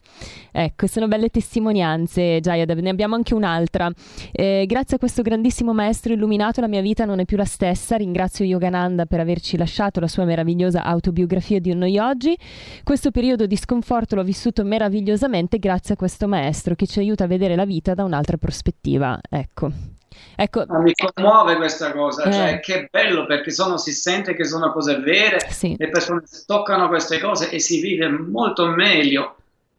Ecco, 0.52 0.86
sono 0.86 1.06
belle 1.06 1.28
testimonianze, 1.28 2.40
Jayad. 2.40 2.70
Ne 2.70 2.90
abbiamo 2.90 3.14
anche 3.14 3.34
un'altra. 3.34 3.90
Eh, 4.32 4.64
grazie 4.66 4.96
a 4.96 4.98
questo 4.98 5.22
grandissimo 5.22 5.72
maestro 5.72 6.12
illuminato, 6.12 6.60
la 6.60 6.68
mia 6.68 6.80
vita 6.80 7.04
non 7.04 7.20
è 7.20 7.24
più 7.24 7.36
la 7.36 7.44
stessa. 7.44 7.96
Ringrazio 7.96 8.44
Yogananda 8.44 9.06
per 9.06 9.20
averci 9.20 9.56
lasciato 9.56 10.00
la 10.00 10.08
sua 10.08 10.24
meravigliosa 10.24 10.82
autobiografia 10.82 11.60
di 11.60 11.72
noi 11.74 11.98
oggi. 11.98 12.36
Questo 12.82 13.10
periodo 13.10 13.46
di 13.46 13.56
sconforto 13.56 14.16
l'ho 14.16 14.24
vissuto 14.24 14.64
meravigliosamente 14.64 15.58
grazie 15.58 15.94
a 15.94 15.96
questo 15.96 16.26
maestro 16.26 16.74
che 16.74 16.86
ci 16.86 16.98
aiuta 16.98 17.24
a 17.24 17.28
vedere 17.28 17.54
la 17.54 17.64
vita 17.64 17.94
da 17.94 18.04
un'altra 18.04 18.36
prospettiva. 18.36 19.18
Ecco. 19.28 19.99
Ecco, 20.36 20.64
Ma 20.66 20.78
mi 20.78 20.92
commuove 20.94 21.56
questa 21.56 21.92
cosa, 21.92 22.24
eh. 22.24 22.32
cioè 22.32 22.60
che 22.60 22.88
bello 22.90 23.26
perché 23.26 23.50
sono, 23.50 23.76
si 23.76 23.92
sente 23.92 24.34
che 24.34 24.44
sono 24.44 24.72
cose 24.72 24.96
vere, 24.96 25.38
sì. 25.50 25.74
le 25.78 25.88
persone 25.88 26.22
toccano 26.46 26.88
queste 26.88 27.20
cose 27.20 27.50
e 27.50 27.60
si 27.60 27.80
vive 27.80 28.08
molto 28.08 28.66
meglio 28.66 29.36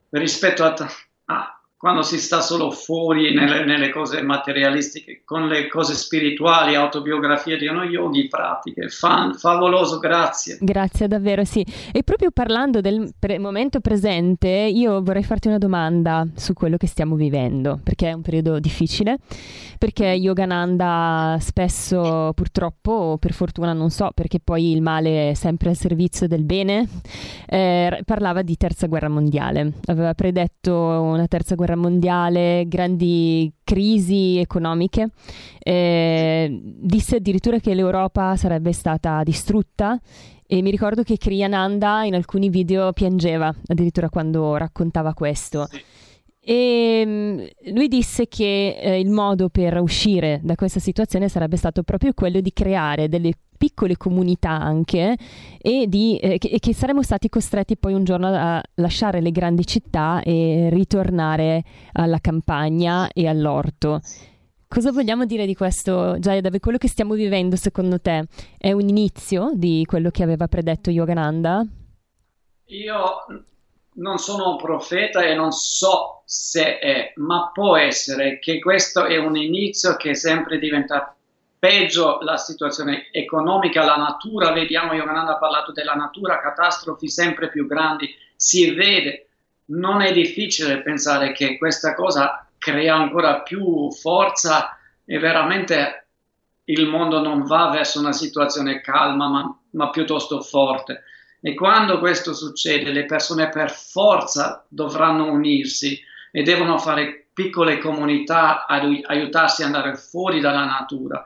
rispetto 0.10 0.64
a, 0.64 0.76
a 1.26 1.61
quando 1.82 2.04
si 2.04 2.20
sta 2.20 2.42
solo 2.42 2.70
fuori 2.70 3.34
nelle, 3.34 3.66
nelle, 3.66 3.90
cose 3.90 4.22
materialistiche, 4.22 5.24
con 5.26 5.48
le 5.48 5.68
cose 5.68 5.96
spirituali, 5.96 6.76
autobiografie 6.76 7.58
di 7.58 7.66
uno 7.66 7.84
yogi, 7.86 8.28
pratiche. 8.28 8.88
Fan, 8.90 9.34
favoloso, 9.34 9.98
grazie. 9.98 10.60
Grazie 10.62 11.08
davvero, 11.08 11.44
sì. 11.44 11.66
E 11.92 12.04
proprio 12.04 12.30
parlando 12.30 12.82
del 12.82 13.12
pre- 13.18 13.40
momento 13.40 13.80
presente, 13.80 14.48
io 14.48 15.02
vorrei 15.02 15.24
farti 15.24 15.48
una 15.48 15.58
domanda 15.58 16.28
su 16.36 16.54
quello 16.54 16.78
che 16.78 16.86
stiamo 16.86 17.16
vivendo, 17.16 17.80
perché 17.84 18.10
è 18.10 18.14
un 18.14 18.22
periodo 18.22 18.60
difficile, 18.60 19.18
perché 19.80 20.06
Yogananda 20.06 21.38
spesso, 21.40 22.32
purtroppo, 22.36 22.92
o 22.92 23.18
per 23.18 23.34
fortuna 23.34 23.74
non 23.74 23.90
so, 23.90 24.12
perché 24.14 24.40
poi 24.40 24.72
il 24.72 24.84
male 24.84 25.32
è 25.32 25.34
sempre 25.34 25.70
al 25.70 25.76
servizio 25.76 26.28
del 26.28 26.44
bene, 26.44 26.88
eh, 27.48 28.04
parlava 28.06 28.44
di 28.44 28.56
terza 28.56 28.86
guerra 28.86 29.10
mondiale. 29.10 29.74
Aveva 29.86 30.14
predetto 30.14 30.72
una 30.72 31.26
terza 31.26 31.56
guerra 31.56 31.70
mondiale, 31.76 32.66
grandi 32.68 33.52
crisi 33.64 34.38
economiche, 34.38 35.10
eh, 35.60 36.60
disse 36.62 37.18
addirittura 37.18 37.60
che 37.60 37.74
l'Europa 37.74 38.36
sarebbe 38.36 38.74
stata 38.74 39.24
distrutta 39.24 40.00
e 40.46 40.62
mi 40.62 40.70
ricordo 40.70 41.04
che 41.04 41.18
Kriyananda 41.18 42.04
in 42.04 42.14
alcuni 42.14 42.50
video 42.50 42.92
piangeva 42.92 43.54
addirittura 43.68 44.10
quando 44.10 44.58
raccontava 44.58 45.14
questo. 45.14 45.66
Sì. 45.70 45.82
E 46.44 47.04
mm, 47.06 47.40
lui 47.74 47.88
disse 47.88 48.28
che 48.28 48.78
eh, 48.82 49.00
il 49.00 49.10
modo 49.12 49.50
per 49.50 49.80
uscire 49.80 50.40
da 50.44 50.56
questa 50.56 50.80
situazione 50.80 51.30
sarebbe 51.30 51.56
stato 51.56 51.84
proprio 51.84 52.14
quello 52.14 52.42
di 52.42 52.52
creare 52.52 53.08
delle 53.08 53.32
piccole 53.62 53.96
comunità 53.96 54.50
anche 54.50 55.16
e, 55.60 55.86
di, 55.88 56.18
eh, 56.18 56.40
che, 56.40 56.58
che, 56.58 56.74
saremmo 56.74 57.04
stati 57.04 57.30
costretti 57.30 57.78
poi 57.78 57.94
un 57.94 58.04
giorno 58.04 58.34
a 58.34 58.60
lasciare 58.76 59.22
le 59.22 59.30
grandi 59.30 59.68
città 59.68 60.24
e 60.24 60.70
ritornare 60.72 61.64
alla 61.92 62.18
campagna 62.18 63.08
e 63.14 63.28
all'orto. 63.28 64.02
Cosa 64.68 64.92
vogliamo 64.92 65.26
dire 65.26 65.46
di 65.46 65.54
questo, 65.54 66.18
Jayadav? 66.18 66.58
Quello 66.60 66.80
che 66.80 66.88
stiamo 66.88 67.14
vivendo, 67.14 67.56
secondo 67.56 68.00
te, 68.00 68.26
è 68.58 68.72
un 68.72 68.90
inizio 68.90 69.52
di 69.54 69.86
quello 69.86 70.10
che 70.10 70.24
aveva 70.24 70.48
predetto 70.48 70.90
Yogananda? 70.90 71.64
Io 72.66 72.96
non 73.94 74.18
sono 74.18 74.50
un 74.50 74.58
profeta 74.58 75.22
e 75.22 75.36
non 75.36 75.52
so 75.52 76.24
se 76.26 76.80
è, 76.80 77.14
ma 77.18 77.52
può 77.54 77.76
essere 77.78 78.40
che 78.40 78.58
questo 78.58 79.06
è 79.06 79.18
un 79.18 79.36
inizio 79.36 79.98
che 79.98 80.16
sempre 80.16 80.58
diventa 80.58 81.16
peggio 81.62 82.18
la 82.22 82.38
situazione 82.38 83.10
economica, 83.12 83.86
la 83.86 83.96
natura, 83.96 84.52
vediamo, 84.52 84.96
Yogananda 84.96 85.34
ha 85.34 85.38
parlato 85.38 85.72
della 85.72 85.94
natura, 85.94 86.40
catastrofi 86.40 87.08
sempre 87.08 87.50
più 87.50 87.68
grandi, 87.68 88.12
si 88.36 88.72
vede, 88.72 89.28
non 89.66 90.02
è 90.02 90.12
difficile 90.12 90.82
pensare 90.82 91.34
che 91.34 91.60
questa 91.60 91.94
cosa 91.94 92.50
crea 92.58 92.96
ancora 92.96 93.42
più 93.42 93.92
forza 93.92 94.76
e 95.06 95.20
veramente 95.20 96.08
il 96.64 96.88
mondo 96.88 97.22
non 97.22 97.44
va 97.44 97.70
verso 97.70 98.00
una 98.00 98.12
situazione 98.12 98.82
calma, 98.82 99.28
ma, 99.28 99.60
ma 99.74 99.92
piuttosto 99.92 100.42
forte. 100.42 101.04
E 101.42 101.54
quando 101.54 102.00
questo 102.00 102.34
succede, 102.34 102.92
le 102.92 103.06
persone 103.06 103.50
per 103.50 103.70
forza 103.70 104.66
dovranno 104.68 105.32
unirsi 105.32 106.02
e 106.32 106.42
devono 106.42 106.80
fare 106.80 107.28
piccole 107.32 107.78
comunità 107.78 108.66
ad 108.66 108.82
aiutarsi 109.04 109.62
ad 109.62 109.68
andare 109.68 109.96
fuori 109.96 110.40
dalla 110.40 110.66
natura. 110.66 111.24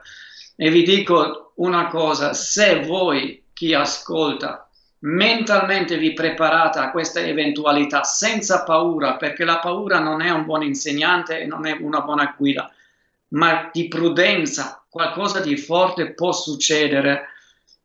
E 0.56 0.70
vi 0.70 0.82
dico 0.82 1.52
una 1.56 1.86
cosa, 1.88 2.32
se 2.32 2.82
voi, 2.82 3.44
chi 3.52 3.74
ascolta, 3.74 4.66
mentalmente 5.00 5.98
vi 5.98 6.14
preparate 6.14 6.78
a 6.78 6.90
questa 6.90 7.20
eventualità 7.20 8.02
senza 8.02 8.64
paura, 8.64 9.16
perché 9.16 9.44
la 9.44 9.58
paura 9.58 9.98
non 9.98 10.22
è 10.22 10.30
un 10.30 10.46
buon 10.46 10.62
insegnante 10.62 11.40
e 11.40 11.46
non 11.46 11.66
è 11.66 11.76
una 11.78 12.00
buona 12.00 12.34
guida, 12.36 12.70
ma 13.28 13.68
di 13.70 13.86
prudenza, 13.88 14.82
qualcosa 14.88 15.40
di 15.40 15.58
forte 15.58 16.12
può 16.14 16.32
succedere 16.32 17.28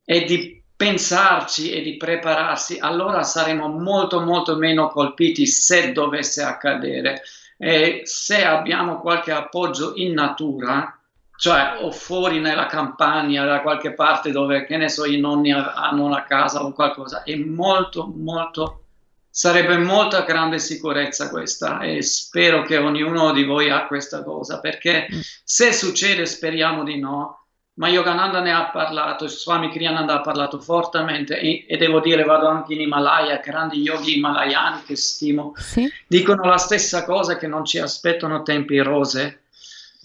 e 0.06 0.24
di 0.24 0.64
pensarci 0.74 1.72
e 1.72 1.82
di 1.82 1.98
prepararsi, 1.98 2.80
allora 2.80 3.22
saremo 3.24 3.68
molto 3.68 4.22
molto 4.22 4.56
meno 4.56 4.88
colpiti 4.88 5.46
se 5.46 5.92
dovesse 5.92 6.42
accadere. 6.42 7.22
E 7.58 8.02
se 8.06 8.44
abbiamo 8.44 9.00
qualche 9.00 9.32
appoggio 9.32 9.92
in 9.96 10.14
natura, 10.14 11.01
cioè 11.42 11.80
o 11.82 11.90
fuori 11.90 12.40
nella 12.40 12.68
campagna, 12.68 13.44
da 13.46 13.62
qualche 13.62 13.94
parte 13.94 14.30
dove, 14.30 14.64
che 14.64 14.78
ne 14.78 14.90
so, 14.90 15.06
i 15.06 15.20
nonni 15.20 15.52
hanno 15.52 16.06
una 16.06 16.24
casa 16.24 16.64
o 16.64 16.72
qualcosa, 16.72 17.24
è 17.24 17.34
molto, 17.34 18.14
molto, 18.16 18.84
sarebbe 19.28 19.76
molta 19.80 20.22
grande 20.22 20.60
sicurezza 20.60 21.32
questa 21.32 21.80
e 21.80 22.04
spero 22.04 22.62
che 22.62 22.78
ognuno 22.78 23.32
di 23.32 23.44
voi 23.44 23.72
ha 23.72 23.88
questa 23.88 24.22
cosa, 24.22 24.60
perché 24.60 25.08
mm. 25.12 25.20
se 25.44 25.74
succede, 25.74 26.28
speriamo 26.28 26.84
di 26.84 27.00
no, 27.00 27.48
ma 27.74 27.90
Yogananda 27.90 28.40
ne 28.40 28.54
ha 28.54 28.70
parlato, 28.70 29.28
Swami 29.28 29.72
Kriyananda 29.72 30.14
ha 30.14 30.22
parlato 30.22 30.60
fortemente 30.60 31.40
e, 31.40 31.66
e, 31.68 31.76
devo 31.78 32.02
dire 32.02 32.24
vado 32.24 32.50
anche 32.50 32.76
in 32.76 32.82
Himalaya, 32.82 33.38
grandi 33.38 33.82
yogi 33.82 34.18
himalayani 34.18 34.84
che 34.84 34.96
stimo, 34.96 35.54
sì. 35.56 35.92
dicono 36.06 36.44
la 36.44 36.58
stessa 36.58 37.04
cosa 37.04 37.36
che 37.38 37.48
non 37.48 37.66
ci 37.66 37.80
aspettano 37.80 38.44
tempi 38.44 38.78
rose, 38.78 39.41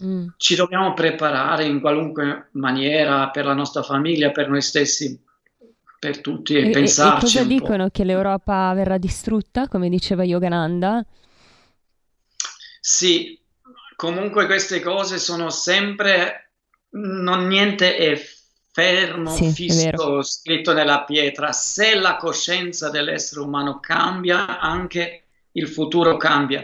mm. 0.05 0.27
ci 0.37 0.55
dobbiamo 0.55 0.95
preparare 0.95 1.65
in 1.65 1.81
qualunque 1.81 2.49
maniera 2.53 3.29
per 3.31 3.45
la 3.45 3.55
nostra 3.55 3.83
famiglia, 3.83 4.31
per 4.31 4.49
noi 4.49 4.63
stessi, 4.63 5.21
per 5.99 6.21
tutti 6.21 6.55
e, 6.55 6.69
e 6.69 6.71
pensarci. 6.71 7.17
E, 7.17 7.21
cosa 7.21 7.45
dicono? 7.45 7.89
Che 7.91 8.05
l'Europa 8.05 8.73
verrà 8.75 8.99
distrutta, 8.99 9.69
come 9.69 9.89
diceva 9.89 10.25
Yogananda? 10.25 11.05
Sì, 12.81 13.39
comunque 13.97 14.47
queste 14.47 14.81
cose 14.81 15.19
sono 15.19 15.51
sempre 15.51 16.51
non 16.91 17.47
niente 17.47 17.97
è 17.97 18.21
fermo, 18.73 19.31
sì, 19.31 19.51
fisso, 19.51 20.23
scritto 20.23 20.73
nella 20.73 21.05
pietra. 21.05 21.53
Se 21.53 21.95
la 21.95 22.17
coscienza 22.17 22.91
dell'essere 22.91 23.41
umano 23.41 23.81
cambia, 23.81 24.61
anche 24.61 25.25
il 25.53 25.69
futuro 25.69 26.17
cambia. 26.17 26.63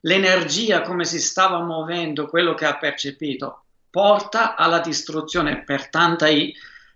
L'energia, 0.00 0.80
come 0.82 1.04
si 1.04 1.20
stava 1.20 1.62
muovendo, 1.62 2.26
quello 2.26 2.54
che 2.54 2.64
ha 2.64 2.76
percepito, 2.76 3.64
porta 3.90 4.54
alla 4.54 4.80
distruzione 4.80 5.62
per 5.62 5.88
tanta, 5.88 6.26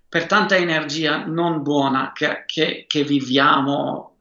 per 0.09 0.27
tanta 0.27 0.57
energia 0.57 1.25
non 1.25 1.63
buona 1.63 2.13
che, 2.15 2.45
che, 2.47 2.85
che 2.87 3.05
viviamo 3.05 4.17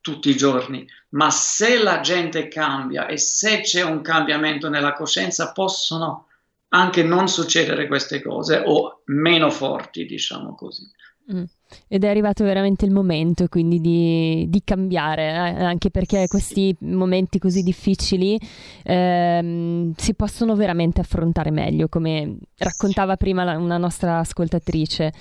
tutti 0.00 0.28
i 0.28 0.36
giorni. 0.36 0.86
Ma 1.10 1.30
se 1.30 1.82
la 1.82 2.00
gente 2.00 2.48
cambia 2.48 3.06
e 3.06 3.16
se 3.16 3.60
c'è 3.62 3.82
un 3.82 4.02
cambiamento 4.02 4.68
nella 4.68 4.92
coscienza, 4.92 5.52
possono 5.52 6.26
anche 6.68 7.02
non 7.02 7.28
succedere 7.28 7.86
queste 7.86 8.20
cose 8.20 8.62
o 8.64 9.02
meno 9.06 9.50
forti, 9.50 10.04
diciamo 10.04 10.54
così. 10.54 10.90
Mm. 11.32 11.44
Ed 11.88 12.04
è 12.04 12.08
arrivato 12.08 12.44
veramente 12.44 12.84
il 12.84 12.90
momento 12.90 13.46
quindi 13.48 13.80
di, 13.80 14.46
di 14.48 14.62
cambiare, 14.64 15.28
eh? 15.28 15.64
anche 15.64 15.90
perché 15.90 16.26
questi 16.26 16.74
momenti 16.80 17.38
così 17.38 17.62
difficili 17.62 18.38
ehm, 18.82 19.92
si 19.96 20.14
possono 20.14 20.54
veramente 20.54 21.00
affrontare 21.00 21.50
meglio, 21.50 21.88
come 21.88 22.36
raccontava 22.56 23.16
prima 23.16 23.44
la, 23.44 23.58
una 23.58 23.78
nostra 23.78 24.18
ascoltatrice. 24.18 25.12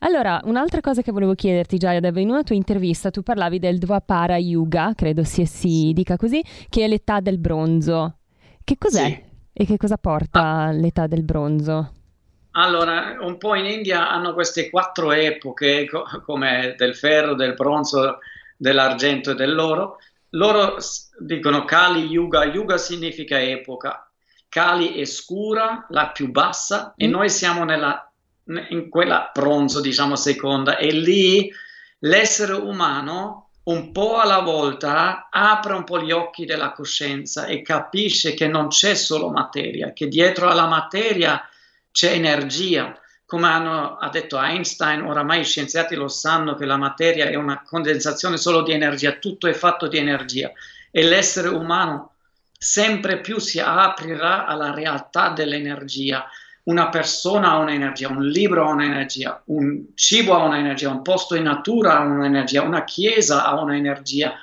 Allora, 0.00 0.40
un'altra 0.44 0.80
cosa 0.80 1.00
che 1.02 1.12
volevo 1.12 1.34
chiederti, 1.34 1.76
Jayadev, 1.76 2.16
in 2.16 2.30
una 2.30 2.42
tua 2.42 2.56
intervista 2.56 3.10
tu 3.10 3.22
parlavi 3.22 3.58
del 3.58 3.78
Dvapara 3.78 4.36
Yuga, 4.36 4.92
credo 4.96 5.22
si, 5.22 5.46
si 5.46 5.92
dica 5.94 6.16
così, 6.16 6.42
che 6.68 6.84
è 6.84 6.88
l'età 6.88 7.20
del 7.20 7.38
bronzo. 7.38 8.16
Che 8.64 8.76
cos'è? 8.78 9.06
Sì. 9.06 9.30
E 9.52 9.64
che 9.66 9.76
cosa 9.76 9.98
porta 9.98 10.40
ah. 10.42 10.72
l'età 10.72 11.06
del 11.06 11.22
bronzo? 11.22 11.92
Allora, 12.52 13.16
un 13.20 13.38
po' 13.38 13.54
in 13.54 13.64
India 13.64 14.10
hanno 14.10 14.34
queste 14.34 14.68
quattro 14.68 15.12
epoche, 15.12 15.86
co- 15.86 16.04
come 16.24 16.74
del 16.76 16.94
ferro, 16.94 17.34
del 17.34 17.54
bronzo, 17.54 18.18
dell'argento 18.56 19.30
e 19.30 19.34
dell'oro. 19.34 19.98
Loro 20.30 20.76
dicono 21.18 21.64
Kali 21.64 22.06
Yuga, 22.06 22.44
Yuga 22.44 22.76
significa 22.76 23.40
epoca. 23.40 24.06
Kali 24.48 24.94
è 24.94 25.04
scura, 25.04 25.86
la 25.88 26.08
più 26.08 26.30
bassa, 26.30 26.88
mm. 26.88 26.92
e 26.96 27.06
noi 27.06 27.30
siamo 27.30 27.64
nella, 27.64 28.10
in 28.68 28.88
quella 28.90 29.30
bronzo, 29.32 29.80
diciamo 29.80 30.14
seconda, 30.14 30.76
e 30.76 30.90
lì 30.90 31.50
l'essere 32.00 32.52
umano 32.52 33.48
un 33.64 33.92
po' 33.92 34.18
alla 34.18 34.40
volta 34.40 35.28
apre 35.30 35.74
un 35.74 35.84
po' 35.84 36.00
gli 36.00 36.10
occhi 36.10 36.44
della 36.44 36.72
coscienza 36.72 37.46
e 37.46 37.62
capisce 37.62 38.34
che 38.34 38.48
non 38.48 38.68
c'è 38.68 38.94
solo 38.94 39.30
materia, 39.30 39.92
che 39.92 40.08
dietro 40.08 40.48
alla 40.48 40.66
materia 40.66 41.46
c'è 41.92 42.12
energia. 42.12 42.98
Come 43.24 43.46
hanno, 43.46 43.96
ha 43.96 44.08
detto 44.10 44.38
Einstein, 44.40 45.02
oramai 45.02 45.40
i 45.40 45.44
scienziati 45.44 45.94
lo 45.94 46.08
sanno 46.08 46.54
che 46.54 46.66
la 46.66 46.76
materia 46.76 47.26
è 47.26 47.34
una 47.34 47.62
condensazione 47.62 48.36
solo 48.36 48.62
di 48.62 48.72
energia, 48.72 49.12
tutto 49.12 49.46
è 49.46 49.52
fatto 49.52 49.86
di 49.86 49.96
energia 49.96 50.52
e 50.90 51.02
l'essere 51.02 51.48
umano 51.48 52.10
sempre 52.58 53.20
più 53.20 53.38
si 53.38 53.58
aprirà 53.58 54.44
alla 54.46 54.72
realtà 54.74 55.30
dell'energia 55.30 56.28
una 56.64 56.90
persona 56.90 57.52
ha 57.52 57.56
un'energia, 57.56 58.08
un 58.08 58.24
libro 58.24 58.68
ha 58.68 58.72
un'energia, 58.72 59.42
un 59.46 59.86
cibo 59.94 60.34
ha 60.34 60.44
un'energia, 60.44 60.90
un 60.90 61.02
posto 61.02 61.34
in 61.34 61.44
natura 61.44 61.98
ha 61.98 62.02
un'energia, 62.02 62.62
una 62.62 62.84
chiesa 62.84 63.44
ha 63.44 63.60
un'energia. 63.60 64.34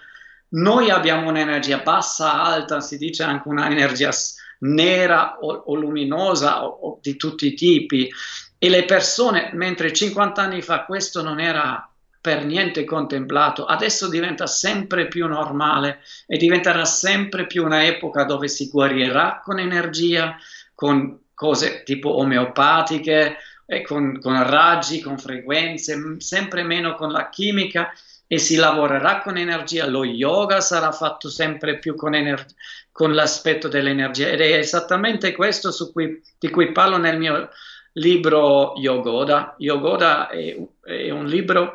Noi 0.49 0.89
abbiamo 0.89 1.29
un'energia 1.29 1.77
bassa, 1.77 2.41
alta, 2.41 2.81
si 2.81 2.97
dice 2.97 3.23
anche 3.23 3.47
un'energia 3.47 4.11
nera 4.59 5.37
o, 5.39 5.51
o 5.51 5.75
luminosa 5.75 6.65
o, 6.65 6.67
o 6.67 6.99
di 7.01 7.15
tutti 7.15 7.47
i 7.47 7.53
tipi. 7.53 8.09
E 8.57 8.69
le 8.69 8.83
persone, 8.85 9.51
mentre 9.53 9.93
50 9.93 10.41
anni 10.41 10.61
fa 10.61 10.83
questo 10.85 11.21
non 11.21 11.39
era 11.39 11.89
per 12.21 12.45
niente 12.45 12.83
contemplato, 12.83 13.65
adesso 13.65 14.09
diventa 14.09 14.45
sempre 14.45 15.07
più 15.07 15.25
normale 15.27 16.01
e 16.27 16.37
diventerà 16.37 16.83
sempre 16.83 17.47
più 17.47 17.63
una 17.63 17.85
epoca 17.85 18.25
dove 18.25 18.49
si 18.49 18.67
guarirà 18.67 19.39
con 19.41 19.59
energia, 19.59 20.35
con 20.75 21.17
cose 21.33 21.83
tipo 21.83 22.17
omeopatiche, 22.17 23.37
con, 23.85 24.19
con 24.19 24.49
raggi, 24.49 24.99
con 24.99 25.17
frequenze, 25.17 26.15
sempre 26.17 26.63
meno 26.63 26.95
con 26.95 27.11
la 27.11 27.29
chimica 27.29 27.93
e 28.31 28.37
si 28.37 28.57
lavorerà 28.57 29.21
con 29.21 29.37
energia. 29.37 29.87
Lo 29.87 30.05
yoga 30.05 30.61
sarà 30.61 30.91
fatto 30.91 31.29
sempre 31.29 31.79
più 31.79 31.95
con, 31.95 32.13
ener- 32.13 32.45
con 32.91 33.15
l'aspetto 33.15 33.67
dell'energia 33.67 34.27
ed 34.27 34.39
è 34.39 34.53
esattamente 34.53 35.31
questo 35.31 35.71
cui, 35.91 36.21
di 36.37 36.49
cui 36.51 36.71
parlo 36.71 36.97
nel 36.97 37.17
mio 37.17 37.49
libro 37.93 38.73
Yogoda. 38.75 39.55
Yogoda 39.57 40.29
è, 40.29 40.55
è, 40.83 41.09
un 41.09 41.25
libro... 41.25 41.73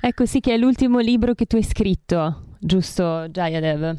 Ecco 0.00 0.26
sì 0.26 0.40
che 0.40 0.54
è 0.54 0.56
l'ultimo 0.56 0.98
libro 0.98 1.34
che 1.34 1.46
tu 1.46 1.54
hai 1.54 1.62
scritto, 1.62 2.56
giusto 2.58 3.26
Jayadev? 3.28 3.96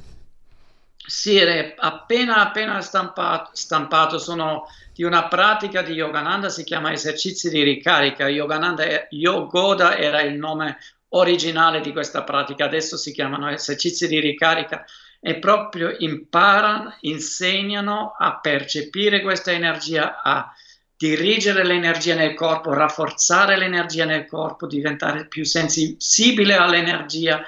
Sì, 0.98 1.38
è 1.38 1.74
appena 1.78 2.42
appena 2.42 2.82
stampato, 2.82 3.52
stampato 3.54 4.20
sono 4.20 4.68
di 4.94 5.04
una 5.04 5.30
pratica 5.30 5.82
di 5.82 5.94
Yogananda, 5.94 6.50
si 6.50 6.66
chiama 6.66 6.92
esercizi 6.92 7.50
di 7.50 7.64
ricarica. 7.64 8.28
Yogananda, 8.28 8.84
Yogoda 9.12 9.96
era 9.96 10.22
il 10.22 10.38
nome 10.38 10.78
originale 11.10 11.82
di 11.82 11.92
questa 11.92 12.24
pratica, 12.24 12.66
adesso 12.66 12.98
si 12.98 13.12
chiamano 13.12 13.50
esercizi 13.50 14.08
di 14.08 14.20
ricarica 14.20 14.86
e 15.20 15.40
proprio 15.40 15.96
imparano, 15.98 16.96
insegnano 17.02 18.16
a 18.18 18.40
percepire 18.40 19.22
questa 19.22 19.52
energia, 19.52 20.22
a 20.22 20.54
dirigere 20.96 21.64
l'energia 21.64 22.16
nel 22.16 22.34
corpo, 22.34 22.74
rafforzare 22.74 23.58
l'energia 23.58 24.06
nel 24.06 24.26
corpo, 24.26 24.68
diventare 24.68 25.28
più 25.28 25.46
sensibile 25.46 26.56
all'energia 26.56 27.44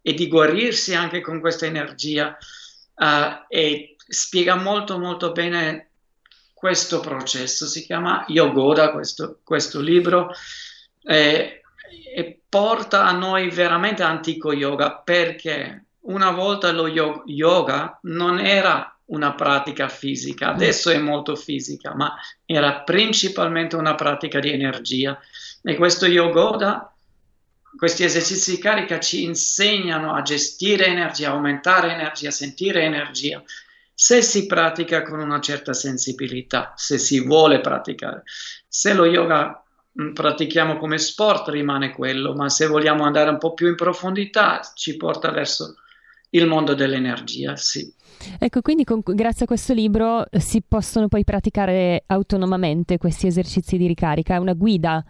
e 0.00 0.14
di 0.14 0.28
guarirsi 0.28 0.94
anche 0.94 1.20
con 1.20 1.40
questa 1.40 1.66
energia 1.66 2.36
uh, 2.96 3.44
e 3.48 3.96
spiega 4.06 4.56
molto 4.56 4.98
molto 4.98 5.32
bene 5.32 5.88
questo 6.52 7.00
processo, 7.00 7.66
si 7.66 7.82
chiama 7.84 8.24
Yogoda 8.28 8.92
questo, 8.92 9.40
questo 9.42 9.80
libro 9.80 10.30
eh, 11.02 11.62
e 12.14 12.41
porta 12.52 13.06
a 13.06 13.12
noi 13.12 13.48
veramente 13.48 14.02
antico 14.02 14.52
yoga 14.52 14.98
perché 14.98 15.86
una 16.00 16.32
volta 16.32 16.70
lo 16.70 16.86
yoga 16.86 17.98
non 18.02 18.38
era 18.38 18.94
una 19.06 19.32
pratica 19.32 19.88
fisica, 19.88 20.48
adesso 20.48 20.90
è 20.90 20.98
molto 20.98 21.34
fisica, 21.34 21.94
ma 21.94 22.14
era 22.44 22.82
principalmente 22.82 23.76
una 23.76 23.94
pratica 23.94 24.38
di 24.38 24.50
energia. 24.50 25.18
E 25.62 25.76
questo 25.76 26.04
yogoda, 26.04 26.94
questi 27.74 28.04
esercizi 28.04 28.56
di 28.56 28.60
carica 28.60 29.00
ci 29.00 29.24
insegnano 29.24 30.12
a 30.12 30.20
gestire 30.20 30.84
energia, 30.84 31.30
aumentare 31.30 31.92
energia, 31.92 32.30
sentire 32.30 32.82
energia, 32.82 33.42
se 33.94 34.20
si 34.20 34.44
pratica 34.44 35.00
con 35.00 35.20
una 35.20 35.40
certa 35.40 35.72
sensibilità, 35.72 36.74
se 36.76 36.98
si 36.98 37.24
vuole 37.24 37.62
praticare. 37.62 38.24
Se 38.68 38.92
lo 38.92 39.06
yoga 39.06 39.62
pratichiamo 40.12 40.78
come 40.78 40.98
sport 40.98 41.48
rimane 41.48 41.92
quello, 41.92 42.34
ma 42.34 42.48
se 42.48 42.66
vogliamo 42.66 43.04
andare 43.04 43.30
un 43.30 43.38
po' 43.38 43.52
più 43.52 43.68
in 43.68 43.74
profondità 43.74 44.60
ci 44.74 44.96
porta 44.96 45.30
verso 45.30 45.76
il 46.30 46.46
mondo 46.46 46.74
dell'energia, 46.74 47.56
sì. 47.56 47.92
Ecco, 48.38 48.62
quindi 48.62 48.84
con, 48.84 49.00
grazie 49.04 49.44
a 49.44 49.48
questo 49.48 49.74
libro 49.74 50.30
eh, 50.30 50.40
si 50.40 50.62
possono 50.66 51.08
poi 51.08 51.24
praticare 51.24 52.04
autonomamente 52.06 52.96
questi 52.96 53.26
esercizi 53.26 53.76
di 53.76 53.86
ricarica, 53.86 54.34
è 54.34 54.38
una 54.38 54.54
guida. 54.54 55.04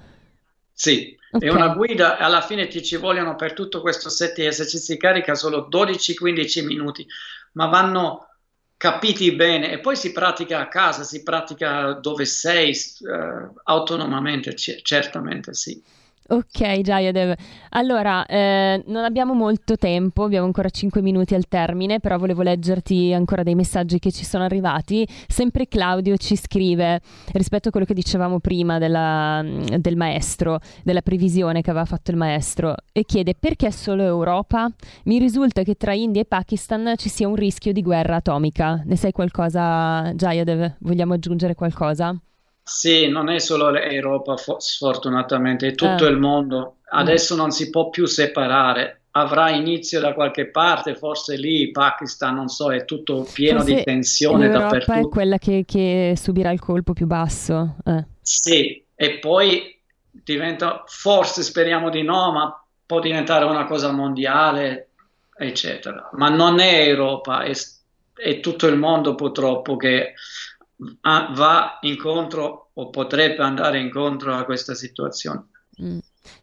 Sì, 0.72 1.16
okay. 1.30 1.48
è 1.48 1.52
una 1.52 1.68
guida, 1.68 2.16
alla 2.18 2.40
fine 2.40 2.66
ti 2.66 2.82
ci 2.82 2.96
vogliono 2.96 3.36
per 3.36 3.52
tutto 3.52 3.80
questo 3.82 4.08
set 4.08 4.34
di 4.36 4.46
esercizi 4.46 4.94
di 4.94 4.98
carica 4.98 5.34
solo 5.34 5.68
12-15 5.70 6.64
minuti, 6.64 7.06
ma 7.52 7.66
vanno 7.66 8.26
capiti 8.82 9.30
bene 9.36 9.70
e 9.70 9.78
poi 9.78 9.94
si 9.94 10.10
pratica 10.10 10.58
a 10.58 10.66
casa, 10.66 11.04
si 11.04 11.22
pratica 11.22 11.92
dove 11.92 12.24
sei, 12.24 12.72
eh, 12.72 13.50
autonomamente, 13.62 14.54
c- 14.54 14.82
certamente 14.82 15.54
sì. 15.54 15.80
Ok, 16.28 16.80
Jayadev. 16.80 17.34
Allora, 17.70 18.24
eh, 18.26 18.82
non 18.86 19.04
abbiamo 19.04 19.34
molto 19.34 19.76
tempo, 19.76 20.24
abbiamo 20.24 20.46
ancora 20.46 20.70
5 20.70 21.02
minuti 21.02 21.34
al 21.34 21.48
termine, 21.48 21.98
però 21.98 22.16
volevo 22.16 22.42
leggerti 22.42 23.12
ancora 23.12 23.42
dei 23.42 23.54
messaggi 23.54 23.98
che 23.98 24.12
ci 24.12 24.24
sono 24.24 24.44
arrivati. 24.44 25.06
Sempre 25.26 25.66
Claudio 25.66 26.16
ci 26.16 26.36
scrive, 26.36 27.00
rispetto 27.32 27.68
a 27.68 27.70
quello 27.70 27.84
che 27.84 27.92
dicevamo 27.92 28.38
prima 28.38 28.78
della, 28.78 29.44
del 29.76 29.96
maestro, 29.96 30.60
della 30.84 31.02
previsione 31.02 31.60
che 31.60 31.70
aveva 31.70 31.84
fatto 31.84 32.12
il 32.12 32.16
maestro, 32.16 32.76
e 32.92 33.04
chiede 33.04 33.34
perché 33.34 33.70
solo 33.72 34.02
Europa? 34.04 34.70
Mi 35.04 35.18
risulta 35.18 35.62
che 35.64 35.74
tra 35.74 35.92
India 35.92 36.22
e 36.22 36.24
Pakistan 36.24 36.94
ci 36.96 37.08
sia 37.08 37.26
un 37.26 37.34
rischio 37.34 37.72
di 37.72 37.82
guerra 37.82 38.16
atomica. 38.16 38.80
Ne 38.86 38.96
sai 38.96 39.12
qualcosa, 39.12 40.12
Jayadev? 40.14 40.76
Vogliamo 40.78 41.14
aggiungere 41.14 41.54
qualcosa? 41.54 42.16
Sì, 42.64 43.08
non 43.08 43.28
è 43.28 43.38
solo 43.38 43.70
l'Europa, 43.70 44.36
sfortunatamente, 44.58 45.68
è 45.68 45.74
tutto 45.74 46.06
eh. 46.06 46.10
il 46.10 46.16
mondo. 46.16 46.76
Adesso 46.90 47.34
mm. 47.34 47.38
non 47.38 47.50
si 47.50 47.70
può 47.70 47.90
più 47.90 48.06
separare. 48.06 49.02
Avrà 49.12 49.50
inizio 49.50 50.00
da 50.00 50.14
qualche 50.14 50.46
parte, 50.46 50.94
forse 50.94 51.36
lì, 51.36 51.70
Pakistan, 51.70 52.34
non 52.34 52.48
so, 52.48 52.72
è 52.72 52.84
tutto 52.84 53.26
pieno 53.30 53.58
forse 53.58 53.74
di 53.74 53.82
tensione 53.82 54.48
dappertutto. 54.48 54.98
è 54.98 55.08
quella 55.08 55.38
che, 55.38 55.64
che, 55.66 56.14
subirà 56.16 56.50
il 56.50 56.60
colpo 56.60 56.92
più 56.92 57.06
basso. 57.06 57.76
Eh. 57.84 58.06
Sì, 58.22 58.82
e 58.94 59.18
poi 59.18 59.78
diventa, 60.10 60.84
forse 60.86 61.42
speriamo 61.42 61.90
di 61.90 62.02
no, 62.02 62.32
ma 62.32 62.64
può 62.86 63.00
diventare 63.00 63.44
una 63.44 63.64
cosa 63.64 63.90
mondiale, 63.90 64.90
eccetera. 65.36 66.08
Ma 66.12 66.28
non 66.28 66.58
è 66.58 66.86
Europa, 66.86 67.42
è, 67.42 67.52
è 68.14 68.40
tutto 68.40 68.66
il 68.66 68.76
mondo 68.76 69.14
purtroppo 69.14 69.76
che 69.76 70.14
va 71.02 71.78
incontro 71.82 72.70
o 72.74 72.90
potrebbe 72.90 73.42
andare 73.42 73.80
incontro 73.80 74.34
a 74.34 74.44
questa 74.44 74.74
situazione. 74.74 75.46
Mm. 75.82 75.98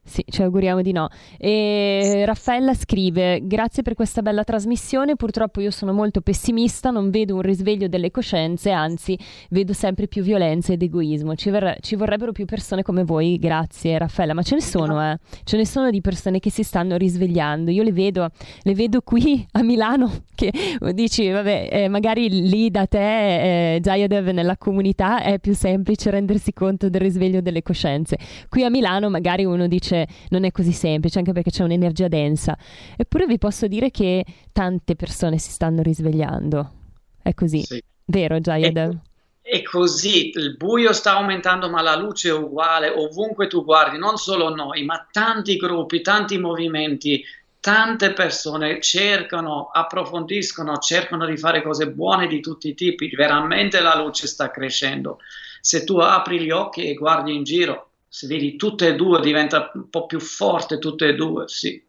Sì, 0.09 0.25
ci 0.27 0.41
auguriamo 0.41 0.81
di 0.81 0.91
no. 0.91 1.07
E 1.37 2.23
Raffaella 2.25 2.73
scrive: 2.73 3.41
Grazie 3.43 3.83
per 3.83 3.93
questa 3.93 4.23
bella 4.23 4.43
trasmissione. 4.43 5.15
Purtroppo 5.15 5.61
io 5.61 5.69
sono 5.69 5.93
molto 5.93 6.21
pessimista, 6.21 6.89
non 6.89 7.11
vedo 7.11 7.35
un 7.35 7.41
risveglio 7.41 7.87
delle 7.87 8.09
coscienze, 8.09 8.71
anzi, 8.71 9.15
vedo 9.51 9.71
sempre 9.73 10.07
più 10.07 10.23
violenza 10.23 10.73
ed 10.73 10.81
egoismo. 10.81 11.35
Ci, 11.35 11.51
ver- 11.51 11.77
ci 11.81 11.95
vorrebbero 11.95 12.31
più 12.31 12.45
persone 12.45 12.81
come 12.81 13.03
voi. 13.03 13.37
Grazie, 13.37 13.99
Raffaella. 13.99 14.33
Ma 14.33 14.41
ce 14.41 14.55
ne 14.55 14.61
sono, 14.61 15.11
eh. 15.11 15.19
Ce 15.43 15.57
ne 15.57 15.65
sono 15.67 15.91
di 15.91 16.01
persone 16.01 16.39
che 16.39 16.49
si 16.49 16.63
stanno 16.63 16.97
risvegliando. 16.97 17.69
Io 17.69 17.83
le 17.83 17.91
vedo, 17.91 18.29
le 18.63 18.73
vedo 18.73 19.01
qui 19.01 19.45
a 19.51 19.61
Milano. 19.61 20.11
Che 20.33 20.51
dici, 20.93 21.29
vabbè, 21.29 21.69
eh, 21.71 21.87
magari 21.87 22.29
lì 22.29 22.71
da 22.71 22.87
te, 22.87 23.75
eh, 23.75 23.79
Jayadev, 23.79 24.29
nella 24.29 24.57
comunità, 24.57 25.21
è 25.21 25.37
più 25.37 25.53
semplice 25.53 26.09
rendersi 26.09 26.51
conto 26.51 26.89
del 26.89 27.01
risveglio 27.01 27.41
delle 27.41 27.61
coscienze. 27.61 28.17
Qui 28.49 28.63
a 28.63 28.69
Milano, 28.71 29.09
magari 29.09 29.45
uno 29.45 29.67
dice 29.67 29.98
non 30.29 30.43
è 30.43 30.51
così 30.51 30.71
semplice, 30.71 31.19
anche 31.19 31.33
perché 31.33 31.49
c'è 31.49 31.63
un'energia 31.63 32.07
densa. 32.07 32.57
Eppure 32.95 33.25
vi 33.25 33.37
posso 33.37 33.67
dire 33.67 33.91
che 33.91 34.25
tante 34.51 34.95
persone 34.95 35.37
si 35.37 35.51
stanno 35.51 35.81
risvegliando. 35.81 36.71
È 37.21 37.33
così. 37.33 37.61
Sì. 37.61 37.83
Vero, 38.05 38.39
Jayed? 38.39 39.01
È 39.41 39.63
così, 39.63 40.29
il 40.29 40.57
buio 40.57 40.93
sta 40.93 41.13
aumentando, 41.13 41.69
ma 41.69 41.81
la 41.81 41.95
luce 41.95 42.29
è 42.29 42.33
uguale 42.33 42.89
ovunque 42.89 43.47
tu 43.47 43.63
guardi, 43.63 43.97
non 43.97 44.17
solo 44.17 44.53
noi, 44.53 44.83
ma 44.83 45.07
tanti 45.11 45.57
gruppi, 45.57 46.01
tanti 46.01 46.37
movimenti, 46.37 47.23
tante 47.59 48.13
persone 48.13 48.79
cercano, 48.79 49.69
approfondiscono, 49.71 50.77
cercano 50.77 51.25
di 51.25 51.35
fare 51.35 51.61
cose 51.61 51.89
buone 51.89 52.27
di 52.27 52.41
tutti 52.41 52.69
i 52.69 52.73
tipi. 52.75 53.09
Veramente 53.15 53.81
la 53.81 53.95
luce 53.95 54.27
sta 54.27 54.51
crescendo. 54.51 55.19
Se 55.61 55.83
tu 55.83 55.97
apri 55.97 56.39
gli 56.39 56.51
occhi 56.51 56.87
e 56.87 56.93
guardi 56.93 57.35
in 57.35 57.43
giro, 57.43 57.88
se 58.09 58.27
vedi 58.27 58.55
tutte 58.55 58.87
e 58.87 58.95
due 58.95 59.21
diventa 59.21 59.71
un 59.75 59.89
po' 59.89 60.07
più 60.07 60.19
forte 60.19 60.79
tutte 60.79 61.07
e 61.07 61.15
due, 61.15 61.47
sì. 61.47 61.81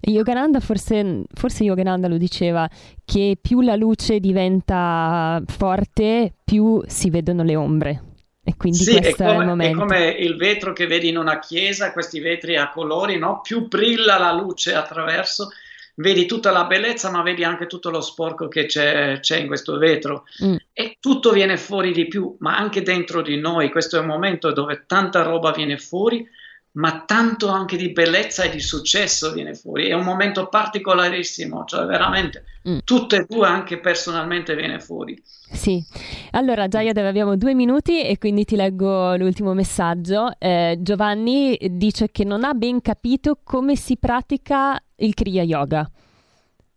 Yogananda 0.00 0.60
forse, 0.60 1.24
forse 1.32 1.64
Yogananda 1.64 2.06
lo 2.06 2.18
diceva 2.18 2.68
che 3.04 3.38
più 3.40 3.62
la 3.62 3.74
luce 3.74 4.20
diventa 4.20 5.42
forte 5.46 6.34
più 6.44 6.82
si 6.86 7.08
vedono 7.08 7.42
le 7.42 7.56
ombre 7.56 8.02
e 8.44 8.56
quindi 8.56 8.78
sì, 8.78 8.98
questo 8.98 9.22
è 9.22 9.26
come, 9.26 9.36
è 9.36 9.40
il 9.40 9.46
momento. 9.46 9.76
È 9.76 9.80
come 9.80 10.08
il 10.08 10.36
vetro 10.36 10.72
che 10.72 10.86
vedi 10.86 11.08
in 11.08 11.16
una 11.16 11.38
chiesa, 11.38 11.92
questi 11.92 12.18
vetri 12.18 12.56
a 12.56 12.70
colori, 12.70 13.16
no? 13.16 13.40
più 13.40 13.68
brilla 13.68 14.18
la 14.18 14.32
luce 14.32 14.74
attraverso 14.74 15.50
vedi 15.96 16.26
tutta 16.26 16.50
la 16.50 16.64
bellezza, 16.64 17.10
ma 17.10 17.22
vedi 17.22 17.44
anche 17.44 17.66
tutto 17.66 17.90
lo 17.90 18.00
sporco 18.00 18.48
che 18.48 18.66
c'è, 18.66 19.18
c'è 19.20 19.36
in 19.38 19.46
questo 19.46 19.76
vetro 19.76 20.24
mm. 20.44 20.56
e 20.72 20.96
tutto 21.00 21.30
viene 21.32 21.56
fuori 21.56 21.92
di 21.92 22.06
più, 22.06 22.34
ma 22.38 22.56
anche 22.56 22.82
dentro 22.82 23.22
di 23.22 23.38
noi. 23.38 23.70
Questo 23.70 23.96
è 23.96 24.00
un 24.00 24.06
momento 24.06 24.52
dove 24.52 24.84
tanta 24.86 25.22
roba 25.22 25.50
viene 25.52 25.78
fuori, 25.78 26.26
ma 26.72 27.04
tanto 27.04 27.48
anche 27.48 27.76
di 27.76 27.92
bellezza 27.92 28.44
e 28.44 28.50
di 28.50 28.60
successo 28.60 29.32
viene 29.32 29.54
fuori. 29.54 29.88
È 29.88 29.92
un 29.92 30.04
momento 30.04 30.48
particolarissimo, 30.48 31.64
cioè 31.64 31.84
veramente 31.84 32.44
mm. 32.68 32.78
tutte 32.84 33.16
e 33.16 33.26
due 33.28 33.46
anche 33.46 33.78
personalmente 33.78 34.54
viene 34.54 34.80
fuori. 34.80 35.20
Sì, 35.52 35.84
allora 36.30 36.68
Giaia 36.68 36.92
abbiamo 37.06 37.36
due 37.36 37.52
minuti 37.54 38.02
e 38.02 38.16
quindi 38.16 38.44
ti 38.44 38.56
leggo 38.56 39.14
l'ultimo 39.16 39.52
messaggio. 39.52 40.30
Eh, 40.38 40.78
Giovanni 40.80 41.58
dice 41.72 42.10
che 42.10 42.24
non 42.24 42.42
ha 42.42 42.54
ben 42.54 42.80
capito 42.80 43.38
come 43.44 43.76
si 43.76 43.98
pratica 43.98 44.82
il 44.96 45.12
Kriya 45.12 45.42
Yoga. 45.42 45.90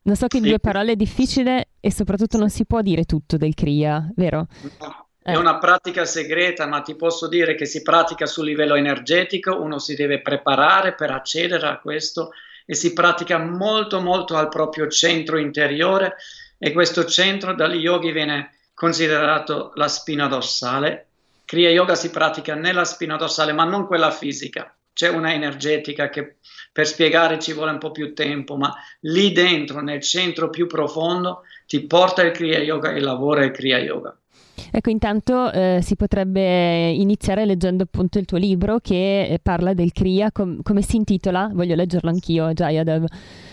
Non 0.02 0.16
so 0.16 0.28
che 0.28 0.38
in 0.38 0.44
sì. 0.44 0.50
due 0.50 0.60
parole 0.60 0.92
è 0.92 0.96
difficile 0.96 1.70
e 1.80 1.92
soprattutto 1.92 2.38
non 2.38 2.50
si 2.50 2.66
può 2.66 2.82
dire 2.82 3.06
tutto 3.06 3.38
del 3.38 3.54
Kriya, 3.54 4.12
vero? 4.16 4.46
No, 4.80 5.05
è 5.26 5.32
eh. 5.32 5.38
una 5.38 5.58
pratica 5.58 6.06
segreta, 6.06 6.68
ma 6.68 6.82
ti 6.82 6.96
posso 6.96 7.28
dire 7.28 7.56
che 7.56 7.66
si 7.66 7.82
pratica 7.82 8.28
sul 8.28 8.46
livello 8.46 8.76
energetico, 8.76 9.60
uno 9.60 9.80
si 9.80 9.96
deve 9.96 10.22
preparare 10.22 10.94
per 10.94 11.10
accedere 11.10 11.66
a 11.66 11.80
questo 11.80 12.30
e 12.64 12.76
si 12.76 12.94
pratica 12.94 13.40
molto 13.40 14.02
molto 14.02 14.36
al 14.36 14.50
proprio 14.50 14.88
centro 14.88 15.40
interiore 15.40 16.18
e 16.60 16.72
questo 16.72 17.06
centro 17.06 17.56
dagli 17.56 17.78
yogi 17.78 18.12
viene 18.12 18.54
considerato 18.76 19.72
la 19.74 19.88
spina 19.88 20.28
dorsale. 20.28 21.08
Kriya 21.44 21.72
Yoga 21.72 21.96
si 21.96 22.12
pratica 22.12 22.54
nella 22.54 22.86
spina 22.86 23.16
dorsale, 23.16 23.52
ma 23.52 23.64
non 23.64 23.88
quella 23.88 24.12
fisica. 24.12 24.76
C'è 24.94 25.10
una 25.10 25.34
energetica 25.34 26.10
che 26.10 26.36
per 26.72 26.86
spiegare 26.86 27.40
ci 27.40 27.54
vuole 27.54 27.72
un 27.72 27.80
po' 27.80 27.90
più 27.90 28.14
tempo, 28.14 28.58
ma 28.58 28.72
lì 29.00 29.32
dentro, 29.32 29.82
nel 29.82 30.02
centro 30.02 30.52
più 30.52 30.68
profondo, 30.68 31.42
ti 31.66 31.82
porta 31.88 32.22
il 32.22 32.32
Kriya 32.32 32.60
Yoga 32.60 32.92
e 32.92 33.00
lavora 33.00 33.44
il 33.44 33.50
Kriya 33.50 33.80
Yoga. 33.80 34.16
Ecco, 34.72 34.90
intanto 34.90 35.52
eh, 35.52 35.80
si 35.82 35.96
potrebbe 35.96 36.90
iniziare 36.90 37.46
leggendo 37.46 37.84
appunto 37.84 38.20
il 38.20 38.26
tuo 38.26 38.38
libro 38.38 38.80
che 38.80 39.28
eh, 39.28 39.40
parla 39.42 39.74
del 39.74 39.92
Kriya, 39.92 40.32
com- 40.32 40.62
come 40.62 40.82
si 40.82 40.96
intitola? 40.96 41.50
Voglio 41.54 41.76
leggerlo 41.76 42.10
anch'io, 42.10 42.54
Jayadev. 42.54 43.06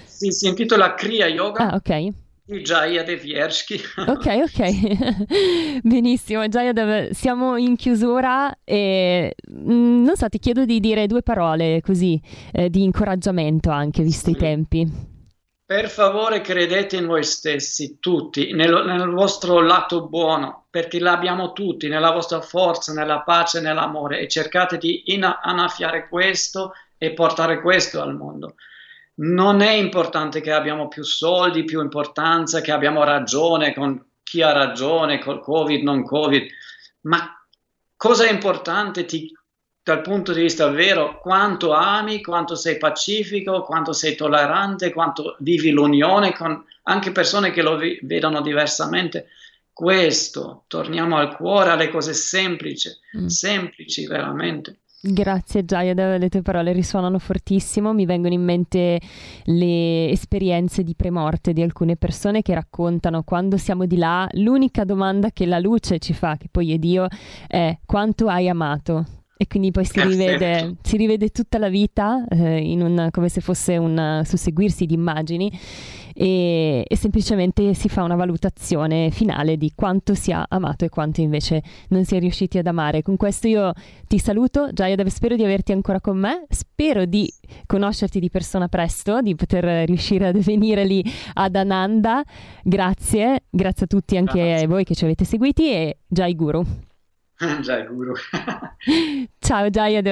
Sì, 0.04 0.30
si 0.30 0.48
intitola 0.48 0.94
Kriya 0.94 1.26
Yoga. 1.26 1.70
Ah, 1.70 1.74
ok. 1.74 2.08
Jaya 2.44 3.02
Deviersky. 3.02 3.80
Ok, 4.06 4.26
ok, 4.26 5.80
benissimo. 5.82 6.46
Jaya, 6.48 7.08
siamo 7.12 7.56
in 7.56 7.76
chiusura 7.76 8.54
e 8.64 9.34
mm, 9.50 10.04
non 10.04 10.16
so, 10.16 10.28
ti 10.28 10.38
chiedo 10.38 10.64
di 10.64 10.80
dire 10.80 11.06
due 11.06 11.22
parole 11.22 11.80
così 11.80 12.20
eh, 12.52 12.68
di 12.68 12.82
incoraggiamento 12.82 13.70
anche, 13.70 14.02
visto 14.02 14.30
sì. 14.30 14.36
i 14.36 14.38
tempi. 14.38 15.10
Per 15.64 15.88
favore 15.88 16.40
credete 16.40 16.96
in 16.96 17.06
voi 17.06 17.24
stessi, 17.24 17.98
tutti, 17.98 18.52
nel, 18.52 18.84
nel, 18.84 19.08
vostro 19.08 19.60
lato 19.60 20.06
buono, 20.06 20.66
perché 20.68 20.98
l'abbiamo 20.98 21.52
tutti, 21.52 21.88
nella 21.88 22.10
vostra 22.10 22.40
forza, 22.40 22.92
nella 22.92 23.20
pace, 23.20 23.60
nell'amore 23.60 24.20
e 24.20 24.28
cercate 24.28 24.76
di 24.76 25.02
annaffiare 25.20 26.08
questo 26.08 26.72
e 26.98 27.12
portare 27.12 27.60
questo 27.60 28.02
al 28.02 28.14
mondo. 28.14 28.56
Non 29.14 29.60
è 29.60 29.72
importante 29.72 30.40
che 30.40 30.52
abbiamo 30.52 30.88
più 30.88 31.04
soldi, 31.04 31.64
più 31.64 31.80
importanza, 31.80 32.60
che 32.60 32.72
abbiamo 32.72 33.04
ragione 33.04 33.72
con 33.72 34.04
chi 34.22 34.42
ha 34.42 34.52
ragione, 34.52 35.20
col 35.20 35.40
Covid, 35.40 35.82
non 35.82 36.04
Covid, 36.04 36.46
ma 37.02 37.44
cosa 37.96 38.24
è 38.24 38.32
importante 38.32 39.04
ti 39.04 39.32
dal 39.84 40.00
punto 40.00 40.32
di 40.32 40.42
vista 40.42 40.68
vero 40.68 41.18
quanto 41.18 41.72
ami, 41.72 42.22
quanto 42.22 42.54
sei 42.54 42.78
pacifico, 42.78 43.62
quanto 43.62 43.92
sei 43.92 44.14
tollerante, 44.14 44.92
quanto 44.92 45.36
vivi 45.40 45.70
l'unione 45.70 46.32
con 46.32 46.64
anche 46.84 47.10
persone 47.10 47.50
che 47.50 47.62
lo 47.62 47.76
vi- 47.76 47.98
vedono 48.02 48.40
diversamente. 48.40 49.28
Questo, 49.72 50.64
torniamo 50.68 51.16
al 51.16 51.36
cuore, 51.36 51.70
alle 51.70 51.88
cose 51.88 52.14
semplici, 52.14 52.90
mm. 53.16 53.26
semplici 53.26 54.06
veramente. 54.06 54.76
Grazie 55.04 55.64
Giada, 55.64 56.16
le 56.16 56.28
tue 56.28 56.42
parole 56.42 56.70
risuonano 56.70 57.18
fortissimo, 57.18 57.92
mi 57.92 58.06
vengono 58.06 58.34
in 58.34 58.44
mente 58.44 59.00
le 59.46 60.08
esperienze 60.10 60.84
di 60.84 60.94
premorte 60.94 61.52
di 61.52 61.60
alcune 61.60 61.96
persone 61.96 62.40
che 62.40 62.54
raccontano 62.54 63.24
quando 63.24 63.56
siamo 63.56 63.84
di 63.86 63.96
là, 63.96 64.28
l'unica 64.34 64.84
domanda 64.84 65.30
che 65.32 65.44
la 65.44 65.58
luce 65.58 65.98
ci 65.98 66.12
fa, 66.12 66.36
che 66.36 66.46
poi 66.48 66.72
è 66.72 66.78
Dio, 66.78 67.08
è 67.48 67.76
quanto 67.84 68.28
hai 68.28 68.48
amato? 68.48 69.21
E 69.36 69.46
quindi 69.46 69.70
poi 69.70 69.84
si 69.84 70.00
rivede, 70.00 70.76
si 70.82 70.96
rivede 70.96 71.30
tutta 71.30 71.58
la 71.58 71.68
vita 71.68 72.24
eh, 72.28 72.76
un, 72.80 73.08
come 73.10 73.28
se 73.28 73.40
fosse 73.40 73.76
un 73.76 74.22
susseguirsi 74.24 74.86
di 74.86 74.94
immagini 74.94 75.50
e, 76.14 76.84
e, 76.86 76.96
semplicemente 76.96 77.74
si 77.74 77.88
fa 77.88 78.02
una 78.02 78.14
valutazione 78.14 79.10
finale 79.10 79.56
di 79.56 79.72
quanto 79.74 80.14
si 80.14 80.30
è 80.30 80.42
amato 80.48 80.84
e 80.84 80.88
quanto 80.88 81.20
invece 81.20 81.62
non 81.88 82.04
si 82.04 82.14
è 82.16 82.20
riusciti 82.20 82.58
ad 82.58 82.66
amare. 82.66 83.02
Con 83.02 83.16
questo 83.16 83.48
io 83.48 83.72
ti 84.06 84.18
saluto, 84.18 84.70
Giada, 84.72 85.08
spero 85.08 85.36
di 85.36 85.44
averti 85.44 85.72
ancora 85.72 86.00
con 86.00 86.18
me, 86.18 86.44
spero 86.50 87.04
di 87.04 87.32
conoscerti 87.66 88.20
di 88.20 88.30
persona 88.30 88.68
presto, 88.68 89.20
di 89.22 89.34
poter 89.34 89.86
riuscire 89.86 90.28
a 90.28 90.32
venire 90.32 90.84
lì 90.84 91.04
ad 91.34 91.56
Ananda. 91.56 92.22
Grazie, 92.62 93.44
grazie 93.50 93.84
a 93.84 93.88
tutti 93.88 94.16
anche 94.16 94.38
grazie. 94.38 94.64
a 94.64 94.68
voi 94.68 94.84
che 94.84 94.94
ci 94.94 95.04
avete 95.04 95.24
seguiti 95.24 95.70
e 95.70 95.98
Jai 96.06 96.34
Guru. 96.34 96.90
Jai 97.60 97.86
Guru. 97.86 98.14
Ciao 99.38 99.70
Jaya. 99.70 100.02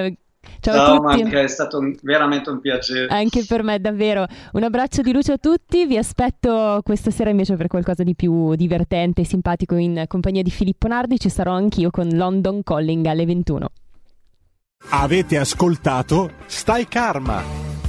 Ciao, 0.60 0.74
Ciao 0.74 0.94
a 0.94 0.96
tutti. 0.96 1.22
Manca, 1.22 1.40
è 1.40 1.48
stato 1.48 1.78
un, 1.78 1.94
veramente 2.02 2.50
un 2.50 2.60
piacere. 2.60 3.06
Anche 3.08 3.44
per 3.46 3.62
me, 3.62 3.80
davvero. 3.80 4.26
Un 4.52 4.62
abbraccio 4.62 5.02
di 5.02 5.12
luce 5.12 5.32
a 5.32 5.38
tutti. 5.38 5.86
Vi 5.86 5.96
aspetto 5.96 6.80
questa 6.82 7.10
sera 7.10 7.30
invece 7.30 7.56
per 7.56 7.66
qualcosa 7.66 8.02
di 8.02 8.14
più 8.14 8.54
divertente 8.54 9.22
e 9.22 9.24
simpatico 9.24 9.76
in 9.76 10.04
compagnia 10.06 10.42
di 10.42 10.50
Filippo 10.50 10.88
Nardi. 10.88 11.18
Ci 11.18 11.28
sarò 11.28 11.52
anch'io 11.52 11.90
con 11.90 12.08
London 12.08 12.62
Calling 12.62 13.04
alle 13.06 13.24
21. 13.24 13.68
Avete 14.90 15.36
ascoltato 15.36 16.30
Stai 16.46 16.88
Karma 16.88 17.79